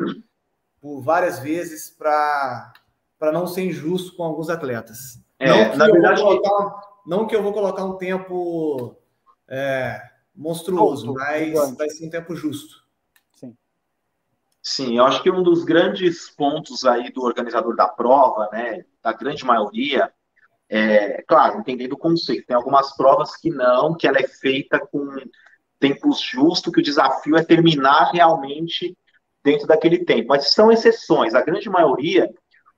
por 0.80 1.00
várias 1.00 1.38
vezes 1.38 1.90
para 1.90 2.72
não 3.32 3.46
ser 3.46 3.62
injusto 3.62 4.16
com 4.16 4.22
alguns 4.22 4.48
atletas. 4.48 5.18
É, 5.38 5.48
não, 5.48 5.70
que 5.70 5.76
na 5.76 5.86
verdade, 5.86 6.20
colocar, 6.20 6.82
não 7.06 7.26
que 7.26 7.34
eu 7.34 7.42
vou 7.42 7.52
colocar 7.52 7.84
um 7.84 7.96
tempo 7.96 8.96
é, 9.48 10.00
monstruoso, 10.34 11.14
mas 11.14 11.76
vai 11.76 11.88
ser 11.88 12.06
um 12.06 12.10
tempo 12.10 12.36
justo. 12.36 12.85
Sim, 14.68 14.98
eu 14.98 15.04
acho 15.04 15.22
que 15.22 15.30
um 15.30 15.44
dos 15.44 15.62
grandes 15.62 16.28
pontos 16.28 16.84
aí 16.84 17.12
do 17.12 17.22
organizador 17.22 17.76
da 17.76 17.86
prova, 17.86 18.48
né, 18.50 18.84
da 19.00 19.12
grande 19.12 19.44
maioria, 19.44 20.12
é, 20.68 21.22
claro, 21.22 21.60
entendendo 21.60 21.92
o 21.92 21.96
conceito. 21.96 22.46
Tem 22.46 22.56
algumas 22.56 22.96
provas 22.96 23.36
que 23.36 23.48
não, 23.48 23.96
que 23.96 24.08
ela 24.08 24.18
é 24.18 24.26
feita 24.26 24.80
com 24.80 25.06
tempos 25.78 26.20
justos, 26.20 26.72
que 26.72 26.80
o 26.80 26.82
desafio 26.82 27.36
é 27.36 27.44
terminar 27.44 28.10
realmente 28.10 28.98
dentro 29.44 29.68
daquele 29.68 30.04
tempo. 30.04 30.30
Mas 30.30 30.52
são 30.52 30.72
exceções. 30.72 31.32
A 31.32 31.42
grande 31.42 31.70
maioria, 31.70 32.28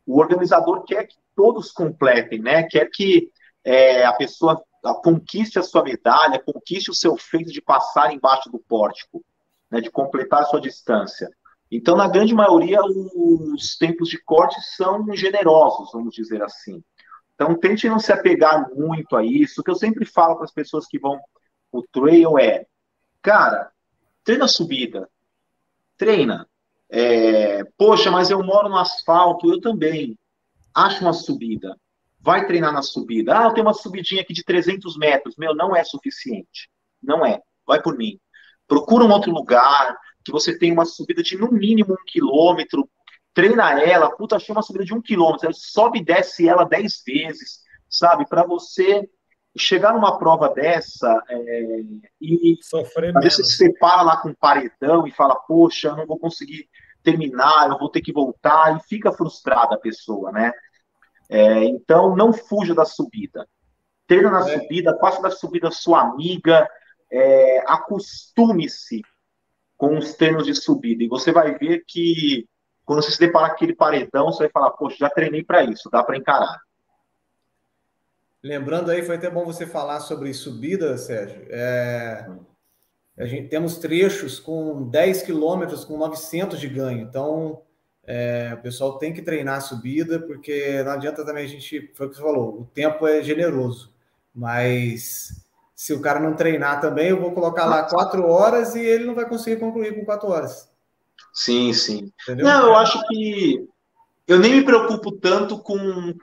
o 0.06 0.18
organizador 0.20 0.84
quer 0.84 1.06
que 1.06 1.16
todos 1.34 1.72
completem, 1.72 2.38
né? 2.38 2.64
Quer 2.64 2.90
que 2.90 3.32
é, 3.64 4.04
a 4.04 4.12
pessoa 4.12 4.62
conquiste 5.02 5.58
a 5.58 5.62
sua 5.62 5.82
medalha, 5.82 6.38
conquiste 6.38 6.90
o 6.90 6.94
seu 6.94 7.16
feito 7.16 7.50
de 7.50 7.62
passar 7.62 8.12
embaixo 8.12 8.50
do 8.50 8.58
pórtico, 8.58 9.24
né? 9.70 9.80
De 9.80 9.90
completar 9.90 10.42
a 10.42 10.44
sua 10.44 10.60
distância. 10.60 11.30
Então, 11.70 11.96
na 11.96 12.08
grande 12.08 12.34
maioria, 12.34 12.80
os 12.82 13.76
tempos 13.76 14.08
de 14.08 14.18
corte 14.22 14.60
são 14.76 15.04
generosos, 15.14 15.92
vamos 15.92 16.14
dizer 16.14 16.42
assim. 16.42 16.82
Então, 17.34 17.54
tente 17.54 17.88
não 17.88 17.98
se 17.98 18.12
apegar 18.12 18.68
muito 18.74 19.16
a 19.16 19.24
isso. 19.24 19.60
O 19.60 19.64
que 19.64 19.70
eu 19.70 19.76
sempre 19.76 20.04
falo 20.04 20.36
para 20.36 20.44
as 20.44 20.52
pessoas 20.52 20.86
que 20.86 20.98
vão 20.98 21.18
o 21.70 21.82
trail 21.82 22.38
é, 22.38 22.66
cara, 23.22 23.70
treina 24.24 24.46
a 24.46 24.48
subida, 24.48 25.08
treina. 25.96 26.48
É, 26.90 27.62
Poxa, 27.76 28.10
mas 28.10 28.30
eu 28.30 28.42
moro 28.42 28.68
no 28.68 28.78
asfalto, 28.78 29.52
eu 29.52 29.60
também. 29.60 30.18
Acho 30.74 31.02
uma 31.02 31.12
subida. 31.12 31.76
Vai 32.20 32.46
treinar 32.46 32.72
na 32.72 32.82
subida. 32.82 33.38
Ah, 33.38 33.44
eu 33.44 33.52
tenho 33.52 33.66
uma 33.66 33.74
subidinha 33.74 34.22
aqui 34.22 34.32
de 34.32 34.44
300 34.44 34.96
metros. 34.96 35.36
Meu, 35.36 35.54
não 35.54 35.76
é 35.76 35.84
suficiente. 35.84 36.70
Não 37.02 37.24
é. 37.24 37.40
Vai 37.66 37.82
por 37.82 37.96
mim. 37.96 38.18
Procura 38.66 39.04
um 39.04 39.10
outro 39.10 39.30
lugar, 39.30 39.96
que 40.28 40.32
você 40.32 40.56
tem 40.56 40.70
uma 40.70 40.84
subida 40.84 41.22
de 41.22 41.36
no 41.36 41.50
mínimo 41.50 41.94
um 41.94 42.04
quilômetro, 42.06 42.88
treina 43.32 43.80
ela, 43.82 44.10
puta, 44.10 44.36
achei 44.36 44.54
uma 44.54 44.62
subida 44.62 44.84
de 44.84 44.94
um 44.94 45.00
quilômetro, 45.00 45.50
sobe 45.54 46.00
e 46.00 46.04
desce 46.04 46.48
ela 46.48 46.64
dez 46.64 47.02
vezes, 47.06 47.60
sabe? 47.88 48.28
Para 48.28 48.44
você 48.44 49.08
chegar 49.56 49.94
numa 49.94 50.18
prova 50.18 50.50
dessa 50.50 51.22
é, 51.28 51.80
e 52.20 52.56
Sofrer 52.62 53.16
às 53.16 53.24
vezes 53.24 53.36
você 53.36 53.44
se 53.44 53.56
separa 53.56 54.02
lá 54.02 54.16
com 54.18 54.28
um 54.28 54.34
paredão 54.34 55.06
e 55.06 55.10
fala, 55.12 55.34
poxa, 55.34 55.88
eu 55.88 55.96
não 55.96 56.06
vou 56.06 56.18
conseguir 56.18 56.68
terminar, 57.02 57.70
eu 57.70 57.78
vou 57.78 57.88
ter 57.88 58.02
que 58.02 58.12
voltar, 58.12 58.76
e 58.76 58.88
fica 58.88 59.10
frustrada 59.10 59.74
a 59.74 59.80
pessoa, 59.80 60.30
né? 60.30 60.52
É, 61.30 61.64
então, 61.64 62.14
não 62.14 62.32
fuja 62.32 62.74
da 62.74 62.84
subida. 62.84 63.48
Treina 64.06 64.30
na 64.30 64.48
é. 64.48 64.58
subida, 64.58 64.98
faça 64.98 65.22
da 65.22 65.30
subida 65.30 65.70
sua 65.70 66.02
amiga, 66.02 66.68
é, 67.10 67.62
acostume-se 67.66 69.02
com 69.78 69.96
os 69.96 70.12
treinos 70.14 70.44
de 70.44 70.54
subida. 70.54 71.04
E 71.04 71.08
você 71.08 71.30
vai 71.32 71.56
ver 71.56 71.84
que 71.86 72.46
quando 72.84 73.02
você 73.02 73.12
se 73.12 73.20
deparar 73.20 73.50
com 73.50 73.54
aquele 73.54 73.74
paredão, 73.74 74.26
você 74.26 74.44
vai 74.44 74.50
falar, 74.50 74.70
poxa, 74.72 74.96
já 74.98 75.08
treinei 75.08 75.44
para 75.44 75.62
isso, 75.62 75.88
dá 75.88 76.02
para 76.02 76.16
encarar. 76.16 76.60
Lembrando 78.42 78.90
aí, 78.90 79.02
foi 79.02 79.16
até 79.16 79.30
bom 79.30 79.44
você 79.44 79.66
falar 79.66 80.00
sobre 80.00 80.34
subida, 80.34 80.98
Sérgio. 80.98 81.46
É, 81.50 82.28
a 83.16 83.26
gente 83.26 83.48
temos 83.48 83.78
trechos 83.78 84.40
com 84.40 84.88
10 84.88 85.22
quilômetros, 85.22 85.84
com 85.84 85.96
900 85.96 86.58
de 86.58 86.68
ganho. 86.68 87.00
Então, 87.00 87.62
é, 88.04 88.52
o 88.54 88.62
pessoal 88.62 88.98
tem 88.98 89.12
que 89.12 89.22
treinar 89.22 89.58
a 89.58 89.60
subida, 89.60 90.18
porque 90.20 90.82
não 90.82 90.92
adianta 90.92 91.24
também 91.24 91.44
a 91.44 91.48
gente, 91.48 91.92
foi 91.94 92.06
o 92.06 92.10
que 92.10 92.16
você 92.16 92.22
falou, 92.22 92.62
o 92.62 92.64
tempo 92.64 93.06
é 93.06 93.22
generoso. 93.22 93.94
Mas 94.34 95.47
se 95.78 95.94
o 95.94 96.00
cara 96.00 96.18
não 96.18 96.34
treinar 96.34 96.80
também, 96.80 97.10
eu 97.10 97.20
vou 97.20 97.30
colocar 97.30 97.64
lá 97.64 97.84
quatro 97.84 98.26
horas 98.26 98.74
e 98.74 98.80
ele 98.80 99.04
não 99.04 99.14
vai 99.14 99.28
conseguir 99.28 99.60
concluir 99.60 99.94
com 99.94 100.04
quatro 100.04 100.28
horas. 100.28 100.68
Sim, 101.32 101.72
sim. 101.72 102.12
Entendeu? 102.20 102.46
Não, 102.46 102.66
eu 102.66 102.74
acho 102.74 103.00
que 103.06 103.64
eu 104.26 104.40
nem 104.40 104.54
me 104.54 104.64
preocupo 104.64 105.12
tanto 105.12 105.56
com, 105.56 105.78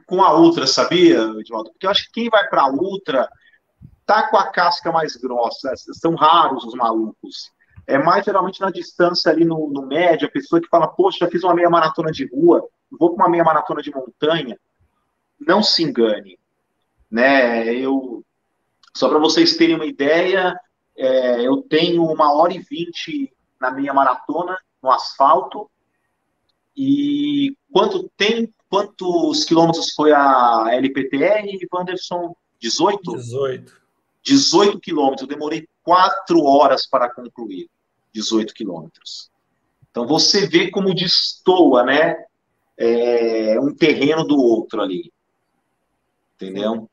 com 0.06 0.22
a 0.22 0.38
Ultra, 0.38 0.68
sabia, 0.68 1.22
Edvaldo? 1.40 1.72
Porque 1.72 1.86
eu 1.86 1.90
acho 1.90 2.08
que 2.08 2.20
quem 2.20 2.30
vai 2.30 2.46
para 2.50 2.64
a 2.64 2.70
Ultra 2.70 3.30
tá 4.06 4.28
com 4.28 4.36
a 4.36 4.52
casca 4.52 4.92
mais 4.92 5.16
grossa. 5.16 5.74
São 5.94 6.16
raros 6.16 6.66
os 6.66 6.74
malucos. 6.74 7.50
É 7.88 7.98
mais 7.98 8.26
geralmente 8.26 8.60
na 8.60 8.70
distância 8.70 9.32
ali 9.32 9.46
no, 9.46 9.70
no 9.70 9.88
médio, 9.88 10.28
a 10.28 10.32
pessoa 10.32 10.62
que 10.62 10.68
fala, 10.68 10.86
poxa, 10.86 11.20
já 11.22 11.32
fiz 11.32 11.42
uma 11.46 11.56
meia 11.56 11.70
maratona 11.70 12.12
de 12.12 12.28
rua, 12.28 12.68
vou 12.92 13.16
para 13.16 13.24
uma 13.24 13.32
meia 13.32 13.44
maratona 13.46 13.82
de 13.82 13.90
montanha. 13.90 14.60
Não 15.40 15.64
se 15.64 15.82
engane. 15.82 16.38
Né? 17.10 17.74
Eu, 17.74 18.22
só 18.96 19.10
para 19.10 19.20
vocês 19.20 19.58
terem 19.58 19.76
uma 19.76 19.86
ideia, 19.86 20.58
é, 20.98 21.42
eu 21.46 21.62
tenho 21.62 22.04
uma 22.06 22.32
hora 22.34 22.54
e 22.54 22.60
vinte 22.60 23.32
na 23.60 23.70
minha 23.70 23.94
maratona 23.94 24.58
no 24.82 24.90
asfalto. 24.90 25.70
E 26.76 27.58
quanto 27.72 28.10
tem, 28.16 28.54
quantos 28.70 29.44
quilômetros 29.44 29.94
foi 29.94 30.14
a 30.14 30.68
LPTR, 30.72 31.46
Wanderson? 31.74 32.34
18? 32.60 33.18
18. 33.18 33.82
18 34.24 34.80
quilômetros. 34.80 35.22
Eu 35.24 35.28
demorei 35.28 35.68
quatro 35.84 36.44
horas 36.44 36.88
para 36.88 37.14
concluir 37.14 37.70
18 38.14 38.54
quilômetros. 38.54 39.30
Então 39.92 40.08
você 40.08 40.48
vê 40.48 40.72
como 40.72 40.96
destoa, 40.96 41.84
né? 41.84 42.24
É, 42.78 43.60
um 43.60 43.74
terreno 43.76 44.24
do 44.26 44.38
outro 44.38 44.82
ali. 44.82 45.12
Entendeu? 46.36 46.90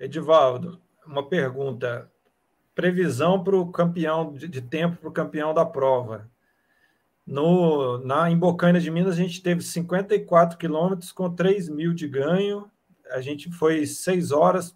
Edivaldo, 0.00 0.80
uma 1.12 1.28
pergunta. 1.28 2.10
Previsão 2.74 3.44
para 3.44 3.56
o 3.56 3.70
campeão 3.70 4.32
de, 4.32 4.48
de 4.48 4.62
tempo 4.62 4.96
para 4.96 5.08
o 5.08 5.12
campeão 5.12 5.52
da 5.52 5.64
prova. 5.64 6.30
No, 7.26 7.98
na, 7.98 8.30
em 8.30 8.36
Bocaina 8.36 8.80
de 8.80 8.90
Minas, 8.90 9.12
a 9.12 9.16
gente 9.16 9.42
teve 9.42 9.62
54 9.62 10.58
quilômetros 10.58 11.12
com 11.12 11.30
3 11.30 11.68
mil 11.68 11.92
de 11.92 12.08
ganho. 12.08 12.68
A 13.10 13.20
gente 13.20 13.52
foi 13.52 13.86
6 13.86 14.32
horas, 14.32 14.74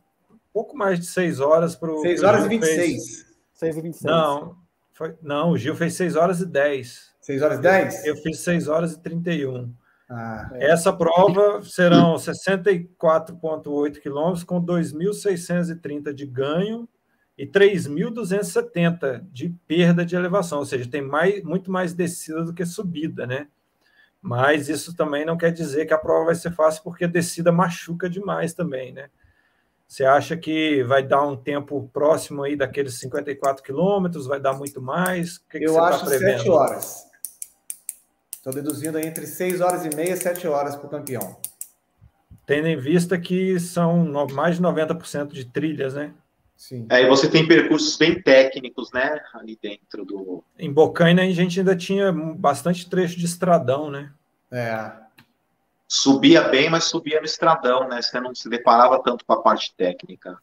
pouco 0.52 0.76
mais 0.76 1.00
de 1.00 1.06
6 1.06 1.40
horas 1.40 1.74
para 1.74 1.90
o. 1.90 2.00
6 2.00 2.22
horas 2.22 2.44
e 2.44 2.48
26. 2.48 2.76
Fez... 2.76 3.26
6 3.54 3.76
e 3.76 3.80
26. 3.80 4.04
Não, 4.04 4.56
foi, 4.92 5.14
não, 5.22 5.50
o 5.50 5.58
Gil 5.58 5.74
fez 5.74 5.94
6 5.94 6.16
horas 6.16 6.40
e 6.40 6.46
10. 6.46 7.14
6 7.20 7.42
horas 7.42 7.58
e 7.58 7.62
10? 7.62 8.04
Eu, 8.04 8.14
eu 8.14 8.22
fiz 8.22 8.38
6 8.40 8.68
horas 8.68 8.92
e 8.92 9.00
31. 9.00 9.72
Ah, 10.08 10.50
é. 10.54 10.70
Essa 10.70 10.92
prova 10.92 11.62
serão 11.62 12.14
64,8 12.14 14.00
quilômetros 14.00 14.44
com 14.44 14.64
2.630 14.64 16.12
de 16.12 16.24
ganho 16.26 16.88
e 17.36 17.46
3.270 17.46 19.26
de 19.30 19.50
perda 19.66 20.06
de 20.06 20.16
elevação, 20.16 20.60
ou 20.60 20.66
seja, 20.66 20.88
tem 20.88 21.02
mais, 21.02 21.42
muito 21.42 21.70
mais 21.70 21.92
descida 21.92 22.44
do 22.44 22.54
que 22.54 22.64
subida, 22.64 23.26
né? 23.26 23.48
Mas 24.22 24.68
isso 24.68 24.96
também 24.96 25.24
não 25.24 25.36
quer 25.36 25.52
dizer 25.52 25.86
que 25.86 25.94
a 25.94 25.98
prova 25.98 26.26
vai 26.26 26.34
ser 26.34 26.52
fácil, 26.52 26.82
porque 26.82 27.04
a 27.04 27.08
descida 27.08 27.52
machuca 27.52 28.08
demais 28.08 28.54
também, 28.54 28.92
né? 28.92 29.08
Você 29.86 30.04
acha 30.04 30.36
que 30.36 30.82
vai 30.82 31.02
dar 31.02 31.22
um 31.22 31.36
tempo 31.36 31.88
próximo 31.92 32.42
aí 32.42 32.56
daqueles 32.56 32.98
54 32.98 33.62
quilômetros? 33.62 34.26
Vai 34.26 34.40
dar 34.40 34.52
muito 34.52 34.82
mais? 34.82 35.38
Que 35.38 35.58
Eu 35.58 35.74
que 35.74 35.78
tá 35.78 35.88
acho 35.88 36.04
tá 36.04 36.10
7 36.10 36.50
horas. 36.50 37.06
Estou 38.46 38.62
deduzindo 38.62 38.96
aí 38.96 39.04
entre 39.04 39.26
6 39.26 39.60
horas 39.60 39.84
e 39.84 39.96
meia 39.96 40.12
e 40.12 40.16
7 40.16 40.46
horas 40.46 40.76
para 40.76 40.86
o 40.86 40.88
campeão. 40.88 41.36
Tendo 42.46 42.68
em 42.68 42.76
vista 42.76 43.18
que 43.18 43.58
são 43.58 44.04
mais 44.32 44.54
de 44.54 44.62
90% 44.62 45.32
de 45.32 45.46
trilhas, 45.46 45.94
né? 45.94 46.14
Sim. 46.56 46.86
Aí 46.88 47.08
você 47.08 47.28
tem 47.28 47.48
percursos 47.48 47.96
bem 47.96 48.22
técnicos, 48.22 48.92
né? 48.92 49.20
Ali 49.34 49.58
dentro 49.60 50.04
do. 50.04 50.44
Em 50.56 50.72
Bocaina 50.72 51.22
a 51.22 51.30
gente 51.32 51.58
ainda 51.58 51.74
tinha 51.74 52.12
bastante 52.12 52.88
trecho 52.88 53.18
de 53.18 53.24
estradão, 53.24 53.90
né? 53.90 54.12
É. 54.52 54.92
Subia 55.88 56.42
bem, 56.42 56.70
mas 56.70 56.84
subia 56.84 57.18
no 57.18 57.26
estradão, 57.26 57.88
né? 57.88 58.00
Você 58.00 58.20
não 58.20 58.32
se 58.32 58.48
deparava 58.48 59.02
tanto 59.02 59.24
com 59.24 59.32
a 59.32 59.42
parte 59.42 59.74
técnica. 59.76 60.38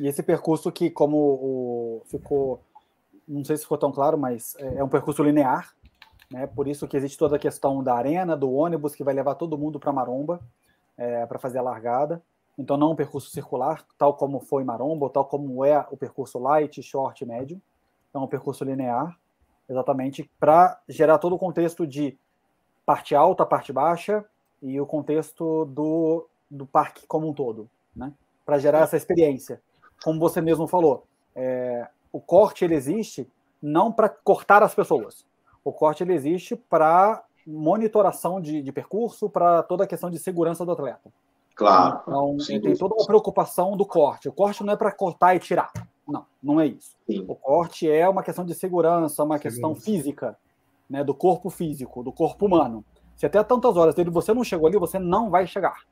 E 0.00 0.08
esse 0.08 0.20
percurso 0.20 0.72
que, 0.72 0.90
como 0.90 1.16
o, 1.16 2.02
ficou, 2.10 2.60
não 3.26 3.44
sei 3.44 3.56
se 3.56 3.62
ficou 3.62 3.78
tão 3.78 3.92
claro, 3.92 4.16
mas 4.16 4.54
é, 4.58 4.76
é 4.76 4.84
um 4.84 4.88
percurso 4.88 5.22
linear, 5.22 5.74
né? 6.30 6.46
Por 6.46 6.68
isso 6.68 6.86
que 6.86 6.96
existe 6.96 7.18
toda 7.18 7.36
a 7.36 7.38
questão 7.38 7.82
da 7.82 7.94
arena, 7.94 8.36
do 8.36 8.52
ônibus 8.52 8.94
que 8.94 9.04
vai 9.04 9.14
levar 9.14 9.34
todo 9.34 9.58
mundo 9.58 9.78
para 9.78 9.92
Maromba 9.92 10.40
é, 10.96 11.26
para 11.26 11.38
fazer 11.38 11.58
a 11.58 11.62
largada. 11.62 12.22
Então, 12.58 12.76
não 12.76 12.92
um 12.92 12.96
percurso 12.96 13.30
circular, 13.30 13.84
tal 13.98 14.14
como 14.14 14.40
foi 14.40 14.64
Maromba, 14.64 15.10
tal 15.10 15.26
como 15.26 15.64
é 15.64 15.86
o 15.90 15.96
percurso 15.96 16.38
light, 16.38 16.82
short 16.82 17.24
médio. 17.26 17.60
Então, 18.08 18.24
um 18.24 18.28
percurso 18.28 18.64
linear, 18.64 19.16
exatamente 19.68 20.30
para 20.40 20.80
gerar 20.88 21.18
todo 21.18 21.34
o 21.34 21.38
contexto 21.38 21.86
de 21.86 22.16
parte 22.84 23.14
alta, 23.14 23.44
parte 23.44 23.72
baixa 23.72 24.24
e 24.62 24.80
o 24.80 24.86
contexto 24.86 25.66
do, 25.66 26.26
do 26.50 26.66
parque 26.66 27.06
como 27.06 27.28
um 27.28 27.34
todo, 27.34 27.68
né? 27.94 28.12
Para 28.44 28.58
gerar 28.58 28.80
essa 28.80 28.96
experiência. 28.96 29.60
Como 30.02 30.20
você 30.20 30.40
mesmo 30.40 30.66
falou, 30.66 31.04
é, 31.34 31.88
o 32.16 32.20
corte 32.20 32.64
ele 32.64 32.74
existe 32.74 33.30
não 33.60 33.92
para 33.92 34.08
cortar 34.08 34.62
as 34.62 34.74
pessoas. 34.74 35.26
O 35.62 35.70
corte 35.70 36.02
ele 36.02 36.14
existe 36.14 36.56
para 36.56 37.22
monitoração 37.46 38.40
de, 38.40 38.62
de 38.62 38.72
percurso, 38.72 39.28
para 39.28 39.62
toda 39.62 39.84
a 39.84 39.86
questão 39.86 40.08
de 40.08 40.18
segurança 40.18 40.64
do 40.64 40.72
atleta. 40.72 41.12
Claro. 41.54 42.00
Então, 42.06 42.36
tem 42.38 42.74
toda 42.74 42.94
uma 42.94 43.04
preocupação 43.04 43.76
do 43.76 43.84
corte. 43.84 44.30
O 44.30 44.32
corte 44.32 44.64
não 44.64 44.72
é 44.72 44.76
para 44.76 44.90
cortar 44.90 45.36
e 45.36 45.38
tirar. 45.38 45.70
Não, 46.08 46.24
não 46.42 46.58
é 46.58 46.68
isso. 46.68 46.96
Sim. 47.06 47.22
O 47.28 47.34
corte 47.34 47.90
é 47.90 48.08
uma 48.08 48.22
questão 48.22 48.46
de 48.46 48.54
segurança, 48.54 49.22
uma 49.22 49.38
questão 49.38 49.74
física, 49.74 50.38
né, 50.88 51.04
do 51.04 51.14
corpo 51.14 51.50
físico, 51.50 52.02
do 52.02 52.12
corpo 52.12 52.46
humano. 52.46 52.82
Se 53.14 53.26
até 53.26 53.44
tantas 53.44 53.76
horas 53.76 53.94
dele 53.94 54.08
você 54.08 54.32
não 54.32 54.42
chegou 54.42 54.68
ali, 54.68 54.78
você 54.78 54.98
não 54.98 55.28
vai 55.28 55.46
chegar. 55.46 55.82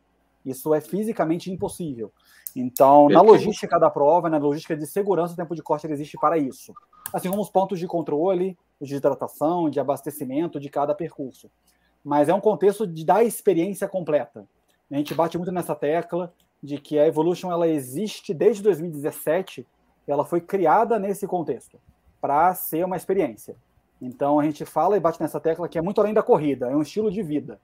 Isso 0.44 0.74
é 0.74 0.80
fisicamente 0.80 1.50
impossível. 1.50 2.12
Então, 2.54 3.08
na 3.08 3.20
logística 3.20 3.78
da 3.78 3.90
prova, 3.90 4.28
na 4.28 4.38
logística 4.38 4.76
de 4.76 4.86
segurança, 4.86 5.32
o 5.32 5.36
tempo 5.36 5.54
de 5.54 5.62
corte 5.62 5.86
existe 5.86 6.16
para 6.18 6.38
isso. 6.38 6.72
Assim 7.12 7.28
como 7.28 7.42
os 7.42 7.50
pontos 7.50 7.78
de 7.78 7.86
controle, 7.86 8.56
de 8.80 8.96
hidratação, 8.96 9.68
de 9.68 9.80
abastecimento 9.80 10.60
de 10.60 10.68
cada 10.68 10.94
percurso. 10.94 11.50
Mas 12.04 12.28
é 12.28 12.34
um 12.34 12.40
contexto 12.40 12.86
de 12.86 13.04
dar 13.04 13.24
experiência 13.24 13.88
completa. 13.88 14.46
A 14.90 14.96
gente 14.96 15.14
bate 15.14 15.36
muito 15.36 15.50
nessa 15.50 15.74
tecla 15.74 16.32
de 16.62 16.78
que 16.78 16.98
a 16.98 17.06
Evolution 17.06 17.50
ela 17.50 17.66
existe 17.66 18.32
desde 18.32 18.62
2017, 18.62 19.66
ela 20.06 20.24
foi 20.24 20.40
criada 20.40 20.98
nesse 20.98 21.26
contexto 21.26 21.80
para 22.20 22.54
ser 22.54 22.84
uma 22.84 22.96
experiência. 22.96 23.56
Então 24.00 24.38
a 24.38 24.44
gente 24.44 24.64
fala 24.64 24.96
e 24.96 25.00
bate 25.00 25.20
nessa 25.20 25.40
tecla 25.40 25.68
que 25.68 25.78
é 25.78 25.82
muito 25.82 26.00
além 26.00 26.14
da 26.14 26.22
corrida, 26.22 26.70
é 26.70 26.76
um 26.76 26.82
estilo 26.82 27.10
de 27.10 27.22
vida. 27.22 27.58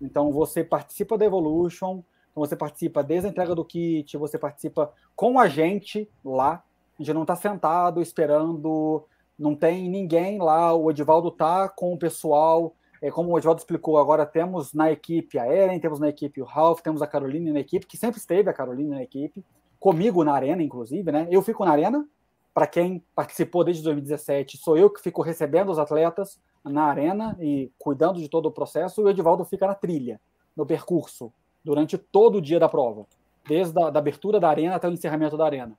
Então 0.00 0.32
você 0.32 0.62
participa 0.62 1.18
da 1.18 1.24
Evolution, 1.24 2.02
então 2.30 2.44
você 2.44 2.56
participa 2.56 3.02
desde 3.02 3.26
a 3.26 3.30
entrega 3.30 3.54
do 3.54 3.64
kit, 3.64 4.16
você 4.16 4.38
participa 4.38 4.92
com 5.16 5.38
a 5.38 5.48
gente 5.48 6.08
lá. 6.24 6.62
A 6.98 7.02
gente 7.02 7.14
não 7.14 7.22
está 7.22 7.36
sentado 7.36 8.00
esperando, 8.00 9.04
não 9.38 9.54
tem 9.54 9.88
ninguém 9.88 10.38
lá. 10.38 10.74
O 10.74 10.90
Edivaldo 10.90 11.30
tá 11.30 11.68
com 11.68 11.92
o 11.92 11.98
pessoal 11.98 12.74
é, 13.00 13.10
como 13.10 13.32
o 13.32 13.38
Edvaldo 13.38 13.60
explicou, 13.60 13.98
agora 13.98 14.26
temos 14.26 14.72
na 14.72 14.90
equipe 14.90 15.38
a 15.38 15.46
Eren, 15.46 15.78
temos 15.78 16.00
na 16.00 16.08
equipe 16.08 16.42
o 16.42 16.44
Ralph, 16.44 16.80
temos 16.80 17.00
a 17.00 17.06
Caroline 17.06 17.52
na 17.52 17.60
equipe, 17.60 17.86
que 17.86 17.96
sempre 17.96 18.18
esteve 18.18 18.50
a 18.50 18.52
Caroline 18.52 18.90
na 18.90 19.02
equipe, 19.02 19.44
comigo 19.78 20.24
na 20.24 20.32
arena, 20.32 20.62
inclusive, 20.62 21.12
né? 21.12 21.28
Eu 21.30 21.40
fico 21.40 21.64
na 21.64 21.70
arena, 21.70 22.06
para 22.52 22.66
quem 22.66 23.04
participou 23.14 23.62
desde 23.62 23.84
2017, 23.84 24.58
sou 24.58 24.76
eu 24.76 24.90
que 24.90 25.00
fico 25.00 25.22
recebendo 25.22 25.70
os 25.70 25.78
atletas 25.78 26.40
na 26.68 26.84
arena 26.84 27.36
e 27.40 27.70
cuidando 27.78 28.20
de 28.20 28.28
todo 28.28 28.46
o 28.46 28.52
processo, 28.52 29.00
e 29.00 29.04
o 29.04 29.08
Edivaldo 29.08 29.44
fica 29.44 29.66
na 29.66 29.74
trilha, 29.74 30.20
no 30.56 30.66
percurso, 30.66 31.32
durante 31.64 31.96
todo 31.98 32.38
o 32.38 32.42
dia 32.42 32.58
da 32.58 32.68
prova, 32.68 33.06
desde 33.46 33.80
a 33.82 33.90
da 33.90 33.98
abertura 33.98 34.38
da 34.38 34.48
arena 34.48 34.76
até 34.76 34.88
o 34.88 34.92
encerramento 34.92 35.36
da 35.36 35.44
arena. 35.44 35.78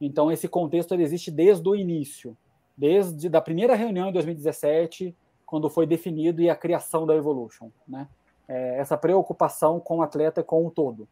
Então, 0.00 0.30
esse 0.30 0.48
contexto 0.48 0.94
ele 0.94 1.02
existe 1.02 1.30
desde 1.30 1.68
o 1.68 1.74
início, 1.74 2.36
desde 2.76 3.34
a 3.36 3.40
primeira 3.40 3.74
reunião 3.74 4.08
em 4.08 4.12
2017 4.12 5.14
quando 5.44 5.70
foi 5.70 5.86
definido 5.86 6.42
e 6.42 6.50
a 6.50 6.54
criação 6.54 7.06
da 7.06 7.16
Evolution, 7.16 7.70
né? 7.86 8.06
é, 8.48 8.78
essa 8.78 8.96
preocupação 8.96 9.78
com 9.78 9.98
o 9.98 10.02
atleta 10.02 10.42
com 10.42 10.66
o 10.66 10.70
todo. 10.70 11.06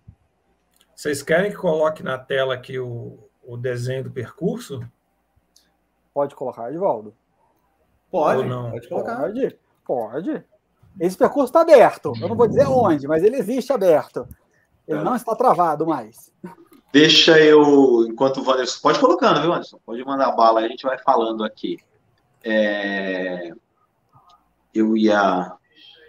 Vocês 0.94 1.22
querem 1.22 1.50
que 1.50 1.56
coloque 1.56 2.02
na 2.02 2.18
tela 2.18 2.54
aqui 2.54 2.78
o, 2.78 3.18
o 3.44 3.56
desenho 3.56 4.04
do 4.04 4.10
percurso? 4.10 4.80
Pode 6.14 6.34
colocar, 6.34 6.70
Edvaldo. 6.70 7.14
Pode, 8.10 8.48
pode 8.48 8.88
colocar. 8.88 9.16
Pode, 9.16 9.58
pode. 9.84 10.44
Esse 10.98 11.16
percurso 11.16 11.50
está 11.50 11.60
aberto. 11.60 12.12
Eu 12.20 12.28
não 12.28 12.36
vou 12.36 12.46
dizer 12.46 12.66
onde, 12.66 13.06
mas 13.06 13.22
ele 13.22 13.36
existe 13.36 13.72
aberto. 13.72 14.26
Ele 14.88 15.00
é. 15.00 15.04
não 15.04 15.14
está 15.14 15.34
travado 15.34 15.86
mais. 15.86 16.32
Deixa 16.92 17.38
eu, 17.38 18.06
enquanto 18.08 18.38
o 18.38 18.48
Wanderson. 18.48 18.80
Pode 18.80 18.98
colocando, 18.98 19.40
viu, 19.40 19.50
Wanderson? 19.50 19.78
Pode 19.84 20.04
mandar 20.04 20.32
bala, 20.32 20.60
a 20.60 20.68
gente 20.68 20.82
vai 20.82 20.96
falando 20.98 21.44
aqui. 21.44 21.78
É... 22.42 23.50
Eu 24.72 24.96
ia. 24.96 25.52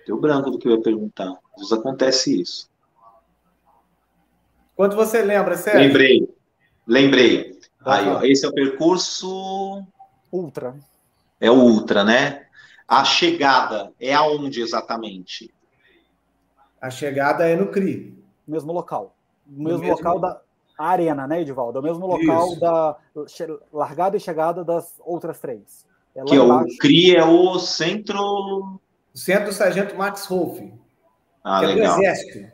Deu 0.06 0.18
branco 0.18 0.50
do 0.52 0.58
que 0.58 0.68
eu 0.68 0.74
ia 0.74 0.82
perguntar. 0.82 1.30
Às 1.54 1.58
vezes 1.58 1.74
acontece 1.74 2.42
isso. 2.42 2.70
Quanto 4.76 4.96
você 4.96 5.22
lembra, 5.24 5.58
Sérgio? 5.58 5.82
Lembrei. 5.82 6.30
Lembrei. 6.86 7.60
Aí, 7.84 8.08
ó, 8.08 8.22
esse 8.22 8.46
é 8.46 8.50
o 8.50 8.54
percurso. 8.54 9.84
Ultra. 10.32 10.76
É 11.40 11.52
o 11.52 11.56
Ultra, 11.56 12.04
né? 12.04 12.46
A 12.88 13.04
chegada 13.04 13.92
é 14.00 14.14
aonde 14.14 14.62
exatamente? 14.62 15.54
A 16.82 16.90
chegada 16.90 17.48
é 17.48 17.56
no 17.56 17.68
CRI. 17.68 18.18
Mesmo 18.48 18.72
local. 18.72 19.16
mesmo, 19.46 19.80
mesmo 19.80 19.90
local 19.90 20.20
da 20.20 20.40
arena, 20.78 21.28
né, 21.28 21.42
Edivaldo? 21.42 21.80
É 21.80 21.82
o 21.82 21.84
mesmo 21.84 22.08
local 22.08 22.48
Isso. 22.52 22.60
da 22.60 22.98
largada 23.74 24.16
e 24.16 24.20
chegada 24.20 24.64
das 24.64 24.96
outras 25.00 25.40
três. 25.40 25.86
É 26.16 26.24
que 26.24 26.36
é 26.36 26.40
o 26.42 26.66
CRI 26.80 27.16
é 27.16 27.26
o 27.26 27.60
centro. 27.60 28.80
Centro 29.14 29.52
Sargento 29.52 29.96
Max 29.96 30.26
Rolf. 30.26 30.60
Ah, 31.44 31.60
que 31.60 31.66
legal. 31.68 31.94
É 31.94 31.96
do 31.96 32.04
Exército. 32.04 32.52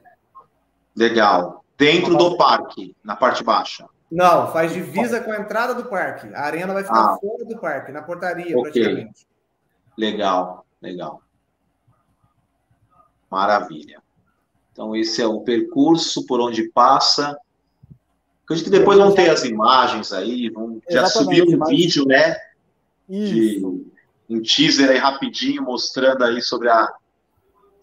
Legal. 0.96 1.64
Dentro 1.78 2.16
do 2.16 2.38
parque, 2.38 2.96
na 3.04 3.16
parte 3.16 3.44
baixa. 3.44 3.86
Não, 4.14 4.52
faz 4.52 4.72
divisa 4.72 5.20
com 5.22 5.32
a 5.32 5.40
entrada 5.40 5.74
do 5.74 5.86
parque. 5.86 6.28
A 6.36 6.42
arena 6.42 6.72
vai 6.72 6.84
ficar 6.84 7.16
ah. 7.16 7.18
fora 7.20 7.44
do 7.44 7.58
parque, 7.58 7.92
na 7.92 8.04
portaria, 8.04 8.56
okay. 8.56 8.72
praticamente. 8.72 9.28
Legal, 9.98 10.64
legal. 10.80 11.24
Maravilha. 13.30 14.04
Então, 14.72 14.96
esse 14.96 15.20
é 15.20 15.26
o 15.26 15.42
percurso 15.42 16.28
por 16.28 16.40
onde 16.40 16.70
passa. 16.70 17.36
Acredito 18.44 18.66
que 18.66 18.78
depois 18.78 19.00
vão 19.00 19.16
ter 19.16 19.32
as 19.32 19.44
imagens 19.46 20.14
aí, 20.14 20.48
vão 20.48 20.80
já 20.88 21.08
subir 21.08 21.42
um 21.44 21.66
vídeo, 21.66 22.06
né? 22.06 22.36
De 23.10 23.66
um 24.30 24.42
teaser 24.44 24.92
aí 24.92 24.98
rapidinho, 24.98 25.64
mostrando 25.64 26.24
aí 26.24 26.40
sobre 26.40 26.70
a, 26.70 26.88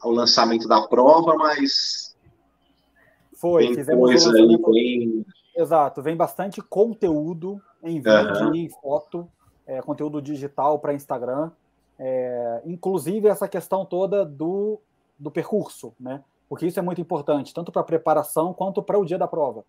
o 0.05 0.11
lançamento 0.13 0.69
da 0.69 0.87
prova, 0.87 1.35
mas. 1.35 2.15
Foi, 3.35 3.75
tem 3.75 3.85
coisa 3.85 4.31
aí, 4.33 4.47
bem 4.47 5.25
Exato, 5.61 6.01
vem 6.01 6.17
bastante 6.17 6.63
conteúdo 6.63 7.61
em 7.83 7.97
vídeo 7.97 8.47
uhum. 8.47 8.55
e 8.55 8.65
em 8.65 8.69
foto, 8.71 9.31
é, 9.67 9.83
conteúdo 9.83 10.23
digital 10.23 10.79
para 10.79 10.95
Instagram, 10.95 11.51
é, 11.99 12.63
inclusive 12.65 13.29
essa 13.29 13.47
questão 13.47 13.85
toda 13.85 14.25
do, 14.25 14.81
do 15.19 15.31
percurso, 15.31 15.93
né? 16.01 16.25
Porque 16.49 16.67
isso 16.67 16.79
é 16.79 16.83
muito 16.83 16.99
importante, 16.99 17.53
tanto 17.53 17.71
para 17.71 17.83
a 17.83 17.85
preparação 17.85 18.55
quanto 18.55 18.83
para 18.83 18.99
o 18.99 19.05
dia 19.05 19.19
da 19.19 19.29
prova. 19.29 19.63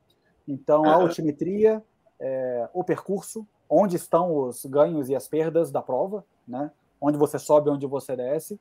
Então, 0.48 0.86
a 0.86 0.94
altimetria, 0.94 1.84
é, 2.18 2.70
o 2.74 2.86
percurso, 2.86 3.46
onde 3.70 3.98
estão 3.98 4.34
os 4.34 4.66
ganhos 4.66 5.10
e 5.10 5.16
as 5.16 5.28
perdas 5.28 5.72
da 5.72 5.82
prova, 5.82 6.24
né? 6.48 6.72
Onde 7.02 7.18
você 7.18 7.38
sobe, 7.38 7.70
onde 7.70 7.86
você 7.86 8.16
desce, 8.16 8.58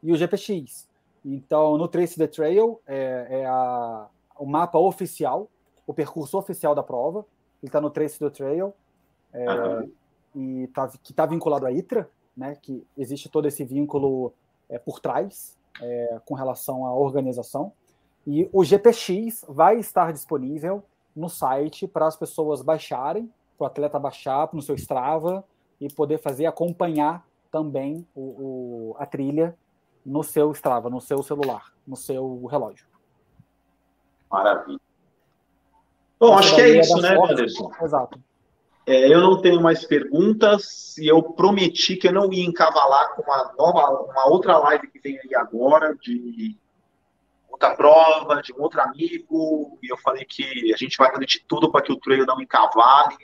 e 0.00 0.12
o 0.12 0.16
GPX. 0.16 0.88
Então, 1.24 1.76
no 1.76 1.88
Trace 1.88 2.16
the 2.16 2.28
Trail 2.28 2.80
é, 2.86 3.26
é 3.40 3.46
a, 3.46 4.06
o 4.38 4.46
mapa 4.46 4.78
oficial 4.78 5.48
o 5.90 5.94
percurso 5.94 6.38
oficial 6.38 6.72
da 6.72 6.84
prova. 6.84 7.26
Ele 7.60 7.68
está 7.68 7.80
no 7.80 7.90
Trace 7.90 8.20
do 8.20 8.30
Trail, 8.30 8.72
é, 9.32 9.44
e 10.36 10.68
tá, 10.68 10.88
que 11.02 11.10
está 11.10 11.26
vinculado 11.26 11.66
à 11.66 11.72
ITRA, 11.72 12.08
né, 12.36 12.56
que 12.62 12.86
existe 12.96 13.28
todo 13.28 13.48
esse 13.48 13.64
vínculo 13.64 14.32
é, 14.68 14.78
por 14.78 15.00
trás 15.00 15.58
é, 15.82 16.20
com 16.24 16.34
relação 16.34 16.86
à 16.86 16.94
organização. 16.94 17.72
E 18.24 18.48
o 18.52 18.64
GPX 18.64 19.44
vai 19.48 19.78
estar 19.78 20.12
disponível 20.12 20.84
no 21.14 21.28
site 21.28 21.88
para 21.88 22.06
as 22.06 22.16
pessoas 22.16 22.62
baixarem, 22.62 23.28
para 23.58 23.64
o 23.64 23.66
atleta 23.66 23.98
baixar 23.98 24.48
no 24.52 24.62
seu 24.62 24.76
Strava 24.76 25.44
e 25.80 25.92
poder 25.92 26.18
fazer 26.18 26.46
acompanhar 26.46 27.26
também 27.50 28.06
o, 28.14 28.92
o, 28.92 28.96
a 28.96 29.04
trilha 29.06 29.56
no 30.06 30.22
seu 30.22 30.52
Strava, 30.52 30.88
no 30.88 31.00
seu 31.00 31.20
celular, 31.20 31.72
no 31.84 31.96
seu 31.96 32.46
relógio. 32.46 32.86
Maravilha. 34.30 34.89
Bom, 36.20 36.36
acho 36.36 36.54
que 36.54 36.60
é 36.60 36.80
isso, 36.80 37.00
né, 37.00 37.16
Anderson? 37.16 37.72
Exato. 37.82 38.20
É, 38.86 39.08
eu 39.12 39.20
não 39.20 39.40
tenho 39.40 39.60
mais 39.60 39.84
perguntas 39.84 40.98
e 40.98 41.08
eu 41.08 41.22
prometi 41.22 41.96
que 41.96 42.08
eu 42.08 42.12
não 42.12 42.30
ia 42.30 42.44
encavalar 42.44 43.14
com 43.14 43.22
uma 43.22 43.54
nova, 43.58 44.02
uma 44.02 44.26
outra 44.28 44.58
live 44.58 44.88
que 44.88 45.00
vem 45.00 45.18
aí 45.18 45.34
agora 45.34 45.94
de 45.94 46.56
outra 47.48 47.74
prova, 47.74 48.42
de 48.42 48.52
um 48.52 48.60
outro 48.62 48.80
amigo, 48.80 49.78
e 49.82 49.90
eu 49.90 49.96
falei 49.98 50.24
que 50.24 50.72
a 50.72 50.76
gente 50.76 50.96
vai 50.96 51.10
fazer 51.10 51.26
de 51.26 51.44
tudo 51.46 51.70
para 51.70 51.82
que 51.82 51.92
o 51.92 51.96
trail 51.96 52.26
não 52.26 52.40
encavale, 52.40 53.16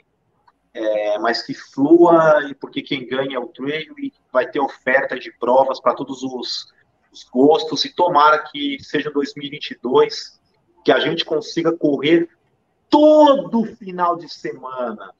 é, 0.73 1.19
mas 1.19 1.41
que 1.41 1.53
flua, 1.53 2.47
e 2.49 2.55
porque 2.55 2.81
quem 2.81 3.07
ganha 3.07 3.37
é 3.37 3.39
o 3.39 3.47
trail 3.47 3.93
e 3.97 4.13
vai 4.31 4.47
ter 4.47 4.59
oferta 4.59 5.19
de 5.19 5.31
provas 5.39 5.79
para 5.79 5.95
todos 5.95 6.23
os, 6.23 6.67
os 7.11 7.23
gostos, 7.23 7.83
e 7.85 7.93
tomara 7.93 8.39
que 8.39 8.77
seja 8.79 9.09
2022, 9.09 10.39
que 10.85 10.91
a 10.91 10.99
gente 10.99 11.25
consiga 11.25 11.75
correr 11.75 12.29
todo 12.89 13.65
final 13.75 14.17
de 14.17 14.29
semana 14.29 15.13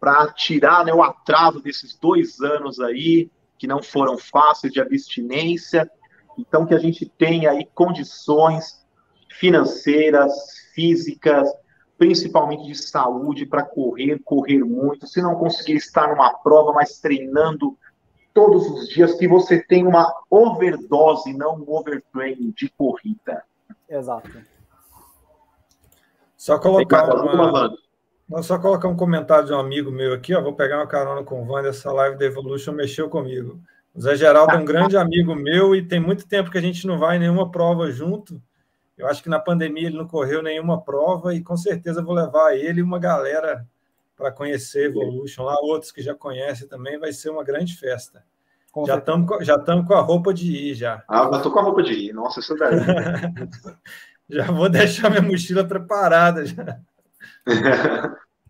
para 0.00 0.32
tirar 0.32 0.84
né, 0.84 0.92
o 0.92 1.02
atraso 1.02 1.60
desses 1.60 1.96
dois 1.96 2.40
anos 2.40 2.80
aí, 2.80 3.30
que 3.56 3.66
não 3.66 3.82
foram 3.82 4.18
fáceis 4.18 4.72
de 4.72 4.80
abstinência. 4.80 5.88
Então, 6.36 6.66
que 6.66 6.74
a 6.74 6.78
gente 6.78 7.06
tenha 7.06 7.50
aí 7.52 7.68
condições 7.74 8.84
financeiras, 9.38 10.32
físicas, 10.74 11.48
principalmente 11.96 12.66
de 12.66 12.74
saúde, 12.74 13.46
para 13.46 13.62
correr, 13.62 14.18
correr 14.24 14.64
muito. 14.64 15.06
Se 15.06 15.22
não 15.22 15.36
conseguir 15.36 15.76
estar 15.76 16.08
numa 16.08 16.34
prova, 16.34 16.72
mas 16.72 16.98
treinando 16.98 17.78
todos 18.34 18.68
os 18.68 18.88
dias, 18.88 19.14
que 19.14 19.28
você 19.28 19.60
tenha 19.62 19.88
uma 19.88 20.12
overdose, 20.28 21.32
não 21.32 21.56
um 21.56 21.70
overtraining 21.72 22.52
de 22.56 22.68
corrida. 22.70 23.44
Exato. 23.88 24.30
Só 26.42 26.58
colocar 26.58 27.04
uma, 27.14 27.72
uma 28.28 28.42
só 28.42 28.58
colocar 28.58 28.88
um 28.88 28.96
comentário 28.96 29.46
de 29.46 29.52
um 29.52 29.60
amigo 29.60 29.92
meu 29.92 30.12
aqui, 30.12 30.34
ó. 30.34 30.42
Vou 30.42 30.56
pegar 30.56 30.78
uma 30.78 30.88
carona 30.88 31.22
com 31.22 31.40
o 31.40 31.46
Wander, 31.46 31.70
essa 31.70 31.92
live 31.92 32.18
da 32.18 32.24
Evolution 32.24 32.72
mexeu 32.72 33.08
comigo. 33.08 33.60
O 33.94 34.00
Zé 34.00 34.16
Geraldo 34.16 34.52
é 34.52 34.58
um 34.58 34.64
grande 34.64 34.96
amigo 34.96 35.36
meu 35.36 35.72
e 35.72 35.86
tem 35.86 36.00
muito 36.00 36.26
tempo 36.26 36.50
que 36.50 36.58
a 36.58 36.60
gente 36.60 36.84
não 36.84 36.98
vai 36.98 37.14
em 37.14 37.20
nenhuma 37.20 37.48
prova 37.48 37.92
junto. 37.92 38.42
Eu 38.98 39.06
acho 39.06 39.22
que 39.22 39.28
na 39.28 39.38
pandemia 39.38 39.86
ele 39.86 39.96
não 39.96 40.08
correu 40.08 40.42
nenhuma 40.42 40.82
prova 40.82 41.32
e 41.32 41.40
com 41.40 41.56
certeza 41.56 42.02
vou 42.02 42.12
levar 42.12 42.56
ele 42.56 42.80
e 42.80 42.82
uma 42.82 42.98
galera 42.98 43.64
para 44.16 44.32
conhecer 44.32 44.86
Evolution 44.86 45.44
lá, 45.44 45.54
outros 45.62 45.92
que 45.92 46.02
já 46.02 46.12
conhecem 46.12 46.66
também, 46.66 46.98
vai 46.98 47.12
ser 47.12 47.30
uma 47.30 47.44
grande 47.44 47.76
festa. 47.76 48.24
Com 48.72 48.84
já 48.84 48.96
estamos 48.96 49.46
já 49.46 49.56
com 49.58 49.94
a 49.94 50.00
roupa 50.00 50.34
de 50.34 50.50
ir 50.50 50.74
já. 50.74 51.04
Ah, 51.06 51.30
eu 51.32 51.40
tô 51.40 51.52
com 51.52 51.60
a 51.60 51.62
roupa 51.62 51.84
de 51.84 51.92
ir. 51.92 52.12
Nossa, 52.12 52.40
isso 52.40 52.54
é 52.54 52.56
daí. 52.56 52.78
Já 54.28 54.50
vou 54.50 54.68
deixar 54.68 55.10
minha 55.10 55.22
mochila 55.22 55.64
preparada. 55.64 56.44
Já. 56.46 56.80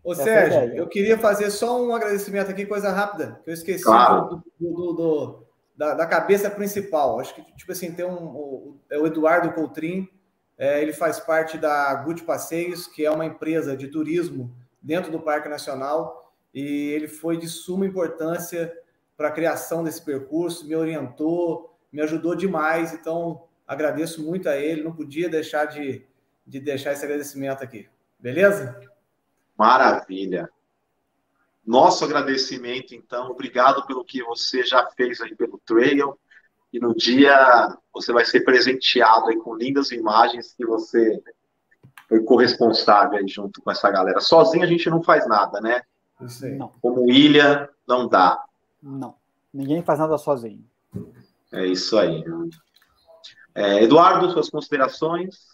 Ô, 0.03 0.13
Sérgio, 0.13 0.75
eu 0.75 0.87
queria 0.87 1.17
fazer 1.17 1.49
só 1.49 1.81
um 1.81 1.95
agradecimento 1.95 2.51
aqui, 2.51 2.65
coisa 2.65 2.91
rápida, 2.91 3.39
que 3.43 3.49
eu 3.49 3.53
esqueci 3.53 3.83
claro. 3.83 4.43
do, 4.59 4.73
do, 4.73 4.93
do, 4.93 5.45
da, 5.77 5.93
da, 5.93 6.05
cabeça 6.05 6.49
principal. 6.49 7.19
Acho 7.19 7.33
que, 7.33 7.41
tipo 7.55 7.71
assim, 7.71 7.93
tem 7.93 8.05
um. 8.05 8.35
O, 8.35 8.77
é 8.89 8.97
o 8.97 9.07
Eduardo 9.07 9.53
Coutrin, 9.53 10.09
é, 10.57 10.81
ele 10.81 10.91
faz 10.91 11.19
parte 11.19 11.57
da 11.57 11.93
Good 11.95 12.23
Passeios, 12.23 12.85
que 12.85 13.05
é 13.05 13.11
uma 13.11 13.25
empresa 13.25 13.77
de 13.77 13.87
turismo 13.87 14.53
dentro 14.81 15.09
do 15.09 15.21
Parque 15.21 15.47
Nacional, 15.47 16.33
e 16.53 16.91
ele 16.91 17.07
foi 17.07 17.37
de 17.37 17.47
suma 17.47 17.85
importância 17.85 18.73
para 19.15 19.29
a 19.29 19.31
criação 19.31 19.83
desse 19.83 20.03
percurso, 20.03 20.67
me 20.67 20.75
orientou, 20.75 21.73
me 21.91 22.01
ajudou 22.01 22.35
demais. 22.35 22.93
Então, 22.93 23.43
Agradeço 23.73 24.23
muito 24.23 24.47
a 24.47 24.55
ele, 24.55 24.83
não 24.83 24.93
podia 24.93 25.27
deixar 25.27 25.65
de, 25.65 26.05
de 26.45 26.59
deixar 26.59 26.93
esse 26.93 27.03
agradecimento 27.03 27.63
aqui. 27.63 27.87
Beleza? 28.19 28.79
Maravilha. 29.57 30.49
Nosso 31.65 32.03
agradecimento, 32.03 32.93
então. 32.93 33.31
Obrigado 33.31 33.85
pelo 33.85 34.03
que 34.03 34.21
você 34.23 34.63
já 34.63 34.85
fez 34.91 35.21
aí 35.21 35.35
pelo 35.35 35.59
Trail. 35.65 36.17
E 36.71 36.79
no 36.79 36.95
dia 36.95 37.77
você 37.93 38.11
vai 38.11 38.25
ser 38.25 38.41
presenteado 38.41 39.29
aí 39.29 39.37
com 39.37 39.55
lindas 39.55 39.91
imagens 39.91 40.53
que 40.53 40.65
você 40.65 41.21
foi 42.07 42.23
corresponsável 42.23 43.17
aí 43.17 43.27
junto 43.27 43.61
com 43.61 43.71
essa 43.71 43.89
galera. 43.89 44.19
Sozinho 44.19 44.63
a 44.63 44.67
gente 44.67 44.89
não 44.89 45.01
faz 45.01 45.27
nada, 45.27 45.61
né? 45.61 45.81
Isso 46.21 46.45
aí. 46.45 46.55
Não. 46.55 46.71
Como 46.81 47.09
ilha, 47.09 47.69
não 47.87 48.07
dá. 48.07 48.43
Não. 48.81 49.15
Ninguém 49.53 49.83
faz 49.83 49.99
nada 49.99 50.17
sozinho. 50.17 50.65
É 51.51 51.65
isso 51.65 51.97
aí. 51.97 52.23
É, 53.55 53.83
Eduardo, 53.83 54.29
suas 54.31 54.49
considerações? 54.49 55.53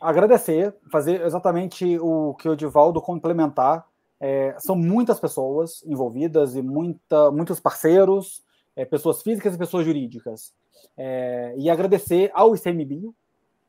Agradecer, 0.00 0.74
fazer 0.90 1.24
exatamente 1.24 1.98
o 1.98 2.34
que 2.34 2.48
o 2.48 2.56
Divaldo 2.56 3.00
complementar. 3.00 3.86
É, 4.18 4.56
são 4.58 4.74
muitas 4.74 5.20
pessoas 5.20 5.82
envolvidas 5.84 6.56
e 6.56 6.62
muita, 6.62 7.30
muitos 7.30 7.60
parceiros, 7.60 8.42
é, 8.74 8.84
pessoas 8.84 9.22
físicas 9.22 9.54
e 9.54 9.58
pessoas 9.58 9.84
jurídicas. 9.84 10.52
É, 10.96 11.54
e 11.56 11.70
agradecer 11.70 12.30
ao 12.34 12.54
ICMBio 12.54 13.14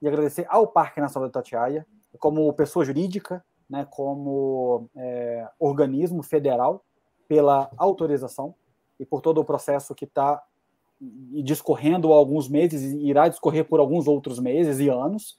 e 0.02 0.08
agradecer 0.08 0.46
ao 0.50 0.68
Parque 0.68 1.02
Nacional 1.02 1.28
de 1.28 1.34
Tatiaia, 1.34 1.86
como 2.20 2.52
pessoa 2.54 2.86
jurídica, 2.86 3.44
né, 3.70 3.86
como 3.90 4.90
é, 4.96 5.48
organismo 5.60 6.24
federal, 6.24 6.84
pela 7.28 7.70
autorização 7.78 8.56
e 9.00 9.06
por 9.06 9.22
todo 9.22 9.40
o 9.40 9.46
processo 9.46 9.94
que 9.94 10.06
está 10.06 10.42
discorrendo 11.00 12.12
há 12.12 12.16
alguns 12.16 12.50
meses 12.50 12.82
e 12.82 13.08
irá 13.08 13.28
discorrer 13.28 13.66
por 13.66 13.80
alguns 13.80 14.08
outros 14.08 14.40
meses 14.40 14.80
e 14.80 14.90
anos. 14.90 15.38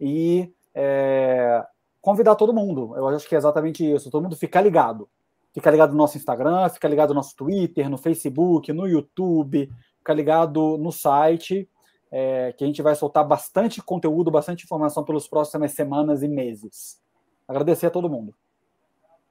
E 0.00 0.52
é, 0.74 1.64
convidar 2.00 2.34
todo 2.34 2.52
mundo. 2.52 2.94
Eu 2.96 3.08
acho 3.08 3.28
que 3.28 3.34
é 3.34 3.38
exatamente 3.38 3.88
isso. 3.88 4.10
Todo 4.10 4.22
mundo 4.22 4.36
ficar 4.36 4.60
ligado. 4.60 5.08
Ficar 5.52 5.70
ligado 5.70 5.90
no 5.90 5.98
nosso 5.98 6.16
Instagram, 6.16 6.68
ficar 6.68 6.88
ligado 6.88 7.08
no 7.08 7.16
nosso 7.16 7.34
Twitter, 7.34 7.90
no 7.90 7.98
Facebook, 7.98 8.72
no 8.72 8.86
YouTube, 8.86 9.68
ficar 9.98 10.14
ligado 10.14 10.78
no 10.78 10.92
site, 10.92 11.68
é, 12.10 12.52
que 12.52 12.62
a 12.62 12.66
gente 12.66 12.82
vai 12.82 12.94
soltar 12.94 13.26
bastante 13.26 13.82
conteúdo, 13.82 14.30
bastante 14.30 14.64
informação 14.64 15.04
pelas 15.04 15.26
próximas 15.26 15.72
semanas 15.72 16.22
e 16.22 16.28
meses. 16.28 17.00
Agradecer 17.48 17.86
a 17.86 17.90
todo 17.90 18.08
mundo. 18.08 18.32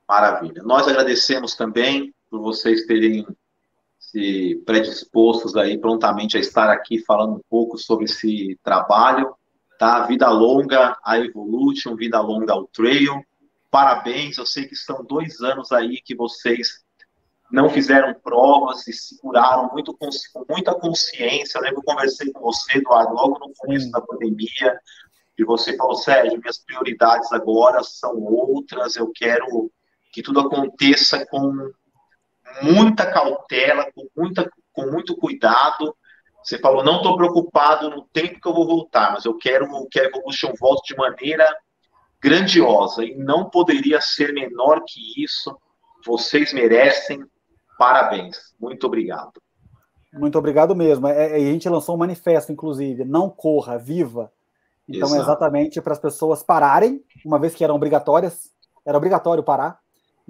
Maravilha. 0.07 0.61
Nós 0.63 0.88
agradecemos 0.88 1.55
também 1.55 2.13
por 2.30 2.41
vocês 2.41 2.86
terem 2.86 3.26
se 4.12 4.62
predispostos 4.66 5.55
aí 5.55 5.78
prontamente 5.78 6.38
a 6.38 6.39
estar 6.39 6.70
aqui 6.70 6.99
falando 7.05 7.36
um 7.36 7.41
pouco 7.49 7.78
sobre 7.78 8.05
esse 8.05 8.60
trabalho, 8.64 9.36
tá? 9.78 10.05
Vida 10.05 10.30
longa 10.30 10.97
a 11.03 11.20
Evolution, 11.20 11.95
vida 11.95 12.20
longa 12.20 12.53
ao 12.53 12.66
Trail. 12.68 13.24
Parabéns, 13.70 14.38
eu 14.38 14.45
sei 14.45 14.66
que 14.66 14.76
são 14.76 15.05
dois 15.05 15.41
anos 15.41 15.72
aí 15.72 16.01
que 16.03 16.16
vocês 16.16 16.84
não 17.51 17.70
fizeram 17.70 18.14
provas 18.14 18.88
e 18.88 18.93
seguraram 18.93 19.70
muito 19.72 19.95
com, 19.95 20.10
muita 20.49 20.74
consciência. 20.74 21.57
Eu 21.57 21.64
lembro 21.64 21.82
que 21.82 21.89
eu 21.89 21.95
conversei 21.95 22.32
com 22.32 22.41
você, 22.41 22.78
Eduardo, 22.78 23.14
logo 23.14 23.39
no 23.39 23.53
começo 23.57 23.91
da 23.91 24.01
pandemia, 24.01 24.80
e 25.38 25.43
você 25.43 25.76
falou, 25.78 25.95
Sérgio, 25.95 26.39
minhas 26.39 26.60
prioridades 26.60 27.32
agora 27.32 27.82
são 27.84 28.16
outras, 28.22 28.95
eu 28.95 29.12
quero 29.16 29.72
que 30.12 30.22
tudo 30.22 30.41
aconteça 30.41 31.26
com 31.28 31.72
muita 32.62 33.12
cautela, 33.12 33.86
com, 33.93 34.08
muita, 34.16 34.50
com 34.74 34.91
muito 34.91 35.16
cuidado. 35.16 35.95
Você 36.43 36.58
falou, 36.58 36.84
não 36.84 36.97
estou 36.97 37.18
preocupado 37.18 37.89
no 37.89 38.04
tempo 38.14 38.39
que 38.39 38.47
eu 38.47 38.54
vou 38.54 38.66
voltar, 38.66 39.14
mas 39.14 39.26
eu 39.26 39.38
quero 39.38 39.68
que 39.89 40.00
a 40.00 40.06
Evolution 40.06 40.54
volte 40.60 40.93
de 40.93 41.00
maneira 41.00 41.45
grandiosa 42.22 43.04
e 43.04 43.16
não 43.16 43.50
poderia 43.50 44.02
ser 44.02 44.34
menor 44.34 44.82
que 44.86 45.24
isso. 45.24 45.58
Vocês 46.06 46.54
merecem. 46.54 47.24
Parabéns. 47.78 48.54
Muito 48.60 48.88
obrigado. 48.88 49.41
Muito 50.14 50.38
obrigado 50.38 50.76
mesmo. 50.76 51.08
É, 51.08 51.32
é 51.32 51.36
a 51.36 51.52
gente 51.52 51.70
lançou 51.70 51.95
um 51.95 52.00
manifesto, 52.00 52.52
inclusive, 52.52 53.06
não 53.06 53.30
corra, 53.30 53.78
viva. 53.78 54.32
Então, 54.88 55.10
é 55.10 55.12
Exato. 55.12 55.16
é 55.16 55.24
exatamente 55.24 55.82
para 55.82 55.93
as 55.93 56.00
pessoas 56.00 56.41
pararem, 56.41 57.04
uma 57.24 57.38
vez 57.38 57.54
que 57.54 57.64
eram 57.64 57.76
obrigatórias, 57.76 58.52
era 58.84 58.97
obrigatório 58.97 59.43
parar, 59.43 59.80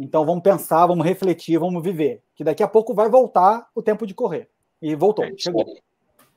então 0.01 0.25
vamos 0.25 0.41
pensar, 0.41 0.87
vamos 0.87 1.05
refletir, 1.05 1.59
vamos 1.59 1.83
viver. 1.83 2.23
Que 2.33 2.41
daqui 2.41 2.63
a 2.63 2.67
pouco 2.69 2.93
vai 2.93 3.09
voltar 3.09 3.69
o 3.75 3.81
tempo 3.81 4.07
de 4.07 4.13
correr. 4.13 4.49
E 4.81 4.95
voltou, 4.95 5.25
é 5.25 5.33
chegou. 5.37 5.65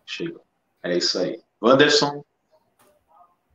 Chegou. 0.05 0.43
É 0.83 0.97
isso 0.97 1.17
aí. 1.21 1.41
Anderson. 1.63 2.25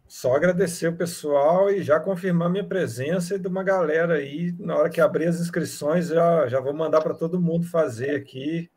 Só 0.08 0.34
agradecer 0.34 0.88
o 0.88 0.96
pessoal 0.96 1.70
e 1.70 1.84
já 1.84 2.00
confirmar 2.00 2.50
minha 2.50 2.66
presença 2.66 3.36
e 3.36 3.40
de 3.40 3.50
uma 3.50 3.62
galera 3.64 4.14
aí. 4.14 4.56
Na 4.58 4.78
hora 4.78 4.90
que 4.90 5.02
abrir 5.02 5.28
as 5.28 5.42
inscrições, 5.42 6.08
já, 6.08 6.48
já 6.48 6.62
vou 6.62 6.74
mandar 6.74 7.02
para 7.02 7.14
todo 7.14 7.42
mundo 7.42 7.66
fazer 7.68 8.16
aqui. 8.16 8.72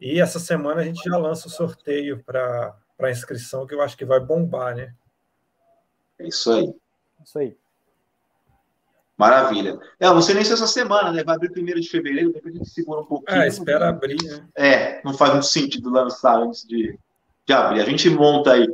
E 0.00 0.20
essa 0.20 0.40
semana 0.40 0.80
a 0.80 0.84
gente 0.84 1.08
já 1.08 1.16
lança 1.16 1.46
o 1.46 1.50
sorteio 1.50 2.20
para 2.24 2.76
a 2.98 3.10
inscrição, 3.12 3.64
que 3.64 3.74
eu 3.74 3.80
acho 3.80 3.96
que 3.96 4.04
vai 4.04 4.18
bombar, 4.18 4.74
né? 4.74 4.92
É 6.18 6.26
isso 6.26 6.50
aí. 6.50 6.74
Isso 7.22 7.38
aí. 7.38 7.56
Maravilha. 9.16 9.78
É, 10.00 10.06
não 10.08 10.20
sei 10.20 10.34
nem 10.34 10.44
se 10.44 10.52
essa 10.52 10.66
semana, 10.66 11.12
né? 11.12 11.22
Vai 11.22 11.36
abrir 11.36 11.50
primeiro 11.50 11.80
de 11.80 11.88
fevereiro, 11.88 12.32
depois 12.32 12.54
a 12.54 12.58
gente 12.58 12.70
segura 12.70 13.00
um 13.00 13.06
pouquinho. 13.06 13.42
É, 13.42 13.46
espera 13.46 13.88
abrir, 13.88 14.22
né? 14.24 14.46
É, 14.56 15.02
não 15.04 15.14
faz 15.14 15.32
muito 15.32 15.46
sentido 15.46 15.88
lançar 15.88 16.36
antes 16.38 16.66
de, 16.66 16.98
de 17.46 17.52
abrir. 17.52 17.80
A 17.80 17.84
gente 17.84 18.10
monta 18.10 18.52
aí, 18.52 18.66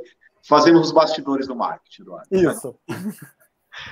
fazemos 0.42 0.86
os 0.86 0.92
bastidores 0.92 1.46
do 1.46 1.54
marketing, 1.54 2.02
Eduardo. 2.02 2.28
Isso. 2.30 2.74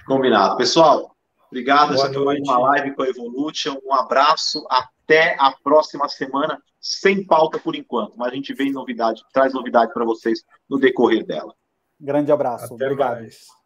Combinado. 0.06 0.56
Pessoal, 0.56 1.14
obrigado. 1.48 1.94
Boa 1.94 2.06
Essa 2.06 2.14
foi 2.14 2.40
uma 2.40 2.58
live 2.58 2.94
com 2.94 3.02
a 3.02 3.08
Evolution. 3.08 3.76
Um 3.84 3.94
abraço. 3.94 4.66
Até 4.70 5.36
a 5.38 5.52
próxima 5.52 6.08
semana, 6.08 6.62
sem 6.80 7.24
pauta 7.26 7.58
por 7.58 7.74
enquanto, 7.74 8.16
mas 8.16 8.32
a 8.32 8.34
gente 8.34 8.54
vem 8.54 8.72
novidade, 8.72 9.22
traz 9.32 9.52
novidade 9.52 9.92
para 9.92 10.04
vocês 10.04 10.42
no 10.68 10.78
decorrer 10.78 11.24
dela. 11.24 11.54
Grande 12.00 12.32
abraço. 12.32 12.74
Até 12.74 12.86
Obrigado. 12.86 13.20
Mais. 13.20 13.57